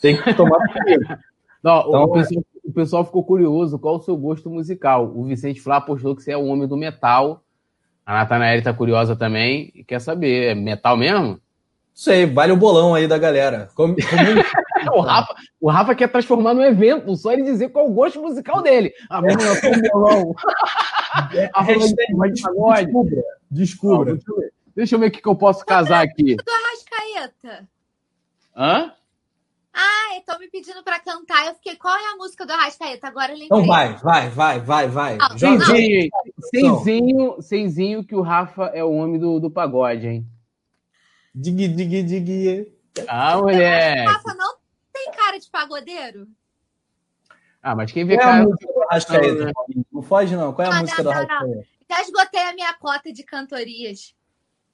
[0.00, 1.04] Tem que tomar perigo.
[1.62, 5.12] Não, então, o, pessoal, o, pessoal, ficou curioso qual o seu gosto musical.
[5.14, 7.44] O Vicente Flá postou que você é o homem do metal.
[8.04, 11.40] A Natanael tá curiosa também e quer saber, é metal mesmo?
[12.00, 13.68] Sei, vale o bolão aí da galera.
[13.74, 14.96] Como, como...
[14.96, 18.62] o, Rafa, o Rafa quer transformar no evento, só ele dizer qual o gosto musical
[18.62, 18.90] dele.
[19.10, 20.34] Ah, mano, eu sou um bolão.
[22.30, 23.22] descubra.
[23.50, 24.18] Descubra.
[24.74, 26.36] Deixa eu ver o que, que eu posso casar aqui.
[26.36, 27.68] Do Arrascaeta.
[28.56, 28.94] Hã?
[29.74, 31.48] Ah, estão me pedindo para cantar.
[31.48, 33.08] Eu fiquei, qual é a música do Arrascaeta?
[33.08, 33.60] Agora eu lembrei.
[33.60, 35.18] Então vai, vai, vai, vai, vai.
[35.20, 36.10] Ah, Seizinho,
[36.50, 40.26] Seizinho, Seizinho, que o Rafa é o homem do, do pagode, hein?
[41.34, 42.72] Dig, dig, dig.
[43.08, 44.06] Ah, mulher.
[44.06, 44.56] O Rafa não
[44.92, 46.28] tem cara de pagodeiro?
[47.62, 48.38] Ah, mas quem vê Qual cara...
[48.38, 49.52] É a música do Arrascaeta?
[49.92, 50.52] Não foge, não.
[50.52, 51.66] Qual é a não, música não, do Arrascaeta?
[51.88, 54.14] Já esgotei a minha cota de cantorias.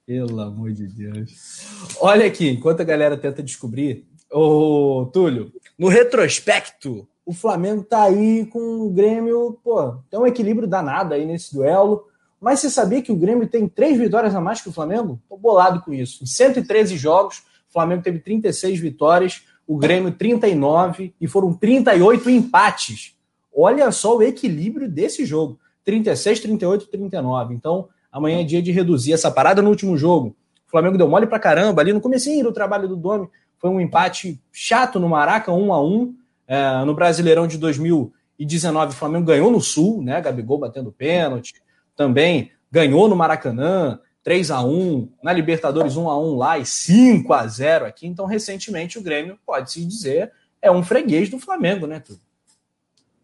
[0.05, 1.67] Pelo amor de Deus.
[1.99, 8.45] Olha aqui, enquanto a galera tenta descobrir, ô Túlio, no retrospecto, o Flamengo tá aí
[8.45, 12.07] com o Grêmio, pô, tem um equilíbrio danado aí nesse duelo.
[12.39, 15.19] Mas você sabia que o Grêmio tem três vitórias a mais que o Flamengo?
[15.27, 16.23] Tô bolado com isso.
[16.23, 17.39] Em 113 jogos,
[17.69, 23.15] o Flamengo teve 36 vitórias, o Grêmio 39 e foram 38 empates.
[23.55, 25.59] Olha só o equilíbrio desse jogo.
[25.83, 27.55] 36, 38, 39.
[27.55, 30.35] Então, Amanhã é dia de reduzir essa parada no último jogo.
[30.67, 33.29] O Flamengo deu mole pra caramba ali no comecinho do trabalho do Domi.
[33.59, 36.15] Foi um empate chato no Maraca, 1 a 1
[36.47, 40.19] é, No Brasileirão de 2019, o Flamengo ganhou no Sul, né?
[40.19, 41.53] Gabigol batendo pênalti.
[41.97, 47.33] Também ganhou no Maracanã, 3 a 1 Na Libertadores, 1 a 1 lá e 5
[47.33, 48.07] a 0 aqui.
[48.07, 52.19] Então, recentemente, o Grêmio, pode-se dizer, é um freguês do Flamengo, né, tudo?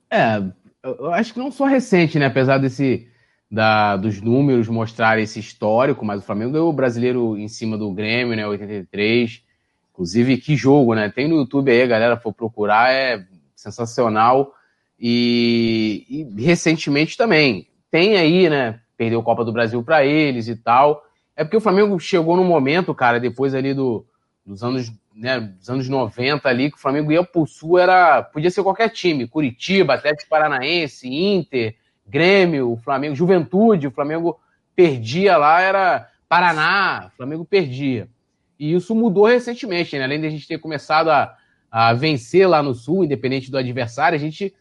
[0.10, 0.44] É,
[0.84, 2.26] eu acho que não só recente, né?
[2.26, 3.08] Apesar desse
[3.50, 7.92] da, dos números mostrar esse histórico, mas o Flamengo ganhou o brasileiro em cima do
[7.92, 8.48] Grêmio, né?
[8.48, 9.44] 83.
[9.92, 11.10] Inclusive, que jogo, né?
[11.10, 13.24] Tem no YouTube aí, a galera for procurar, é
[13.56, 14.54] sensacional.
[15.00, 16.06] E,
[16.38, 17.68] e recentemente também.
[17.94, 18.80] Tem aí, né?
[18.98, 21.06] Perdeu a Copa do Brasil para eles e tal.
[21.36, 24.04] É porque o Flamengo chegou no momento, cara, depois ali do,
[24.44, 28.50] dos anos né, dos anos 90 ali, que o Flamengo ia pro Sul, era, podia
[28.50, 31.76] ser qualquer time, Curitiba, Atlético Paranaense, Inter,
[32.08, 34.40] Grêmio, Flamengo, Juventude, o Flamengo
[34.76, 38.10] perdia lá, era Paraná, o Flamengo perdia.
[38.58, 40.04] E isso mudou recentemente, né?
[40.04, 41.38] além de a gente ter começado a,
[41.70, 44.52] a vencer lá no Sul, independente do adversário, a gente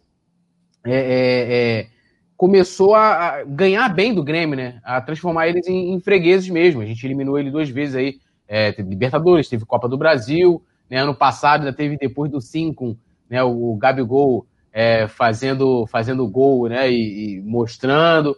[0.84, 1.86] é, é, é,
[2.42, 4.80] começou a, ganhar bem do Grêmio, né?
[4.82, 6.82] A transformar eles em, em fregueses mesmo.
[6.82, 8.18] A gente eliminou ele duas vezes aí.
[8.48, 10.60] É, teve Libertadores, teve Copa do Brasil,
[10.90, 10.98] né?
[10.98, 12.98] Ano passado ainda teve depois do 5,
[13.30, 13.44] né?
[13.44, 16.90] O, o Gabigol é, fazendo, fazendo gol, né?
[16.90, 18.36] E, e, mostrando.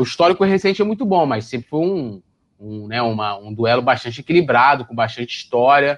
[0.00, 2.20] O histórico recente é muito bom, mas sempre foi um,
[2.58, 5.96] um, né, uma, um duelo bastante equilibrado, com bastante história.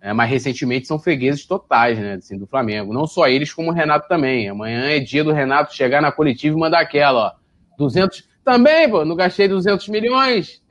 [0.00, 2.92] É, mas recentemente são fregueses totais, né, assim, do Flamengo.
[2.92, 4.48] Não só eles, como o Renato também.
[4.48, 7.32] Amanhã é dia do Renato chegar na coletiva e mandar aquela, ó.
[7.76, 8.28] 200.
[8.44, 10.62] Também, pô, não gastei 200 milhões.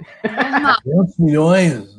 [0.83, 1.97] 200 milhões.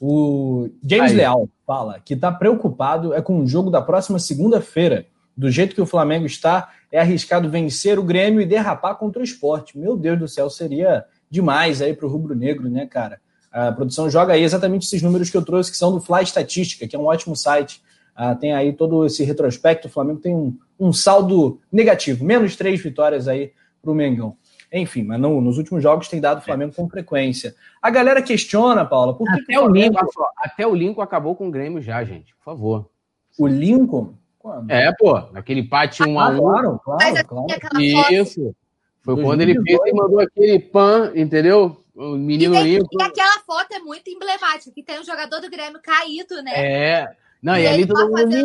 [0.00, 1.16] O James Aí.
[1.16, 5.06] Leal fala que está preocupado é com o jogo da próxima segunda-feira.
[5.36, 9.24] Do jeito que o Flamengo está, é arriscado vencer o Grêmio e derrapar contra o
[9.24, 9.76] esporte.
[9.76, 13.20] Meu Deus do céu, seria demais aí para o rubro-negro, né, cara?
[13.56, 16.86] A produção joga aí exatamente esses números que eu trouxe, que são do Fly Estatística,
[16.86, 17.82] que é um ótimo site.
[18.14, 19.88] Ah, tem aí todo esse retrospecto.
[19.88, 24.36] O Flamengo tem um, um saldo negativo, menos três vitórias aí para o Mengão.
[24.70, 27.54] Enfim, mas no, nos últimos jogos tem dado o Flamengo com frequência.
[27.80, 30.00] A galera questiona, Paula, por que até, que o, Flamengo...
[30.00, 32.90] Lincoln, até o Lincoln acabou com o Grêmio já, gente, por favor.
[33.38, 34.12] O Lincoln?
[34.38, 34.70] Quando?
[34.70, 36.36] É, pô, naquele empate 1 um a 1 um.
[36.36, 38.12] Claro, claro, claro.
[38.12, 38.54] Isso.
[39.00, 41.85] Foi quando ele fez e mandou aquele pan, entendeu?
[41.96, 45.48] O menino e, tem, e aquela foto é muito emblemática, que tem um jogador do
[45.48, 46.52] Grêmio caído, né?
[46.54, 47.16] É.
[47.42, 48.36] Não, e, e ali todo mundo.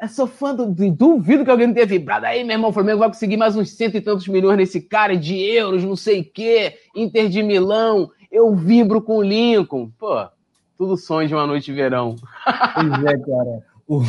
[0.00, 0.66] Eu sou fã do.
[0.66, 2.24] Duvido que alguém não tenha vibrado.
[2.24, 5.16] Aí, meu irmão, o Flamengo vai conseguir mais uns cento e tantos milhões nesse cara
[5.16, 6.78] de euros, não sei o quê.
[6.94, 8.10] Inter de Milão.
[8.30, 9.90] Eu vibro com o Lincoln.
[9.98, 10.26] Pô,
[10.78, 12.14] tudo sonho de uma noite de verão.
[12.74, 13.72] Pois é, cara.
[13.88, 14.02] O,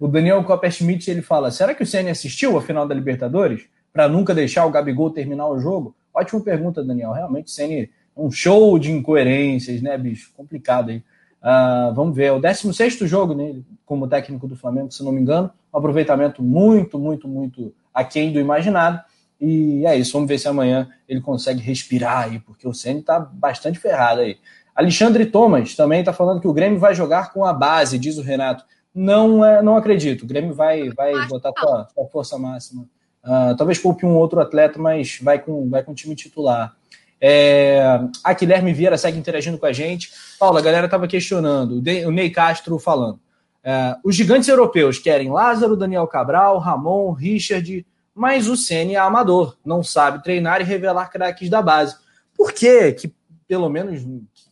[0.00, 3.66] o Daniel Copperschmidt ele fala: será que o CN assistiu a final da Libertadores?
[3.92, 5.94] Para nunca deixar o Gabigol terminar o jogo?
[6.14, 7.12] Ótima pergunta, Daniel.
[7.12, 10.32] Realmente, Ceni um show de incoerências, né, bicho?
[10.36, 11.02] Complicado aí.
[11.42, 15.20] Uh, vamos ver, é o 16 jogo né, como técnico do Flamengo, se não me
[15.20, 15.50] engano.
[15.72, 19.00] Um aproveitamento muito, muito, muito aquém do imaginado.
[19.40, 23.18] E é isso, vamos ver se amanhã ele consegue respirar aí, porque o Ceni está
[23.18, 24.36] bastante ferrado aí.
[24.74, 28.22] Alexandre Thomas também está falando que o Grêmio vai jogar com a base, diz o
[28.22, 28.64] Renato.
[28.94, 30.22] Não, é, não acredito.
[30.22, 32.86] O Grêmio vai, vai botar sua, sua força máxima
[33.24, 36.74] Uh, talvez poupe um outro atleta, mas vai com, vai com o time titular.
[37.20, 40.10] É, a Guilherme Vieira segue interagindo com a gente.
[40.40, 43.20] Paula, a galera estava questionando, o Ney Castro falando.
[43.62, 49.56] É, os gigantes europeus querem Lázaro, Daniel Cabral, Ramon, Richard, mas o Ceni é amador,
[49.64, 51.96] não sabe treinar e revelar craques da base.
[52.36, 53.14] Por que, que
[53.46, 54.04] pelo menos,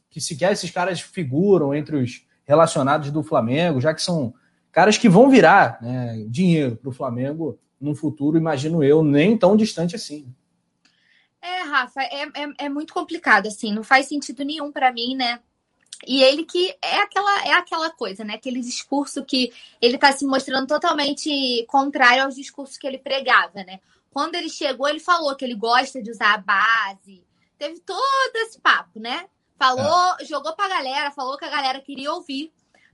[0.08, 4.32] que sequer esses caras figuram entre os relacionados do Flamengo, já que são
[4.70, 9.56] caras que vão virar né, dinheiro para o Flamengo num futuro, imagino eu, nem tão
[9.56, 10.32] distante assim.
[11.40, 15.40] É, Rafa, é, é, é muito complicado, assim, não faz sentido nenhum para mim, né?
[16.06, 18.34] E ele que é aquela, é aquela coisa, né?
[18.34, 23.80] Aquele discurso que ele tá se mostrando totalmente contrário aos discursos que ele pregava, né?
[24.10, 27.22] Quando ele chegou, ele falou que ele gosta de usar a base.
[27.58, 29.26] Teve todo esse papo, né?
[29.58, 30.24] Falou, é.
[30.24, 32.50] jogou pra galera, falou que a galera queria ouvir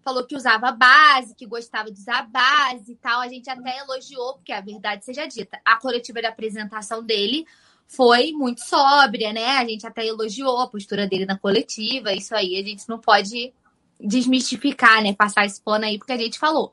[0.06, 3.20] falou que usava base, que gostava de usar base e tal.
[3.20, 5.60] A gente até elogiou, porque a verdade seja dita.
[5.64, 7.44] A coletiva de apresentação dele
[7.88, 9.58] foi muito sóbria, né?
[9.58, 12.12] A gente até elogiou a postura dele na coletiva.
[12.12, 13.52] Isso aí a gente não pode
[13.98, 15.12] desmistificar, né?
[15.12, 16.72] Passar esse pano aí, porque a gente falou.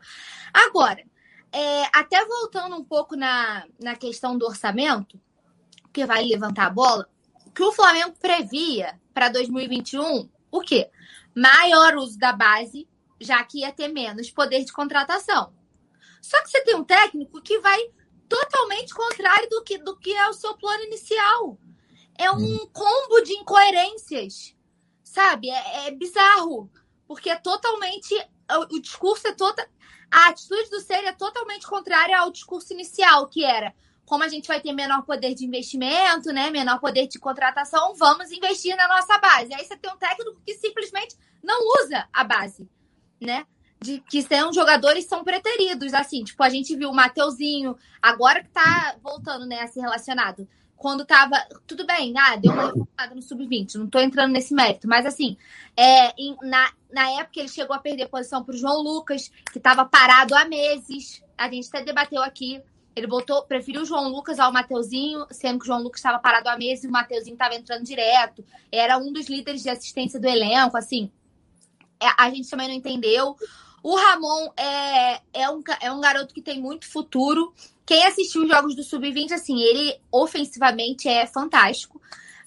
[0.53, 1.03] Agora,
[1.51, 5.19] é, até voltando um pouco na, na questão do orçamento,
[5.91, 7.09] que vai levantar a bola,
[7.55, 10.91] que o Flamengo previa para 2021 o quê?
[11.35, 12.87] Maior uso da base,
[13.19, 15.53] já que ia ter menos poder de contratação.
[16.21, 17.79] Só que você tem um técnico que vai
[18.29, 21.57] totalmente contrário do que, do que é o seu plano inicial.
[22.17, 22.69] É um hum.
[22.71, 24.55] combo de incoerências,
[25.03, 25.49] sabe?
[25.49, 26.71] É, é bizarro,
[27.07, 28.15] porque é totalmente.
[28.51, 29.65] O, o discurso é total.
[30.09, 33.73] A atitude do ser é totalmente contrária ao discurso inicial, que era
[34.05, 36.49] como a gente vai ter menor poder de investimento, né?
[36.51, 39.53] Menor poder de contratação, vamos investir na nossa base.
[39.53, 42.69] Aí você tem um técnico que simplesmente não usa a base
[43.25, 43.45] né?
[43.81, 48.49] De que são jogadores são preteridos, assim, tipo, a gente viu o Mateuzinho, agora que
[48.49, 50.47] tá voltando, né, a ser relacionado.
[50.77, 51.37] Quando tava.
[51.65, 55.37] Tudo bem, ah, deu uma reforçada no sub-20, não tô entrando nesse mérito, mas assim,
[55.77, 59.85] é, em, na, na época ele chegou a perder posição pro João Lucas, que tava
[59.85, 61.23] parado há meses.
[61.37, 62.61] A gente até debateu aqui.
[62.95, 66.47] Ele botou, preferiu o João Lucas ao Mateuzinho, sendo que o João Lucas estava parado
[66.47, 68.45] há meses e o Mateuzinho estava entrando direto.
[68.71, 71.11] Era um dos líderes de assistência do elenco, assim
[72.17, 73.35] a gente também não entendeu.
[73.83, 77.53] O Ramon é, é, um, é um garoto que tem muito futuro.
[77.85, 82.01] Quem assistiu os jogos do Sub-20, assim, ele ofensivamente é fantástico.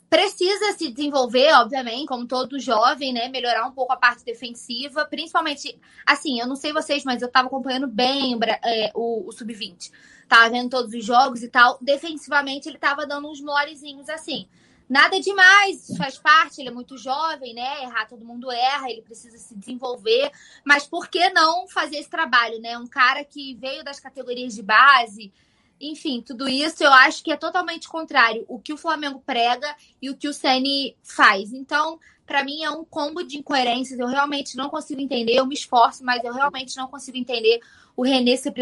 [0.09, 3.29] Precisa se desenvolver, obviamente, como todo jovem, né?
[3.29, 7.49] Melhorar um pouco a parte defensiva, principalmente, assim, eu não sei vocês, mas eu tava
[7.49, 9.91] acompanhando bem é, o, o Sub-20.
[10.29, 11.77] Tava vendo todos os jogos e tal.
[11.83, 14.49] Defensivamente, ele tava dando uns molezinhos assim.
[14.89, 17.83] Nada demais, faz parte, ele é muito jovem, né?
[17.83, 20.31] Errar, todo mundo erra, ele precisa se desenvolver.
[20.65, 22.79] Mas por que não fazer esse trabalho, né?
[22.79, 25.33] Um cara que veio das categorias de base,
[25.81, 30.09] enfim, tudo isso eu acho que é totalmente contrário o que o Flamengo prega e
[30.09, 31.53] o que o Ceni faz.
[31.53, 33.99] Então, para mim é um combo de incoerências.
[33.99, 35.35] Eu realmente não consigo entender.
[35.35, 37.61] Eu me esforço, mas eu realmente não consigo entender
[37.95, 38.53] o René se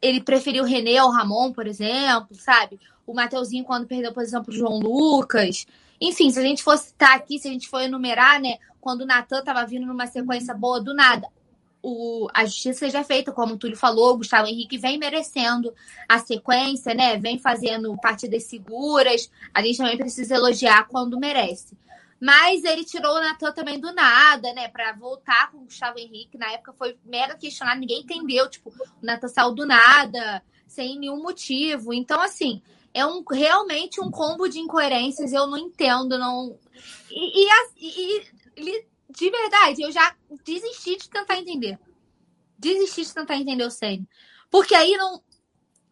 [0.00, 2.78] ele preferiu o René ao Ramon, por exemplo, sabe?
[3.06, 5.66] O Mateuzinho quando perdeu a posição pro João Lucas.
[6.00, 8.58] Enfim, se a gente fosse estar aqui, se a gente for enumerar, né?
[8.80, 11.28] Quando o Natan tava vindo numa sequência boa do nada,
[11.82, 15.72] o, a justiça seja feita, como o Túlio falou, o Gustavo Henrique vem merecendo
[16.08, 17.16] a sequência, né?
[17.16, 19.30] Vem fazendo partidas seguras.
[19.54, 21.76] A gente também precisa elogiar quando merece.
[22.20, 24.68] Mas ele tirou o Natan também do nada, né?
[24.68, 26.36] Para voltar com o Gustavo Henrique.
[26.36, 28.48] Na época foi mega questionado, ninguém entendeu.
[28.50, 31.92] Tipo, o Natan saiu do nada, sem nenhum motivo.
[31.92, 32.60] Então, assim,
[32.96, 35.30] é um, realmente um combo de incoerências.
[35.30, 36.58] Eu não entendo, não.
[37.10, 38.22] E, e,
[38.56, 41.78] e, de verdade, eu já desisti de tentar entender.
[42.58, 44.08] Desisti de tentar entender o Senna.
[44.50, 45.22] Porque aí não,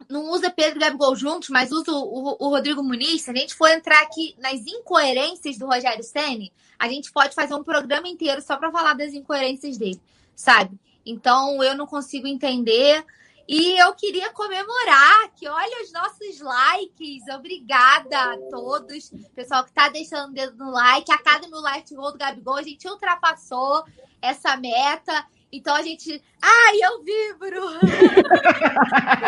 [0.09, 3.21] não usa Pedro e Gabigol juntos, mas usa o, o, o, Rodrigo Muniz.
[3.21, 7.53] Se a gente for entrar aqui nas incoerências do Rogério Senni, a gente pode fazer
[7.53, 10.01] um programa inteiro só para falar das incoerências dele,
[10.35, 10.75] sabe?
[11.05, 13.05] Então eu não consigo entender.
[13.47, 17.23] E eu queria comemorar que olha os nossos likes.
[17.33, 19.11] Obrigada a todos.
[19.35, 21.11] Pessoal que está deixando o dedo no like.
[21.11, 23.83] A cada mil likes gol do Gabigol, a gente ultrapassou
[24.19, 25.25] essa meta.
[25.51, 26.21] Então a gente.
[26.41, 27.69] Ai, eu vibro!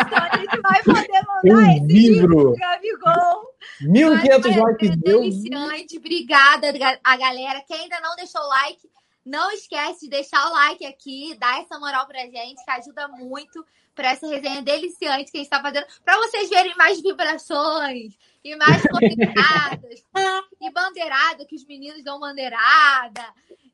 [0.04, 2.56] então a gente vai poder mandar eu esse vibro.
[2.56, 3.54] Gabigol.
[3.82, 4.96] 1.500 likes.
[4.96, 5.96] Deliciante.
[5.96, 6.72] Obrigada
[7.04, 7.62] a galera.
[7.68, 8.90] Quem ainda não deixou o like,
[9.24, 13.64] não esquece de deixar o like aqui, dar essa moral pra gente, que ajuda muito
[13.98, 18.54] para essa resenha deliciante que a gente está fazendo, para vocês verem mais vibrações e
[18.54, 20.04] mais conectadas
[20.62, 23.24] e bandeirada, que os meninos dão bandeirada,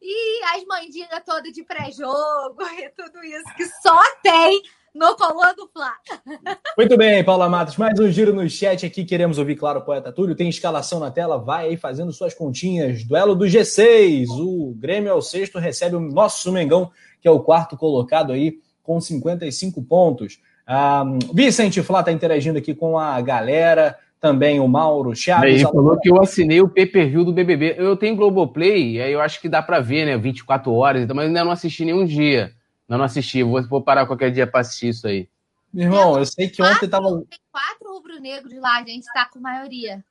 [0.00, 4.62] e as mandingas todas de pré-jogo, e tudo isso que só tem
[4.94, 5.92] no Coluna do Fla.
[6.78, 7.76] Muito bem, Paula Matos.
[7.76, 9.04] Mais um giro no chat aqui.
[9.04, 10.36] Queremos ouvir, claro, o poeta Túlio.
[10.36, 13.04] Tem escalação na tela, vai aí fazendo suas continhas.
[13.04, 14.28] Duelo do G6.
[14.30, 18.62] O Grêmio é o sexto, recebe o nosso Mengão, que é o quarto colocado aí
[18.84, 20.38] com 55 pontos.
[20.68, 25.54] Um, Vicente Flá está interagindo aqui com a galera, também o Mauro Chaves.
[25.54, 27.74] Ele falou que eu assinei o pay-per-view do BBB.
[27.76, 30.16] Eu tenho Globoplay, aí eu acho que dá para ver, né?
[30.16, 32.52] 24 horas, então, mas ainda não assisti nenhum dia.
[32.88, 35.28] Não, não assisti, vou, vou parar qualquer dia para assistir isso aí.
[35.72, 37.08] Meu irmão, eu sei que ontem tava.
[37.28, 40.04] Tem quatro rubro-negros lá, a gente tá com maioria.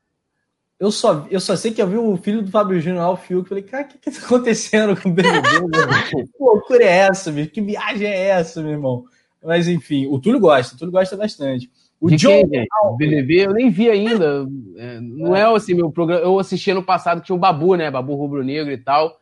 [0.84, 3.16] Eu só, eu só sei que eu vi o filho do Fábio Júnior lá, o
[3.16, 5.48] Fiuk, falei, cara, o que, que tá acontecendo com o BBB?
[6.12, 7.48] que loucura é essa, meu?
[7.48, 9.06] Que viagem é essa, meu irmão?
[9.42, 11.72] Mas enfim, o Túlio gosta, o Túlio gosta bastante.
[12.02, 14.46] O de John quem, BBB eu nem vi ainda.
[14.76, 15.40] É, não é.
[15.40, 16.22] é assim meu programa.
[16.22, 17.90] Eu assisti ano passado que tinha o Babu, né?
[17.90, 19.18] Babu Rubro Negro e tal.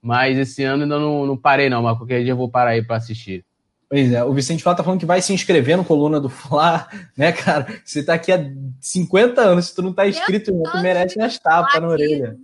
[0.00, 1.82] Mas esse ano ainda não, não parei, não.
[1.82, 3.44] Mas qualquer dia eu vou parar aí para assistir.
[3.90, 6.86] Pois é, o Vicente Flá tá falando que vai se inscrever no Coluna do Fla,
[7.18, 7.66] né, cara?
[7.84, 8.38] Você tá aqui há
[8.80, 12.38] 50 anos, se tu não tá inscrito, tu merece as tapas na orelha.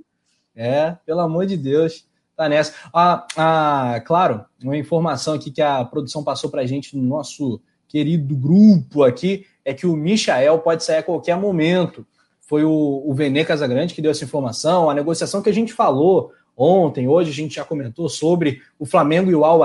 [0.57, 2.05] É, pelo amor de Deus,
[2.37, 2.75] tá nessa.
[2.93, 8.35] Ah, ah, claro, uma informação aqui que a produção passou pra gente no nosso querido
[8.35, 12.05] grupo aqui é que o Michael pode sair a qualquer momento.
[12.41, 16.33] Foi o, o Vene Casagrande que deu essa informação, a negociação que a gente falou
[16.57, 19.63] ontem, hoje a gente já comentou sobre o Flamengo e o Al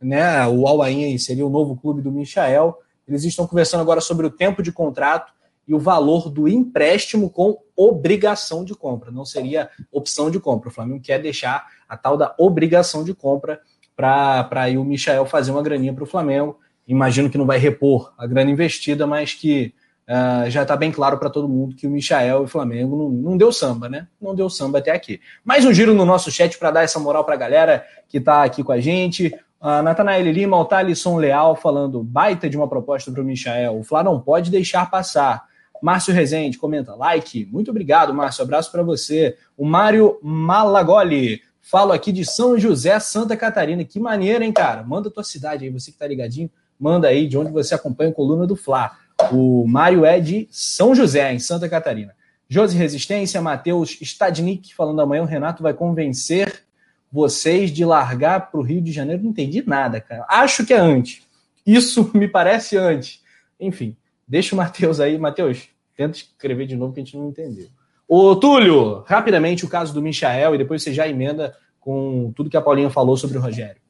[0.00, 0.46] né?
[0.46, 2.76] O Al Ain seria o novo clube do Michael.
[3.06, 5.32] Eles estão conversando agora sobre o tempo de contrato
[5.66, 9.10] e o valor do empréstimo com obrigação de compra.
[9.10, 10.70] Não seria opção de compra.
[10.70, 13.60] O Flamengo quer deixar a tal da obrigação de compra
[13.94, 14.48] para
[14.78, 16.58] o Michael fazer uma graninha para o Flamengo.
[16.86, 19.74] Imagino que não vai repor a grana investida, mas que
[20.08, 23.10] uh, já está bem claro para todo mundo que o Michael e o Flamengo não,
[23.10, 24.08] não deu samba, né?
[24.18, 25.20] Não deu samba até aqui.
[25.44, 28.42] Mais um giro no nosso chat para dar essa moral para a galera que está
[28.42, 29.34] aqui com a gente.
[29.60, 33.78] Uh, Natanael Lima, o Thalisson Leal falando baita de uma proposta para o Michael.
[33.78, 35.46] O Flá não pode deixar passar.
[35.82, 37.46] Márcio Rezende comenta like.
[37.46, 38.42] Muito obrigado, Márcio.
[38.42, 39.36] Abraço para você.
[39.56, 41.42] O Mário Malagoli.
[41.60, 43.84] Falo aqui de São José, Santa Catarina.
[43.84, 44.82] Que maneiro, hein, cara?
[44.82, 46.50] Manda tua cidade aí, você que tá ligadinho.
[46.78, 48.92] Manda aí de onde você acompanha a coluna do Fla.
[49.32, 52.14] O Mário é de São José, em Santa Catarina.
[52.48, 56.64] Josi Resistência, Matheus Stadnik falando amanhã o Renato vai convencer
[57.10, 59.22] vocês de largar para o Rio de Janeiro?
[59.22, 60.26] Não entendi nada, cara.
[60.28, 61.22] Acho que é antes.
[61.66, 63.22] Isso me parece antes.
[63.58, 65.18] Enfim, deixa o Matheus aí.
[65.18, 67.68] Matheus, tenta escrever de novo que a gente não entendeu.
[68.06, 72.56] Ô, Túlio, rapidamente o caso do Michael e depois você já emenda com tudo que
[72.56, 73.80] a Paulinha falou sobre o Rogério.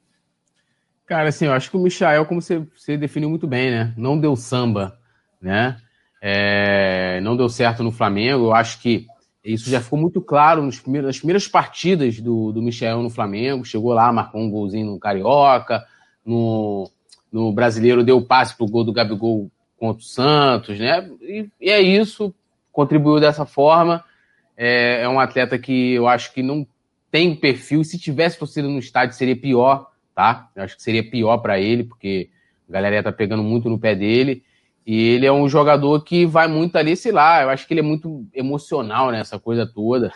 [1.05, 3.93] Cara, assim, eu acho que o Michael, como você, você definiu muito bem, né?
[3.97, 4.99] Não deu samba,
[5.41, 5.77] né?
[6.21, 8.45] É, não deu certo no Flamengo.
[8.45, 9.07] Eu acho que
[9.43, 13.65] isso já ficou muito claro nos primeiros, nas primeiras partidas do, do Michel no Flamengo.
[13.65, 15.85] Chegou lá, marcou um golzinho no Carioca,
[16.25, 16.89] no,
[17.31, 21.09] no Brasileiro deu passe pro gol do Gabigol contra o Santos, né?
[21.21, 22.33] E, e é isso,
[22.71, 24.03] contribuiu dessa forma.
[24.57, 26.67] É, é, um atleta que eu acho que não
[27.09, 27.83] tem perfil.
[27.83, 30.49] Se tivesse torcida no estádio, seria pior, tá?
[30.53, 32.29] Eu acho que seria pior para ele, porque
[32.67, 34.43] a galera ia tá pegando muito no pé dele.
[34.85, 37.81] E ele é um jogador que vai muito ali, sei lá, eu acho que ele
[37.81, 40.11] é muito emocional nessa né, coisa toda.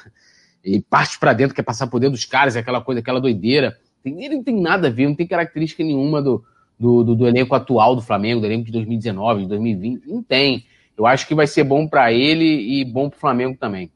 [0.63, 3.77] E parte para dentro, quer passar por dentro dos caras, é aquela coisa, aquela doideira.
[4.03, 6.43] Ele não tem nada a ver, não tem característica nenhuma do,
[6.79, 10.07] do, do, do elenco atual do Flamengo, do elenco de 2019, de 2020.
[10.07, 10.65] Não tem.
[10.97, 13.91] Eu acho que vai ser bom para ele e bom para o Flamengo também.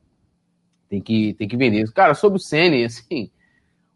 [0.89, 1.91] Tem que, tem que vender.
[1.91, 3.30] Cara, sobre o Senna, assim.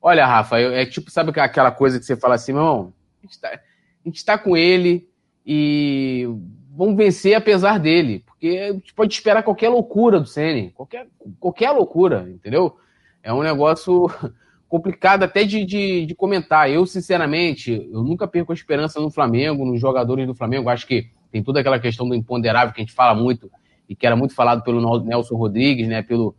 [0.01, 3.39] Olha, Rafa, é tipo, sabe aquela coisa que você fala assim, meu irmão, a gente
[3.39, 3.59] tá,
[4.05, 5.07] gente tá com ele
[5.45, 6.27] e
[6.73, 11.07] vão vencer apesar dele, porque a gente pode esperar qualquer loucura do Ceni, qualquer,
[11.39, 12.77] qualquer loucura, entendeu?
[13.21, 14.09] É um negócio
[14.69, 16.69] complicado até de, de, de, comentar.
[16.69, 20.69] Eu, sinceramente, eu nunca perco a esperança no Flamengo, nos jogadores do Flamengo.
[20.69, 23.51] Acho que tem toda aquela questão do imponderável que a gente fala muito
[23.87, 26.01] e que era muito falado pelo Nelson Rodrigues, né?
[26.01, 26.33] Pelo,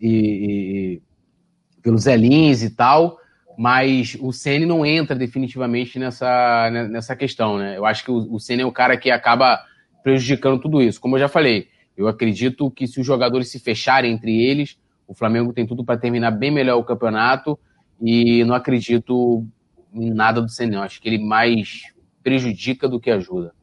[0.00, 1.02] e, e
[1.82, 3.18] pelo Zé Lins e tal
[3.56, 7.76] mas o Ceni não entra definitivamente nessa, nessa questão, né?
[7.76, 9.64] Eu acho que o, o Ceni é o cara que acaba
[10.02, 11.00] prejudicando tudo isso.
[11.00, 14.78] Como eu já falei, eu acredito que se os jogadores se fecharem entre eles,
[15.08, 17.58] o Flamengo tem tudo para terminar bem melhor o campeonato
[18.00, 19.46] e não acredito
[19.94, 20.76] em nada do Ceni.
[20.76, 21.84] Acho que ele mais
[22.22, 23.54] prejudica do que ajuda.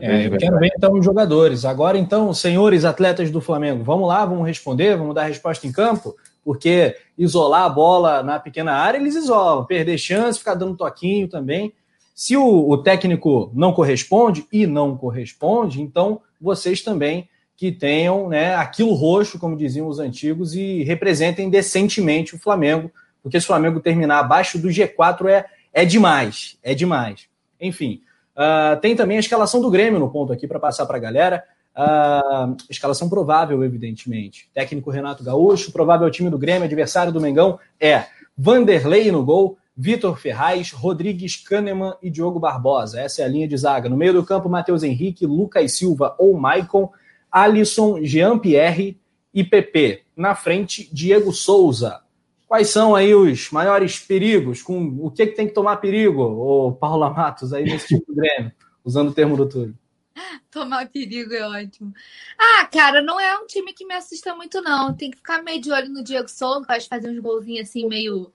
[0.00, 1.64] É, eu quero ver então os jogadores.
[1.64, 6.14] Agora, então, senhores atletas do Flamengo, vamos lá, vamos responder, vamos dar resposta em campo
[6.44, 11.72] porque isolar a bola na pequena área, eles isolam, perder chance, ficar dando toquinho também.
[12.14, 18.54] Se o, o técnico não corresponde, e não corresponde, então vocês também que tenham né,
[18.54, 22.90] aquilo roxo, como diziam os antigos, e representem decentemente o Flamengo,
[23.22, 27.28] porque se o Flamengo terminar abaixo do G4 é, é demais, é demais.
[27.60, 28.00] Enfim,
[28.36, 31.44] uh, tem também a escalação do Grêmio no ponto aqui para passar para a galera.
[31.78, 34.50] Uh, escalação provável, evidentemente.
[34.52, 38.06] Técnico Renato Gaúcho, provável time do Grêmio, adversário do Mengão é
[38.36, 43.00] Vanderlei no gol, Vitor Ferraz, Rodrigues Kahneman e Diogo Barbosa.
[43.00, 43.88] Essa é a linha de zaga.
[43.88, 46.90] No meio do campo, Matheus Henrique, Lucas Silva ou Maicon,
[47.30, 48.98] Alisson, Jean-Pierre
[49.32, 50.02] e PP.
[50.16, 52.00] Na frente, Diego Souza.
[52.48, 54.62] Quais são aí os maiores perigos?
[54.62, 58.16] Com o que, que tem que tomar perigo, o Paula Matos, aí nesse time do
[58.16, 58.50] Grêmio,
[58.84, 59.76] usando o termo do Túlio?
[60.50, 61.94] Tomar perigo é ótimo.
[62.38, 64.94] Ah, cara, não é um time que me assusta muito, não.
[64.94, 68.32] Tem que ficar meio de olho no Diego Souza, pode fazer uns golzinhos assim, meio.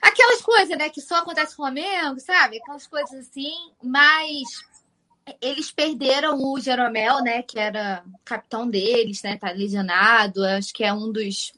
[0.00, 2.58] Aquelas coisas, né, que só acontece com o Flamengo, sabe?
[2.58, 4.42] Aquelas coisas assim, mas
[5.40, 10.92] eles perderam o Jeromel, né, que era capitão deles, né, tá lesionado, acho que é
[10.92, 11.52] um dos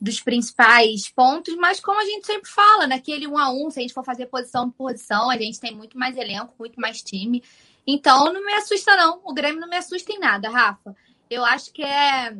[0.00, 3.82] dos principais pontos, mas como a gente sempre fala, naquele um a um, se a
[3.82, 7.42] gente for fazer posição por posição, a gente tem muito mais elenco, muito mais time.
[7.90, 9.22] Então não me assusta, não.
[9.24, 10.94] O Grêmio não me assusta em nada, Rafa.
[11.30, 12.36] Eu acho que é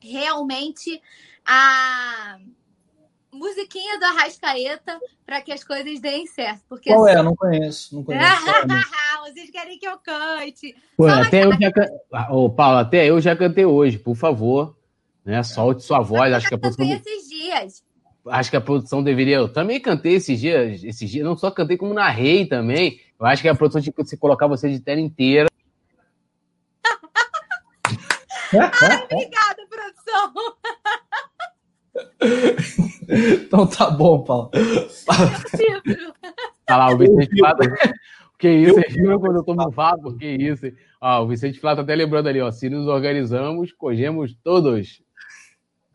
[0.00, 1.02] realmente
[1.44, 2.38] a
[3.32, 6.62] musiquinha do Arrascaeta para que as coisas deem certo.
[6.68, 7.20] Porque, Qual é?
[7.20, 7.96] Não conheço.
[7.96, 8.24] Não conheço.
[9.26, 10.76] Vocês querem que eu cante.
[10.96, 11.86] Pô, até eu já can...
[12.30, 14.76] Ô, Paulo, até eu já cantei hoje, por favor.
[15.24, 15.42] Né?
[15.42, 16.32] Solte sua voz.
[16.32, 16.86] Acho que a produção...
[16.86, 17.84] esses dias.
[18.28, 19.38] Acho que a produção deveria.
[19.38, 23.00] Eu também cantei esses dias, esses dias, não só cantei como narrei também.
[23.18, 25.48] Eu acho que a produção tinha que se colocar você de tela inteira.
[28.52, 30.34] Ai, obrigada, produção.
[33.42, 34.50] então tá bom, Paulo.
[36.70, 37.74] Olha lá, o Vicente Flávio.
[38.38, 38.84] Que isso, é
[39.18, 40.70] quando eu tomo vapo, que isso.
[41.00, 42.52] Ó, o Vicente Flávio tá até lembrando ali, ó.
[42.52, 45.02] Se nos organizamos, corremos todos.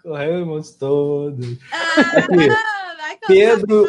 [0.01, 1.57] Corremos todos.
[1.71, 3.87] Ah, Aqui, Pedro,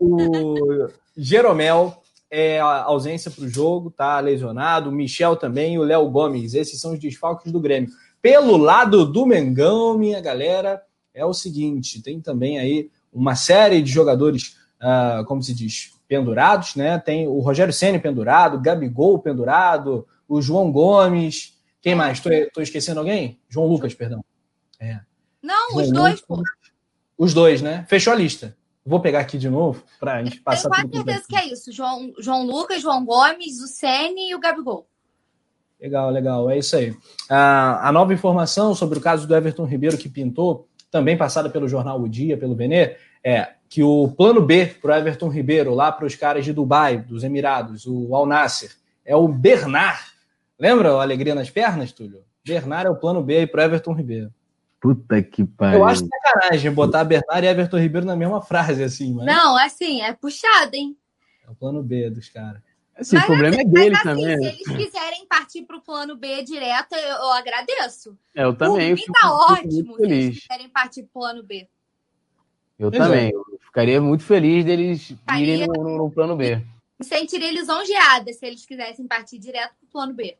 [0.00, 1.99] o, o Jeromel
[2.30, 4.88] é ausência para o jogo, tá lesionado.
[4.88, 6.54] O Michel também e o Léo Gomes.
[6.54, 7.90] Esses são os desfalques do Grêmio.
[8.22, 10.82] Pelo lado do Mengão, minha galera,
[11.12, 16.76] é o seguinte: tem também aí uma série de jogadores, uh, como se diz, pendurados,
[16.76, 16.98] né?
[16.98, 21.58] Tem o Rogério Senna pendurado, Gabigol pendurado, o João Gomes.
[21.82, 22.18] Quem mais?
[22.24, 23.40] Estou esquecendo alguém?
[23.48, 24.24] João Lucas, perdão.
[24.78, 25.00] É.
[25.42, 26.42] Não, João os dois, Lucas, pô.
[27.18, 27.84] Os dois, né?
[27.88, 28.56] Fechou a lista.
[28.90, 31.70] Vou pegar aqui de novo para a gente passar Tenho quase certeza que é isso.
[31.70, 34.84] João, João Lucas, João Gomes, o Sene e o Gabigol.
[35.80, 36.50] Legal, legal.
[36.50, 36.92] É isso aí.
[37.30, 41.68] Ah, a nova informação sobre o caso do Everton Ribeiro que pintou, também passada pelo
[41.68, 45.92] jornal O Dia, pelo Benê, é que o plano B para o Everton Ribeiro, lá
[45.92, 48.72] para os caras de Dubai, dos Emirados, o Al Nasser,
[49.04, 50.02] é o Bernard.
[50.58, 52.24] Lembra o Alegria nas Pernas, Túlio?
[52.44, 54.34] Bernard é o plano B para o Everton Ribeiro.
[54.80, 55.80] Puta que pariu.
[55.80, 59.12] Eu acho sacanagem botar Bernard e Everton Ribeiro na mesma frase, assim.
[59.12, 60.96] Mas Não, assim, é puxado, hein?
[61.46, 62.62] é o plano B dos caras.
[62.96, 64.36] Assim, o problema é deles Mas, assim, também.
[64.36, 64.48] se né?
[64.48, 68.16] eles quiserem partir para o plano B direto, eu, eu agradeço.
[68.34, 68.94] É, eu também.
[68.94, 71.68] Por mim eu tá ótimo se eles quiserem partir para o plano B.
[72.78, 73.04] Eu Pois é.
[73.06, 73.30] também.
[73.32, 75.54] Eu ficaria muito feliz deles Faria.
[75.56, 76.56] irem no, no- no plano B.
[76.98, 80.36] Me sentiria lisonjeada se eles quisessem partir direto para o plano B.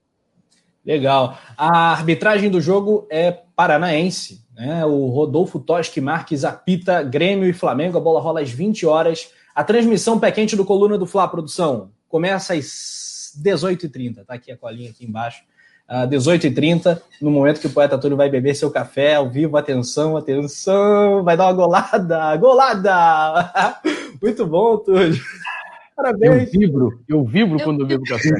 [0.84, 1.36] Legal.
[1.56, 4.42] A arbitragem do jogo é paranaense.
[4.54, 4.84] Né?
[4.84, 7.98] O Rodolfo Toschi Marques apita Grêmio e Flamengo.
[7.98, 9.30] A bola rola às 20 horas.
[9.54, 14.24] A transmissão pé quente do Coluna do Fla, produção, começa às 18h30.
[14.24, 15.42] Tá aqui a colinha aqui embaixo.
[15.88, 19.56] Ah, 18h30, no momento que o poeta Túlio vai beber seu café ao vivo.
[19.56, 21.24] Atenção, atenção.
[21.24, 22.36] Vai dar uma golada.
[22.36, 23.52] Golada!
[24.22, 25.14] Muito bom, Túlio.
[25.16, 26.50] Eu Parabéns.
[26.52, 28.30] vibro, eu vibro Eu- quando eu bebo café.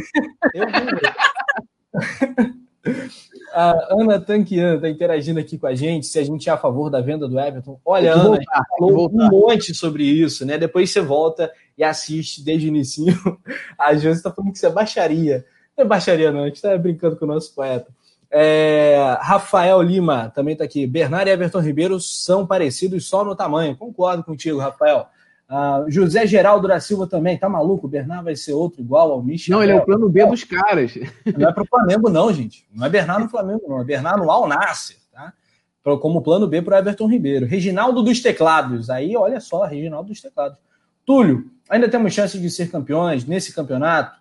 [0.54, 1.29] Eu vi.
[3.52, 6.88] A Ana Tanquian está interagindo aqui com a gente, se a gente é a favor
[6.88, 7.80] da venda do Everton.
[7.84, 10.56] Olha, Ana, voltar, a gente falou um monte sobre isso, né?
[10.56, 13.04] Depois você volta e assiste desde o início.
[13.76, 15.44] A Josi está falando que isso é baixaria.
[15.76, 17.88] Não é baixaria, não, a gente está brincando com o nosso poeta.
[18.30, 20.86] É, Rafael Lima também está aqui.
[20.86, 23.76] Bernardo e Everton Ribeiro são parecidos só no tamanho.
[23.76, 25.08] Concordo contigo, Rafael.
[25.52, 27.88] Ah, José Geraldo da Silva também, tá maluco?
[27.88, 29.56] O Bernard vai ser outro igual ao Michel.
[29.56, 30.94] Não, ele é o plano B dos caras.
[31.36, 32.64] Não é para o Flamengo, não, gente.
[32.72, 33.80] Não é Bernardo no Flamengo, não.
[33.80, 35.32] É Bernardo no Al Nasser, tá?
[35.82, 37.46] Como plano B para Everton Ribeiro.
[37.46, 38.88] Reginaldo dos Teclados.
[38.90, 40.56] Aí, olha só, Reginaldo dos Teclados.
[41.04, 44.20] Túlio, ainda temos chance de ser campeões nesse campeonato?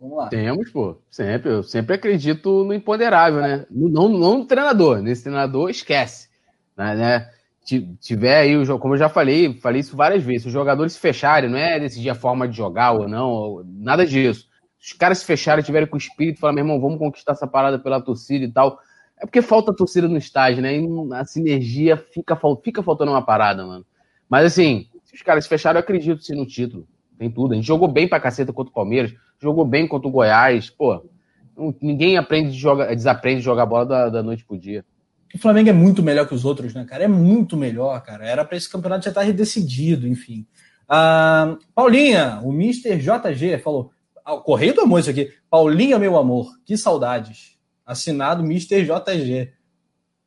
[0.00, 0.28] Vamos lá.
[0.28, 0.96] Temos, pô.
[1.10, 1.50] Sempre.
[1.52, 3.66] Eu sempre acredito no imponderável, né?
[3.70, 5.02] Não, não no treinador.
[5.02, 6.30] Nesse treinador, esquece.
[6.74, 7.28] Né?
[7.64, 10.46] Ti- Tiver aí, o jogo, como eu já falei, falei isso várias vezes.
[10.46, 14.48] Os jogadores se fecharem, não é decidir a forma de jogar ou não, nada disso.
[14.80, 17.78] Os caras se fecharem, tiverem com o espírito, falar, meu irmão, vamos conquistar essa parada
[17.78, 18.78] pela torcida e tal.
[19.18, 20.76] É porque falta torcida no estádio, né?
[20.78, 23.86] E a sinergia fica, fica faltando uma parada, mano.
[24.28, 26.86] Mas assim, se os caras se fecharam, eu acredito sim no título.
[27.18, 27.52] Tem tudo.
[27.52, 30.68] A gente jogou bem pra caceta contra o Palmeiras, jogou bem contra o Goiás.
[30.68, 31.02] Pô,
[31.80, 34.84] ninguém aprende de desaprende de jogar bola da, da noite pro dia.
[35.34, 37.04] O Flamengo é muito melhor que os outros, né, cara?
[37.04, 38.24] É muito melhor, cara.
[38.24, 40.46] Era para esse campeonato já estar decidido, enfim.
[40.88, 42.96] Ah, Paulinha, o Mr.
[42.98, 43.90] JG falou.
[44.24, 45.32] ah, Correio do Amor, isso aqui.
[45.50, 47.58] Paulinha, meu amor, que saudades.
[47.84, 48.84] Assinado Mr.
[48.84, 49.52] JG.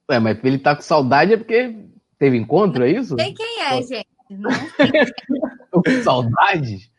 [0.09, 1.75] Ué, mas ele tá com saudade é porque
[2.19, 3.15] teve encontro, é isso?
[3.15, 4.07] Tem quem é, gente?
[4.29, 6.89] Não com saudades?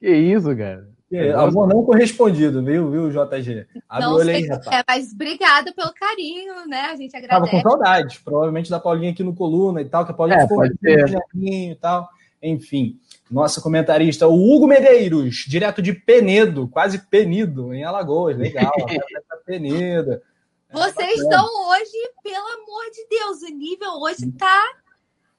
[0.00, 0.91] Que isso, cara?
[1.12, 3.66] É, amor não correspondido, viu, viu, JG?
[3.88, 4.76] Abre Não o olho aí, sei o rapaz.
[4.80, 6.86] é, mas obrigada pelo carinho, né?
[6.90, 7.50] A gente Tava agradece.
[7.50, 11.06] com saudade, provavelmente da Paulinha aqui no Coluna e tal, que a Paulinha É, um
[11.06, 12.08] jardim e tal.
[12.42, 12.98] Enfim,
[13.30, 18.36] nossa comentarista, o Hugo Medeiros, direto de Penedo, quase Penido, em Alagoas.
[18.36, 18.72] Legal,
[19.28, 20.12] tá Penedo.
[20.14, 20.20] É,
[20.72, 24.62] Vocês estão hoje, pelo amor de Deus, o nível hoje tá.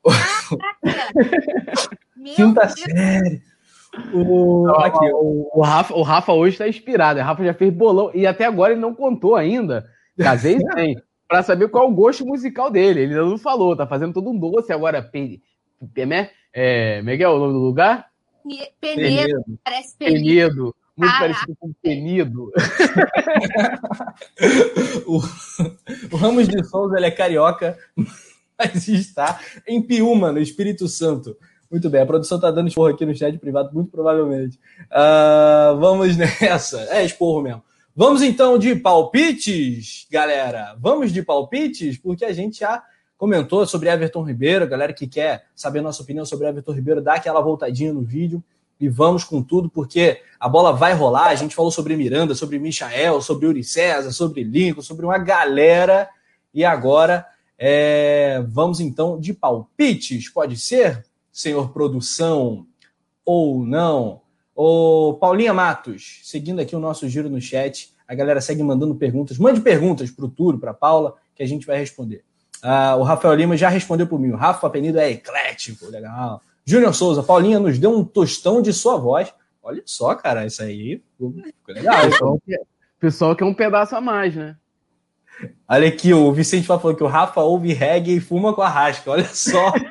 [0.81, 1.13] Caraca!
[2.35, 3.41] Quinta Deus, série.
[4.13, 4.65] O...
[4.65, 7.19] Não, Aqui, O, o Rafa, o Rafa hoje tá inspirado.
[7.19, 9.85] O Rafa já fez bolão e até agora ele não contou ainda.
[10.17, 10.95] Casei sem.
[11.27, 13.01] Pra saber qual é o gosto musical dele.
[13.01, 15.01] Ele ainda não falou, tá fazendo todo um doce agora.
[15.01, 15.41] Pe,
[15.93, 16.29] pe, né?
[16.53, 18.07] é, Miguel, o nome do lugar?
[18.43, 19.59] Penedo, Penedo.
[19.63, 20.23] parece Penedo.
[20.23, 20.75] Penido.
[20.95, 21.33] Muito Caraca.
[21.33, 22.51] parecido com Penido.
[25.05, 25.17] O,
[26.11, 27.77] o Ramos de Souza ele é carioca,
[28.57, 31.35] mas está em Piúma, no Espírito Santo.
[31.73, 34.59] Muito bem, a produção está dando esporro aqui no chat privado, muito provavelmente.
[34.91, 36.81] Ah, vamos nessa.
[36.91, 37.63] É esporro mesmo.
[37.95, 40.75] Vamos então de palpites, galera.
[40.79, 42.83] Vamos de palpites, porque a gente já
[43.17, 44.67] comentou sobre Everton Ribeiro.
[44.67, 48.43] Galera que quer saber nossa opinião sobre Everton Ribeiro, dá aquela voltadinha no vídeo
[48.79, 51.29] e vamos com tudo, porque a bola vai rolar.
[51.29, 56.07] A gente falou sobre Miranda, sobre Michael, sobre Uri César, sobre Lincoln, sobre uma galera.
[56.53, 57.25] E agora
[57.57, 60.29] é, vamos então de palpites.
[60.29, 62.65] Pode ser, senhor produção,
[63.25, 64.21] ou não?
[64.55, 69.37] Ô, Paulinha Matos, seguindo aqui o nosso giro no chat, a galera segue mandando perguntas.
[69.37, 72.23] Mande perguntas para o Túlio, para Paula, que a gente vai responder.
[72.61, 74.29] Ah, o Rafael Lima já respondeu por mim.
[74.29, 76.41] O Rafa Penido é eclético, legal.
[76.63, 79.33] Júnior Souza, Paulinha nos deu um tostão de sua voz.
[79.61, 81.33] Olha só, cara, isso aí ficou
[81.67, 82.05] legal.
[82.05, 84.55] O pessoal o pessoal quer um pedaço a mais, né?
[85.67, 89.11] Olha aqui, o Vicente falou que o Rafa ouve reggae e fuma com a rasca.
[89.11, 89.73] Olha só.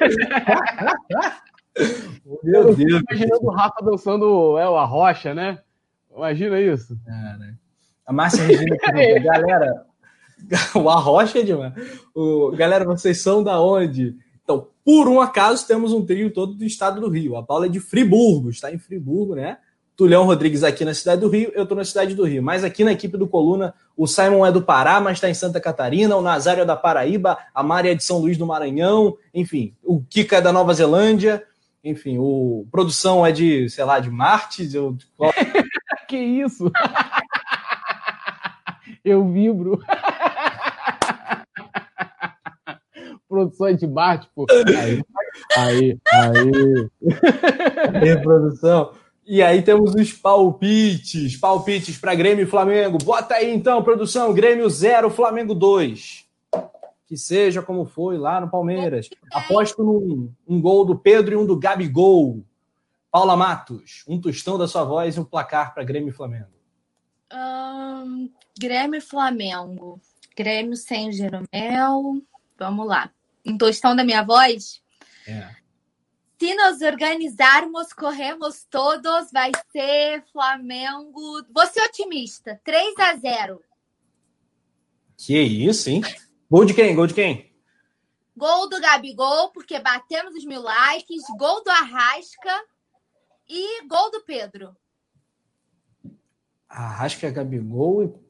[2.42, 3.02] Meu Deus.
[3.08, 5.58] Imaginando o Rafa dançando é, a rocha, né?
[6.14, 6.96] Imagina isso.
[7.04, 7.58] Cara.
[8.06, 8.76] A Márcia Regina,
[9.22, 9.86] galera,
[10.74, 11.72] o Arrocha é demais.
[12.14, 14.16] O, galera, vocês são da onde?
[14.42, 17.36] Então, por um acaso, temos um trio todo do estado do Rio.
[17.36, 19.58] A Paula é de Friburgo, está em Friburgo, né?
[19.96, 22.42] Tulhão Rodrigues aqui na cidade do Rio, eu estou na cidade do Rio.
[22.42, 25.60] Mas aqui na equipe do Coluna, o Simon é do Pará, mas está em Santa
[25.60, 29.74] Catarina, o Nazário é da Paraíba, a Mari é de São Luís do Maranhão, enfim,
[29.82, 31.44] o Kika é da Nova Zelândia,
[31.84, 34.70] enfim, o produção é de, sei lá, de Marte.
[34.72, 34.96] Eu...
[36.08, 36.70] que isso?
[39.04, 39.80] eu vibro.
[43.28, 44.46] Produções de Marte, pô.
[44.78, 45.02] Aí,
[45.56, 46.90] aí, aí.
[47.94, 48.92] aí produção.
[49.32, 51.38] E aí temos os palpites.
[51.38, 52.98] Palpites para Grêmio e Flamengo.
[52.98, 54.34] Bota aí então, produção.
[54.34, 56.28] Grêmio 0, Flamengo 2.
[57.06, 59.08] Que seja como foi lá no Palmeiras.
[59.32, 62.44] Aposto num um gol do Pedro e um do Gabigol.
[63.10, 66.52] Paula Matos, um tostão da sua voz e um placar para Grêmio e Flamengo.
[67.32, 68.30] Um,
[68.60, 69.98] Grêmio e Flamengo.
[70.36, 72.22] Grêmio sem Jeromel.
[72.58, 73.10] Vamos lá.
[73.46, 74.82] Um tostão da minha voz?
[75.26, 75.61] É.
[76.42, 81.46] Se nos organizarmos, corremos todos, vai ser Flamengo.
[81.54, 82.60] Vou ser otimista.
[82.64, 83.62] 3 a 0
[85.16, 86.02] Que isso, hein?
[86.50, 86.96] Gol de quem?
[86.96, 87.54] Gol de quem?
[88.36, 91.22] Gol do Gabigol, porque batemos os mil likes.
[91.38, 92.64] Gol do Arrasca.
[93.48, 94.76] E gol do Pedro.
[96.68, 98.20] Arrasca, Gabigol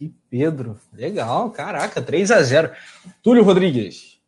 [0.00, 0.76] e Pedro.
[0.92, 2.74] Legal, caraca, 3 a 0
[3.22, 4.20] Túlio Rodrigues.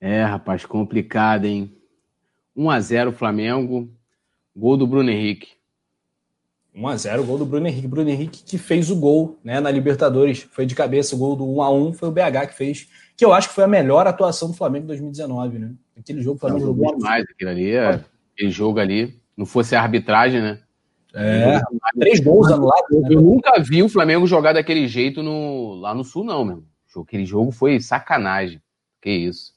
[0.00, 1.81] É, rapaz, complicado, hein?
[2.56, 3.90] 1 a 0 Flamengo.
[4.54, 5.48] Gol do Bruno Henrique.
[6.74, 7.86] 1 a 0 gol do Bruno Henrique.
[7.86, 10.42] Bruno Henrique que fez o gol né, na Libertadores.
[10.50, 12.88] Foi de cabeça o gol do 1 a 1 Foi o BH que fez.
[13.16, 15.72] Que eu acho que foi a melhor atuação do Flamengo em 2019, né?
[15.98, 17.24] Aquele jogo o Flamengo jogou demais.
[17.30, 18.00] Aquilo ali, é,
[18.34, 19.20] aquele jogo ali.
[19.36, 20.60] Não fosse a arbitragem, né?
[21.14, 21.60] É,
[21.98, 22.90] três gols anulados.
[22.90, 23.08] Né?
[23.10, 26.64] Eu nunca vi o Flamengo jogar daquele jeito no, lá no Sul, não, meu.
[26.96, 28.60] Aquele jogo foi sacanagem.
[29.00, 29.52] Que isso.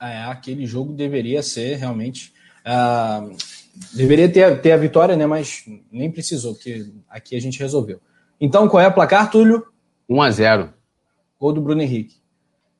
[0.00, 2.32] É, aquele jogo deveria ser realmente.
[2.60, 3.36] Uh,
[3.94, 5.26] deveria ter, ter a vitória, né?
[5.26, 8.00] Mas nem precisou, porque aqui a gente resolveu.
[8.40, 9.66] Então, qual é o placar, Túlio?
[10.08, 10.72] 1 a 0
[11.38, 12.16] Gol do Bruno Henrique.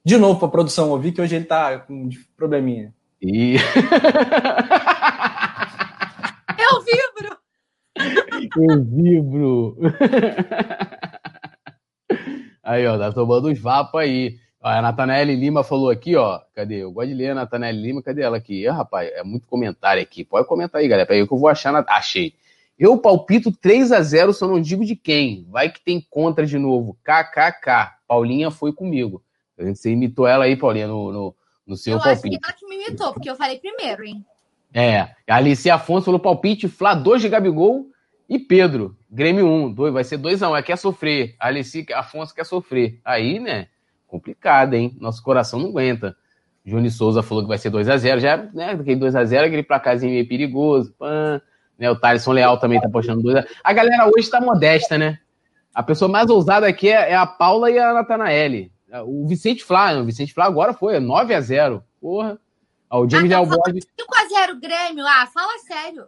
[0.04, 2.94] De novo para a produção ouvir que hoje ele tá com probleminha.
[3.20, 3.56] E...
[6.58, 7.36] Eu vibro!
[8.56, 9.76] Eu vibro!
[12.62, 14.36] Aí, ó, tá tomando uns vapos aí.
[14.60, 16.40] A Natanelli Lima falou aqui, ó.
[16.54, 16.82] Cadê?
[16.82, 18.02] Eu gosto de ler a Natanelli Lima.
[18.02, 18.66] Cadê ela aqui?
[18.66, 20.24] Ah, rapaz, é muito comentário aqui.
[20.24, 21.06] Pode comentar aí, galera.
[21.06, 21.72] Peraí que eu vou achar.
[21.72, 21.84] Na...
[21.88, 22.34] Achei.
[22.78, 25.46] Eu palpito 3 a 0 só não digo de quem.
[25.48, 26.96] Vai que tem contra de novo.
[27.04, 27.98] KKK.
[28.06, 29.22] Paulinha foi comigo.
[29.56, 31.34] Você imitou ela aí, Paulinha, no, no,
[31.66, 32.34] no seu eu palpite.
[32.34, 34.24] Eu acho que ela que me imitou, porque eu falei primeiro, hein?
[34.72, 35.00] É.
[35.28, 37.86] A Alice Afonso falou palpite, Flá 2 de Gabigol
[38.28, 38.96] e Pedro.
[39.10, 39.72] Grêmio 1.
[39.72, 41.34] 2, vai ser 2 a 1 É quer sofrer.
[41.40, 43.00] A Alice Afonso quer sofrer.
[43.04, 43.68] Aí, né?
[44.08, 44.96] Complicado, hein?
[45.00, 46.16] Nosso coração não aguenta.
[46.64, 48.72] Juni Souza falou que vai ser 2 a 0 já, né?
[48.72, 50.92] Aquele 2 a 0 aquele placarzinho meio perigoso.
[50.98, 51.40] Pã,
[51.78, 51.90] né?
[51.90, 53.44] O Thaleson Leal também tá postando 2 a...
[53.62, 55.18] a galera hoje tá modesta, né?
[55.74, 58.72] A pessoa mais ousada aqui é, é a Paula e a Natanaele.
[59.06, 62.38] O Vicente Flá, o Vicente Flá agora foi 9 a 0 Porra.
[62.90, 63.86] Ó, o Jamie ah, Leal Borges.
[63.98, 66.06] 5 a 0 Grêmio, ah, fala sério.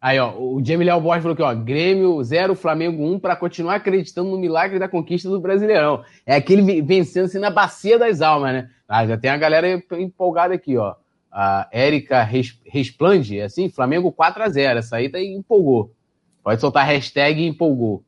[0.00, 3.34] Aí, ó, o Jamie Léo Borges falou aqui, ó, Grêmio 0, Flamengo 1, um, para
[3.34, 6.04] continuar acreditando no milagre da conquista do Brasileirão.
[6.24, 8.70] É aquele vencendo assim na bacia das almas, né?
[8.86, 10.94] Ah, já tem a galera empolgada aqui, ó.
[11.30, 15.92] A Érica Resplande, é assim, Flamengo 4 a 0 Essa aí tá empolgou.
[16.42, 18.04] Pode soltar hashtag empolgou.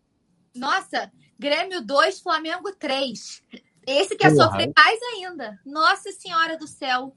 [0.54, 3.42] Nossa, Grêmio 2, Flamengo 3.
[3.86, 4.44] Esse quer Porra.
[4.44, 5.58] sofrer mais ainda.
[5.66, 7.14] Nossa Senhora do Céu.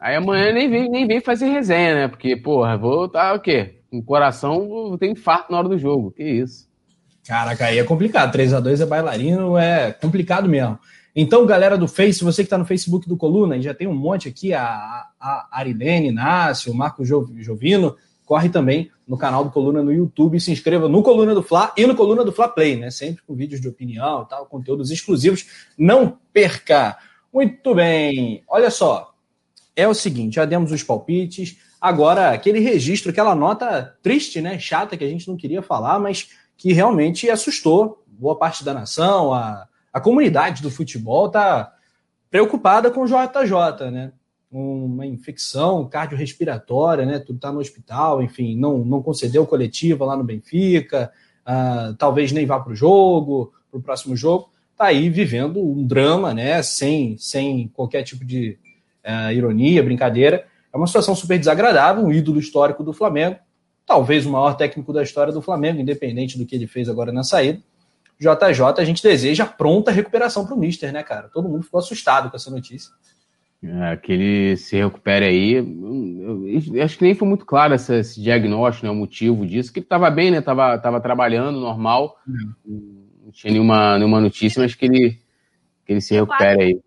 [0.00, 2.08] Aí amanhã nem vem, nem vem fazer resenha, né?
[2.08, 3.80] Porque, porra, vou tá o quê?
[3.94, 6.10] Com coração, tem infarto na hora do jogo.
[6.10, 6.68] Que isso.
[7.26, 8.32] Caraca, aí é complicado.
[8.32, 10.78] 3 a 2 é bailarino, é complicado mesmo.
[11.14, 14.28] Então, galera do Face, você que está no Facebook do Coluna, já tem um monte
[14.28, 17.94] aqui, a, a Arilene, Inácio, o Marco Jovino,
[18.26, 21.86] corre também no canal do Coluna no YouTube, se inscreva no Coluna do Fla e
[21.86, 22.90] no Coluna do Fla Play, né?
[22.90, 25.46] Sempre com vídeos de opinião e tal, conteúdos exclusivos.
[25.78, 26.98] Não perca!
[27.32, 29.12] Muito bem, olha só.
[29.76, 34.96] É o seguinte, já demos os palpites, Agora, aquele registro, aquela nota triste, né, chata,
[34.96, 39.68] que a gente não queria falar, mas que realmente assustou boa parte da nação, a,
[39.92, 41.74] a comunidade do futebol está
[42.30, 44.12] preocupada com o JJ, né?
[44.50, 47.18] Uma infecção cardiorrespiratória, né?
[47.18, 51.12] Tudo está no hospital, enfim, não, não concedeu coletiva lá no Benfica,
[51.46, 54.48] uh, talvez nem vá para o jogo, para o próximo jogo.
[54.72, 56.62] está aí vivendo um drama, né?
[56.62, 58.56] Sem, sem qualquer tipo de
[59.04, 60.46] uh, ironia, brincadeira.
[60.74, 63.38] É uma situação super desagradável, um ídolo histórico do Flamengo,
[63.86, 67.22] talvez o maior técnico da história do Flamengo, independente do que ele fez agora na
[67.22, 67.60] saída.
[68.18, 71.28] JJ, a gente deseja pronta recuperação para o Mister, né, cara?
[71.32, 72.90] Todo mundo ficou assustado com essa notícia.
[73.62, 75.54] É, que ele se recupere aí.
[75.54, 79.72] Eu, eu, acho que nem foi muito claro esse, esse diagnóstico, né, o motivo disso,
[79.72, 80.40] que ele estava bem, né?
[80.40, 82.16] Tava, tava trabalhando normal.
[82.26, 85.18] Uhum não tinha nenhuma, nenhuma notícia, mas que ele,
[85.86, 86.80] que ele se recupere aí.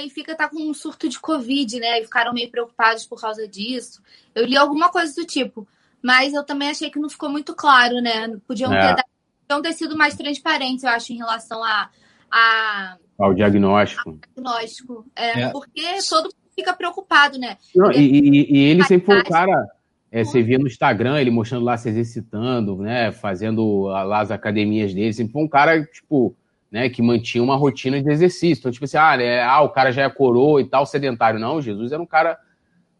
[0.00, 2.00] Benfica tá com um surto de Covid, né?
[2.00, 4.02] E ficaram meio preocupados por causa disso.
[4.34, 5.66] Eu li alguma coisa do tipo,
[6.02, 8.36] mas eu também achei que não ficou muito claro, né?
[8.46, 8.94] Podiam, é.
[8.94, 9.04] ter,
[9.46, 11.90] podiam ter sido mais transparentes, eu acho, em relação a,
[12.30, 14.10] a ao diagnóstico.
[14.10, 15.06] Ao diagnóstico.
[15.14, 15.48] É, é.
[15.50, 17.58] Porque todo mundo fica preocupado, né?
[17.74, 19.66] Não, e, e, e, ele sempre foi o cara
[20.10, 23.12] é, você via no Instagram ele mostrando lá se exercitando, né?
[23.12, 25.12] Fazendo lá as academias dele.
[25.12, 26.34] Sempre foi um cara, tipo,
[26.70, 28.60] né, que mantinha uma rotina de exercício.
[28.60, 31.40] Então, tipo assim, ah, né, ah, o cara já é coroa e tal, sedentário.
[31.40, 32.38] Não, Jesus era um cara.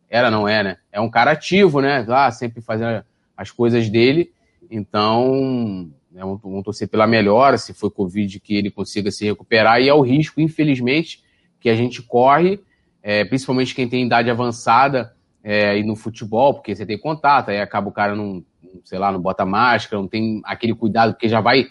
[0.09, 0.77] Era, não é, né?
[0.91, 2.05] É um cara ativo, né?
[2.07, 3.05] Lá, sempre fazendo
[3.37, 4.33] as coisas dele.
[4.69, 9.81] Então, né, vamos torcer pela melhora, se foi Covid, que ele consiga se recuperar.
[9.81, 11.23] E é o risco, infelizmente,
[11.61, 12.61] que a gente corre,
[13.03, 15.15] é, principalmente quem tem idade avançada
[15.45, 18.45] é, e no futebol, porque você tem contato, aí acaba o cara não,
[18.85, 21.69] sei lá, não bota máscara, não tem aquele cuidado, porque já vai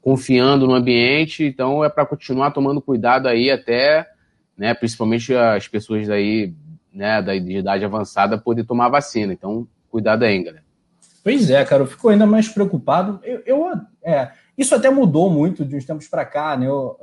[0.00, 4.08] confiando no ambiente, então é para continuar tomando cuidado aí até,
[4.56, 6.54] né, principalmente as pessoas aí,
[6.92, 9.32] né, da idade avançada poder tomar vacina.
[9.32, 10.64] Então, cuidado aí, galera.
[11.22, 13.20] Pois é, cara, eu fico ainda mais preocupado.
[13.22, 13.70] Eu, eu
[14.02, 16.66] é, isso até mudou muito de uns tempos para cá, né?
[16.66, 16.96] Eu,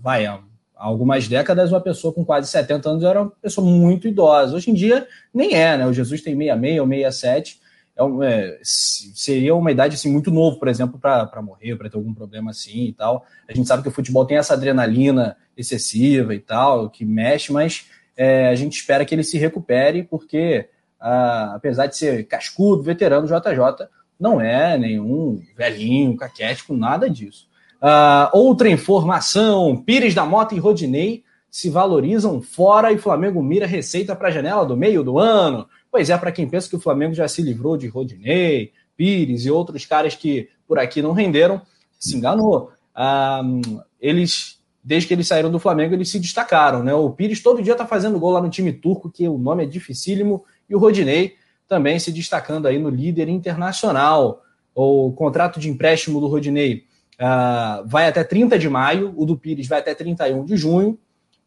[0.00, 0.40] vai, há
[0.76, 4.56] algumas décadas, uma pessoa com quase 70 anos era uma pessoa muito idosa.
[4.56, 5.86] Hoje em dia, nem é, né?
[5.86, 7.61] O Jesus tem 66 ou 67.
[7.96, 12.14] É, é, seria uma idade assim, muito novo, por exemplo, para morrer, para ter algum
[12.14, 13.24] problema assim e tal.
[13.48, 17.86] A gente sabe que o futebol tem essa adrenalina excessiva e tal, que mexe, mas
[18.16, 23.26] é, a gente espera que ele se recupere, porque a, apesar de ser cascudo, veterano,
[23.26, 23.88] JJ
[24.18, 27.48] não é nenhum velhinho, caquético, nada disso.
[27.82, 34.14] Uh, outra informação: Pires da Mota e Rodinei se valorizam fora e Flamengo mira receita
[34.14, 35.68] para a janela do meio do ano.
[35.92, 39.50] Pois é, para quem pensa que o Flamengo já se livrou de Rodinei, Pires e
[39.50, 41.60] outros caras que por aqui não renderam,
[41.98, 42.72] se enganou.
[42.96, 46.82] Uh, eles, desde que eles saíram do Flamengo, eles se destacaram.
[46.82, 46.94] Né?
[46.94, 49.66] O Pires todo dia está fazendo gol lá no time turco, que o nome é
[49.66, 51.34] dificílimo, e o Rodinei
[51.68, 54.42] também se destacando aí no líder internacional.
[54.74, 56.86] O contrato de empréstimo do Rodinei
[57.20, 60.98] uh, vai até 30 de maio, o do Pires vai até 31 de junho,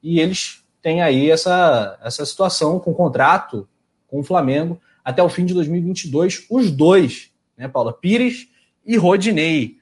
[0.04, 3.68] e eles têm aí essa, essa situação com contrato
[4.16, 7.92] com o Flamengo até o fim de 2022, os dois, né, Paula?
[7.92, 8.48] Pires
[8.86, 9.78] e Rodinei.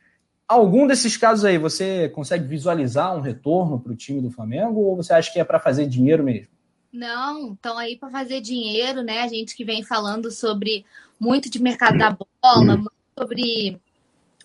[0.48, 4.96] Algum desses casos aí você consegue visualizar um retorno para o time do Flamengo ou
[4.96, 6.48] você acha que é para fazer dinheiro mesmo?
[6.92, 9.22] Não, estão aí para fazer dinheiro, né?
[9.22, 10.84] A gente que vem falando sobre
[11.20, 13.80] muito de mercado da bola, muito sobre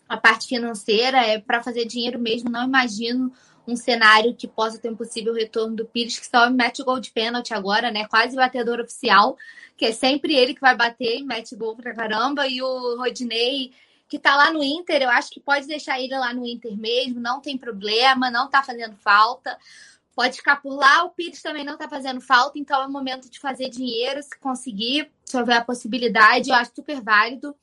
[0.07, 2.51] a parte financeira é para fazer dinheiro mesmo.
[2.51, 3.33] Não imagino
[3.67, 6.99] um cenário que possa ter um possível retorno do Pires, que só mete o gol
[6.99, 8.07] de pênalti agora, né?
[8.07, 9.37] Quase batedor oficial,
[9.79, 12.49] que é sempre ele que vai bater mete gol pra caramba.
[12.49, 13.73] E o Rodinei,
[14.09, 17.21] que tá lá no Inter, eu acho que pode deixar ele lá no Inter mesmo,
[17.21, 19.57] não tem problema, não tá fazendo falta.
[20.17, 23.31] Pode ficar por lá, o Pires também não tá fazendo falta, então é o momento
[23.31, 27.55] de fazer dinheiro, se conseguir, se houver a possibilidade, eu acho super válido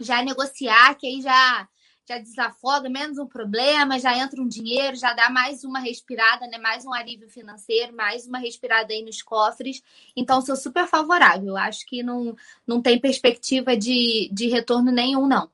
[0.00, 1.68] já negociar, que aí já
[2.08, 6.56] já desafoga menos um problema, já entra um dinheiro, já dá mais uma respirada, né?
[6.56, 9.82] Mais um alívio financeiro, mais uma respirada aí nos cofres.
[10.16, 11.56] Então, sou super favorável.
[11.56, 15.48] Acho que não, não tem perspectiva de, de retorno nenhum, não.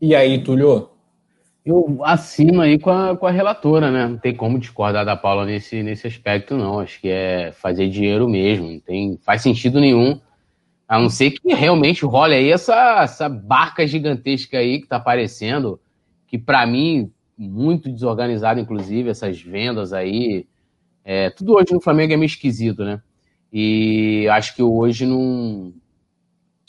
[0.00, 0.90] E aí, Túlio?
[1.64, 4.06] Eu assino aí com a, com a relatora, né?
[4.06, 6.78] Não tem como discordar da Paula nesse, nesse aspecto, não.
[6.78, 8.70] Acho que é fazer dinheiro mesmo.
[8.70, 10.20] Não tem, faz sentido nenhum
[10.92, 15.80] a não ser que realmente role aí essa, essa barca gigantesca aí que está aparecendo,
[16.26, 20.46] que para mim, muito desorganizado, inclusive, essas vendas aí.
[21.02, 23.00] É, tudo hoje no Flamengo é meio esquisito, né?
[23.50, 25.72] E acho que hoje não,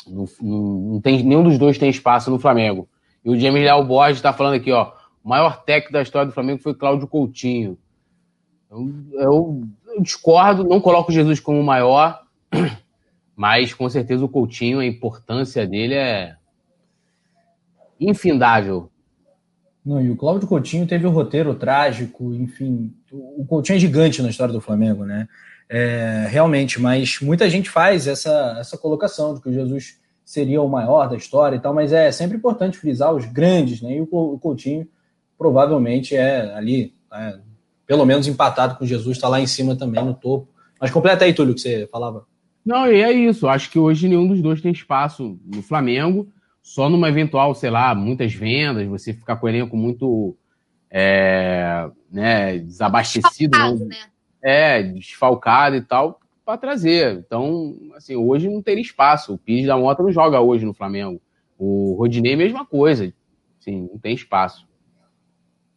[0.07, 2.87] não, não tem, nenhum dos dois tem espaço no Flamengo.
[3.25, 6.33] E o James Léo Borges está falando aqui, ó, o maior técnico da história do
[6.33, 7.77] Flamengo foi Cláudio Coutinho.
[8.71, 8.89] Eu,
[9.19, 12.23] eu, eu discordo, não coloco Jesus como o maior,
[13.35, 16.35] mas com certeza o Coutinho, a importância dele é
[17.99, 18.89] infindável.
[19.85, 22.93] Não, e o Cláudio Coutinho teve um roteiro trágico, enfim.
[23.11, 25.27] O Coutinho é gigante na história do Flamengo, né?
[25.69, 30.69] É, realmente, mas muita gente faz essa, essa colocação de que o Jesus seria o
[30.69, 33.95] maior da história e tal, mas é sempre importante frisar os grandes, né?
[33.95, 34.87] E o Coutinho
[35.37, 37.39] provavelmente é ali, é,
[37.85, 40.47] pelo menos empatado com Jesus, está lá em cima também no topo.
[40.79, 42.25] Mas completa aí, Túlio, o que você falava.
[42.65, 43.47] Não, e é isso.
[43.47, 46.27] Acho que hoje nenhum dos dois tem espaço no Flamengo.
[46.61, 50.37] Só numa eventual, sei lá, muitas vendas, você ficar com o elenco muito
[50.89, 53.51] é, né, desabastecido.
[53.51, 53.97] Desfalcado, né?
[54.41, 57.17] É, desfalcado e tal, para trazer.
[57.17, 59.33] Então, assim, hoje não teria espaço.
[59.33, 61.21] O Pires da Mota não joga hoje no Flamengo.
[61.57, 63.11] O Rodinei, mesma coisa.
[63.59, 64.67] Sim, não tem espaço.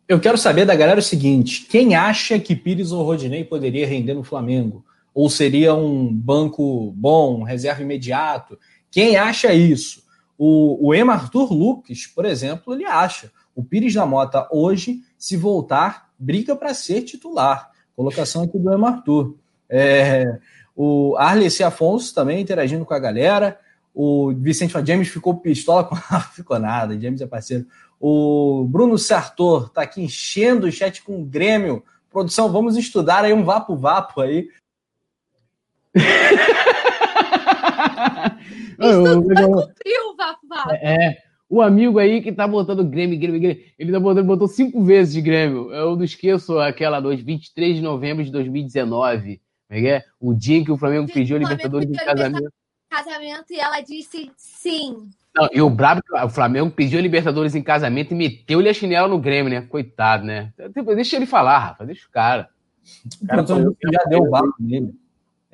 [0.09, 4.15] Eu quero saber da galera o seguinte: quem acha que Pires ou Rodinei poderia render
[4.15, 4.85] no Flamengo?
[5.17, 8.59] Ou seria um banco bom, um reserva imediato?
[8.91, 10.03] Quem acha isso?
[10.37, 13.33] O, o Arthur Lucas, por exemplo, ele acha.
[13.55, 17.71] O Pires da Mota hoje, se voltar, briga para ser titular.
[17.97, 19.35] Colocação aqui do Emma Arthur.
[19.71, 20.39] É,
[20.77, 23.59] o Arleci Afonso também interagindo com a galera.
[23.95, 25.97] O Vicente James ficou pistola com.
[26.37, 27.65] ficou nada, James é parceiro.
[27.99, 31.83] O Bruno Sartor tá aqui enchendo o chat com o Grêmio.
[32.11, 34.51] Produção, vamos estudar aí um vapo-vapo aí.
[38.77, 40.71] Cumpriu o Vapo Vapo.
[40.73, 41.17] É,
[41.49, 45.15] o amigo aí que tá botando Grêmio, Grêmio, Grêmio, ele tá botando, botou cinco vezes
[45.15, 45.73] de Grêmio.
[45.73, 49.41] Eu não esqueço aquela noite, 23 de novembro de 2019.
[49.69, 50.05] Como é é?
[50.21, 52.53] O dia em que o Flamengo pediu a Libertadores em casamento.
[52.89, 55.09] Casamento e ela disse sim.
[55.35, 58.75] Não, e o brabo, é o Flamengo pediu a Libertadores em casamento e meteu-lhe a
[58.75, 59.61] chinela no Grêmio, né?
[59.63, 60.53] Coitado, né?
[60.95, 62.49] Deixa ele falar, Rafa, deixa o cara.
[63.23, 64.95] O cara já deu o vapo nele.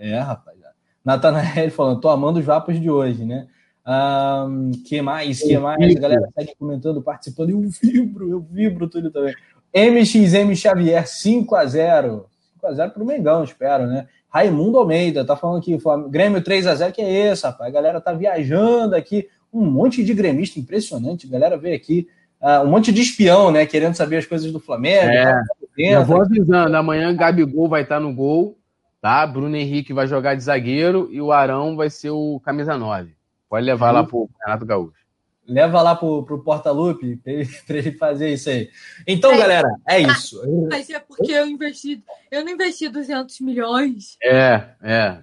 [0.03, 0.57] É, rapaz.
[1.05, 3.47] Natanael falando, tô amando os vapos de hoje, né?
[3.87, 5.41] Um, que mais?
[5.41, 5.97] Que mais?
[5.97, 7.51] A galera segue comentando, participando.
[7.51, 9.35] Eu vibro, eu vibro tudo também.
[9.75, 12.25] MXM Xavier, 5x0.
[12.63, 14.07] 5x0 pro Mengão, espero, né?
[14.29, 17.69] Raimundo Almeida tá falando aqui, Flam- Grêmio 3x0, que é esse, rapaz?
[17.69, 19.29] A galera tá viajando aqui.
[19.53, 21.27] Um monte de gremista impressionante.
[21.27, 22.09] A galera veio aqui.
[22.41, 23.67] ah, um monte de espião, né?
[23.67, 25.11] Querendo saber as coisas do Flamengo.
[25.11, 25.25] É.
[25.35, 25.45] tá
[25.77, 26.05] dentro.
[26.07, 28.57] vou avisando, amanhã Gabigol vai estar no gol,
[29.03, 29.27] tá?
[29.27, 33.13] Bruno Henrique vai jogar de zagueiro e o Arão vai ser o camisa 9.
[33.51, 35.03] Pode levar lá pro Renato Gaúcho.
[35.47, 37.17] Leva lá pro, pro Porta-Lupe
[37.67, 38.71] pra ele, fazer isso aí.
[39.07, 39.37] Então, É.
[39.37, 40.41] galera, é isso.
[40.71, 42.03] Mas é porque eu investi.
[42.31, 44.17] Eu não investi 200 milhões.
[44.23, 45.19] É, é.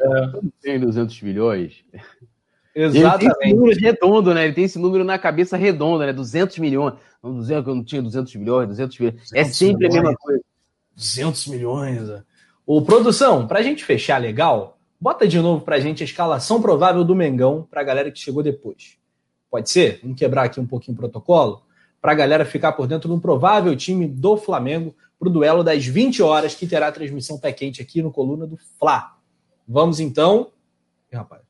[0.62, 1.86] Tem 200 milhões.
[2.76, 3.54] Ele tem esse Exatamente.
[3.56, 4.44] número redondo, né?
[4.44, 6.14] Ele tem esse número na cabeça redonda, né?
[6.14, 6.94] 200 milhões.
[7.24, 9.16] Não, 200, eu não tinha 200 milhões, 200 milhões.
[9.34, 10.18] É 200 sempre a mesma milhões.
[10.18, 10.44] coisa.
[10.96, 12.10] 200 milhões.
[12.72, 17.16] Ô, produção, pra gente fechar legal, bota de novo pra gente a escalação provável do
[17.16, 18.96] Mengão pra galera que chegou depois.
[19.50, 20.00] Pode ser?
[20.04, 21.64] Vamos quebrar aqui um pouquinho o protocolo?
[22.00, 26.54] Pra galera ficar por dentro do provável time do Flamengo pro duelo das 20 horas,
[26.54, 29.18] que terá transmissão pé quente aqui no Coluna do Fla.
[29.68, 30.52] Vamos então.
[31.12, 31.42] Ih, rapaz.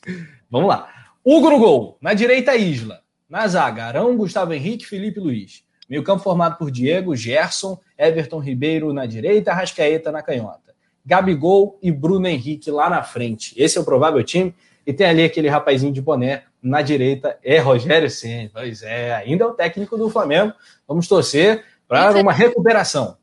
[0.50, 0.88] Vamos lá.
[1.22, 1.98] Hugo no gol.
[2.00, 3.02] Na direita, Isla.
[3.28, 5.66] Na zaga, Arão, Gustavo Henrique, Felipe Luiz.
[5.88, 10.72] Meio campo formado por Diego, Gerson, Everton Ribeiro na direita, Rascaeta na canhota.
[11.04, 13.54] Gabigol e Bruno Henrique lá na frente.
[13.56, 14.54] Esse é o provável time.
[14.86, 18.48] E tem ali aquele rapazinho de boné na direita, é Rogério Ceni.
[18.48, 20.52] Pois é, ainda é o técnico do Flamengo.
[20.86, 23.16] Vamos torcer para uma recuperação.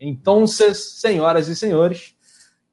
[0.00, 2.14] Então, senhoras e senhores,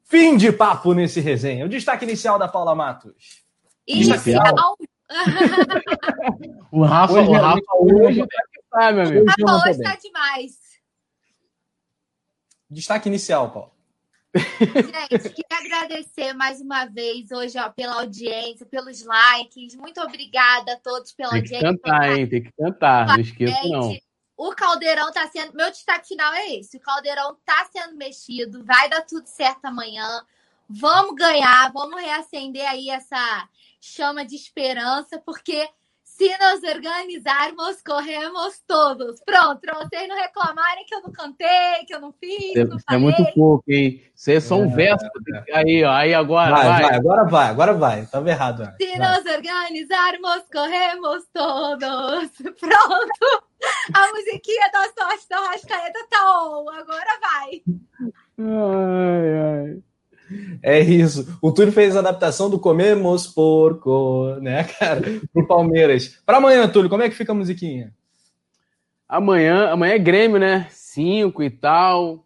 [0.03, 1.65] fim de papo nesse resenha.
[1.65, 3.43] O destaque inicial da Paula Matos.
[3.87, 4.77] Inicial.
[6.71, 8.43] O Rafa, Hoje, o Rafa hoje tá
[8.75, 9.25] tá, meu amigo.
[9.37, 9.83] Tô hoje bem.
[9.83, 10.51] tá demais.
[12.69, 13.71] Destaque inicial, Paulo.
[14.35, 19.75] Gente, queria agradecer mais uma vez hoje ó, pela audiência, pelos likes.
[19.75, 21.79] Muito obrigada a todos pela Tem que audiência.
[21.81, 22.27] cantar, hein?
[22.29, 23.07] Tem que cantar.
[23.07, 23.91] Não esqueça, não.
[23.91, 24.03] Gente,
[24.35, 25.53] O caldeirão tá sendo.
[25.53, 30.21] Meu destaque final é esse: o caldeirão tá sendo mexido, vai dar tudo certo amanhã.
[30.67, 33.47] Vamos ganhar, vamos reacender aí essa
[33.79, 35.69] chama de esperança, porque
[36.17, 39.19] se nos organizarmos, corremos todos.
[39.25, 42.77] Pronto, pra vocês não reclamarem que eu não cantei, que eu não fiz, Você não
[42.77, 43.01] é falei.
[43.01, 44.01] muito pouco, hein?
[44.15, 45.05] Você é só um É, verso.
[45.53, 45.91] Aí, ó.
[45.91, 46.81] Aí agora, Vai, vai.
[46.83, 48.05] vai, agora vai, agora vai.
[48.05, 48.61] Tava errado.
[48.61, 48.75] antes.
[48.77, 49.17] Se Vai.
[49.21, 52.31] nos organizarmos, corremos todos.
[52.59, 53.43] Pronto.
[53.93, 56.69] A musiquinha da sorte da Rascaeta tá on.
[56.69, 57.61] Agora vai.
[58.39, 59.83] Ai, ai.
[60.61, 61.37] É isso.
[61.41, 65.01] O Túlio fez a adaptação do Comemos Porco, né, cara?
[65.33, 66.19] Pro Palmeiras.
[66.25, 67.93] Pra amanhã, Túlio, como é que fica a musiquinha?
[69.07, 70.67] Amanhã, amanhã é Grêmio, né?
[70.71, 72.25] Cinco e tal.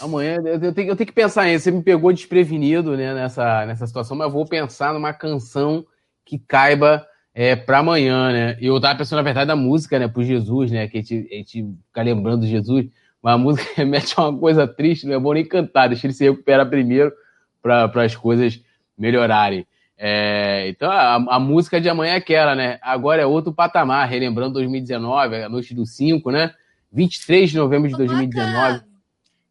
[0.00, 1.64] Amanhã eu tenho, eu tenho que pensar nisso.
[1.64, 5.84] Você me pegou desprevenido né, nessa, nessa situação, mas eu vou pensar numa canção
[6.24, 8.56] que caiba é, para amanhã, né?
[8.60, 10.08] E eu tava pensando, na verdade, na música, né?
[10.08, 10.88] Pro Jesus, né?
[10.88, 12.86] Que a gente, a gente fica lembrando de Jesus.
[13.28, 16.14] Mas a música remete a uma coisa triste, não é bom nem cantar, deixa ele
[16.14, 17.12] se recuperar primeiro
[17.60, 18.58] para as coisas
[18.96, 19.66] melhorarem.
[19.98, 22.78] É, então a, a música de amanhã é aquela, né?
[22.80, 26.54] Agora é outro patamar, relembrando 2019, a noite do 5, né?
[26.90, 28.82] 23 de novembro de 2019.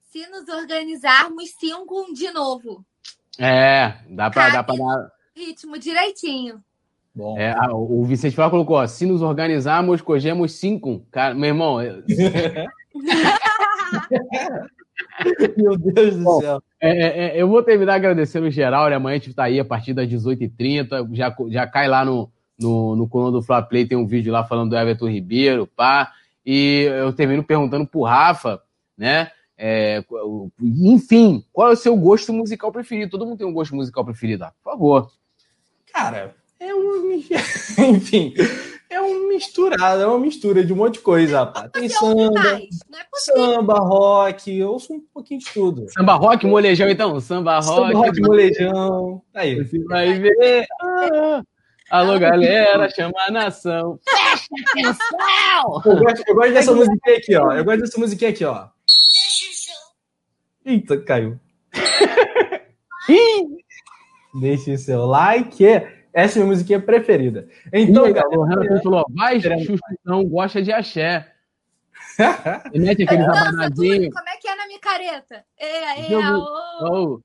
[0.10, 2.84] Se nos organizarmos, cinco de novo.
[3.38, 5.12] É, dá pra, dá pra dar.
[5.36, 6.64] Ritmo direitinho.
[7.14, 7.38] Bom.
[7.38, 11.06] É, o Vicente Flávio colocou: ó, se nos organizarmos, cogemos cinco.
[11.12, 11.78] Cara, meu irmão.
[15.58, 16.62] Meu Deus do Bom, céu.
[16.80, 18.96] É, é, é, eu vou terminar agradecendo o geral, né?
[18.96, 21.14] Amanhã a gente tá aí a partir das 18h30.
[21.14, 24.44] Já, já cai lá no, no, no coluna do Fla Play, tem um vídeo lá
[24.44, 26.12] falando do Everton Ribeiro, pá.
[26.46, 28.62] E eu termino perguntando pro Rafa,
[28.98, 29.32] né?
[29.58, 30.04] É,
[30.62, 33.12] enfim, qual é o seu gosto musical preferido?
[33.12, 35.12] Todo mundo tem um gosto musical preferido, ah, por favor.
[35.92, 37.12] Cara, é um.
[37.90, 38.34] Enfim,
[38.90, 41.70] é uma misturada, é uma mistura de um monte de coisa, rapaz.
[41.72, 42.68] Tem samba, é
[43.16, 45.86] samba, rock, eu ouço um pouquinho de tudo.
[45.90, 47.20] Samba rock, molejão, então?
[47.20, 47.66] Samba rock.
[47.66, 49.22] Samba rock, molejão.
[49.34, 49.56] Aí.
[49.56, 50.66] Você vai ver.
[50.82, 51.42] Ah,
[51.90, 54.00] alô, galera, chama a nação.
[54.08, 55.82] Fecha atenção!
[55.86, 57.52] Eu gosto, eu gosto dessa musiquinha aqui, ó.
[57.54, 58.68] Eu gosto dessa musiquinha aqui, ó.
[60.66, 61.40] Eita, caiu.
[64.40, 65.66] Deixe o seu like.
[66.18, 67.48] Essa é a minha musiquinha preferida.
[67.72, 71.32] Então, galera, o Renato falou: vai, Xuxa não gosta de axé.
[72.74, 74.10] mete aquele rabanadinho.
[74.12, 75.46] Como é que é na micareta?
[75.60, 76.48] É, é, jogo,
[76.82, 77.22] oh.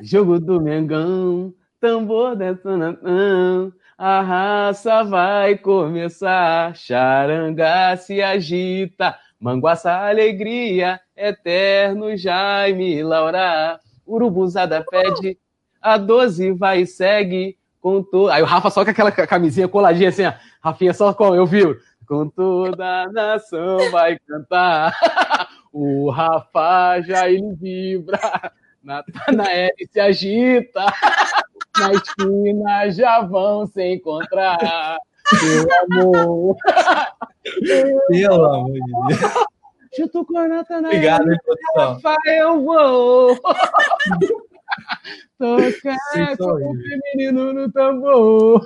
[0.00, 3.72] jogo do Mengão, tambor detonatão.
[3.96, 13.78] A raça vai começar, charanga se agita, manguaça alegria, eterno Jaime Laura.
[14.04, 15.38] Urubuzada pede,
[15.80, 18.30] a doze vai e segue, com tudo.
[18.30, 20.32] Aí o Rafa só com aquela camisinha coladinha assim, ó.
[20.62, 21.62] Rafinha só com, eu vi.
[22.06, 24.96] Com toda a nação vai cantar.
[25.72, 28.52] o Rafa já ele vibra.
[28.82, 30.86] Natanael se agita.
[31.76, 34.98] Na esquina já vão se encontrar.
[35.42, 36.56] Meu amor.
[38.08, 39.34] Pelo amor de Deus.
[39.94, 40.86] Chuto com a Natanael.
[40.86, 41.24] Obrigado.
[41.76, 43.38] Rafa, eu vou.
[45.38, 48.64] Tocar com o feminino no tambor.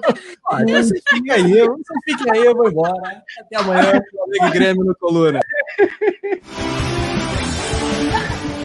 [0.50, 3.22] Olha, você fica aí, você fica aí, eu vou embora.
[3.40, 5.40] Até amanhã, Flamengo Grêmio no Coluna.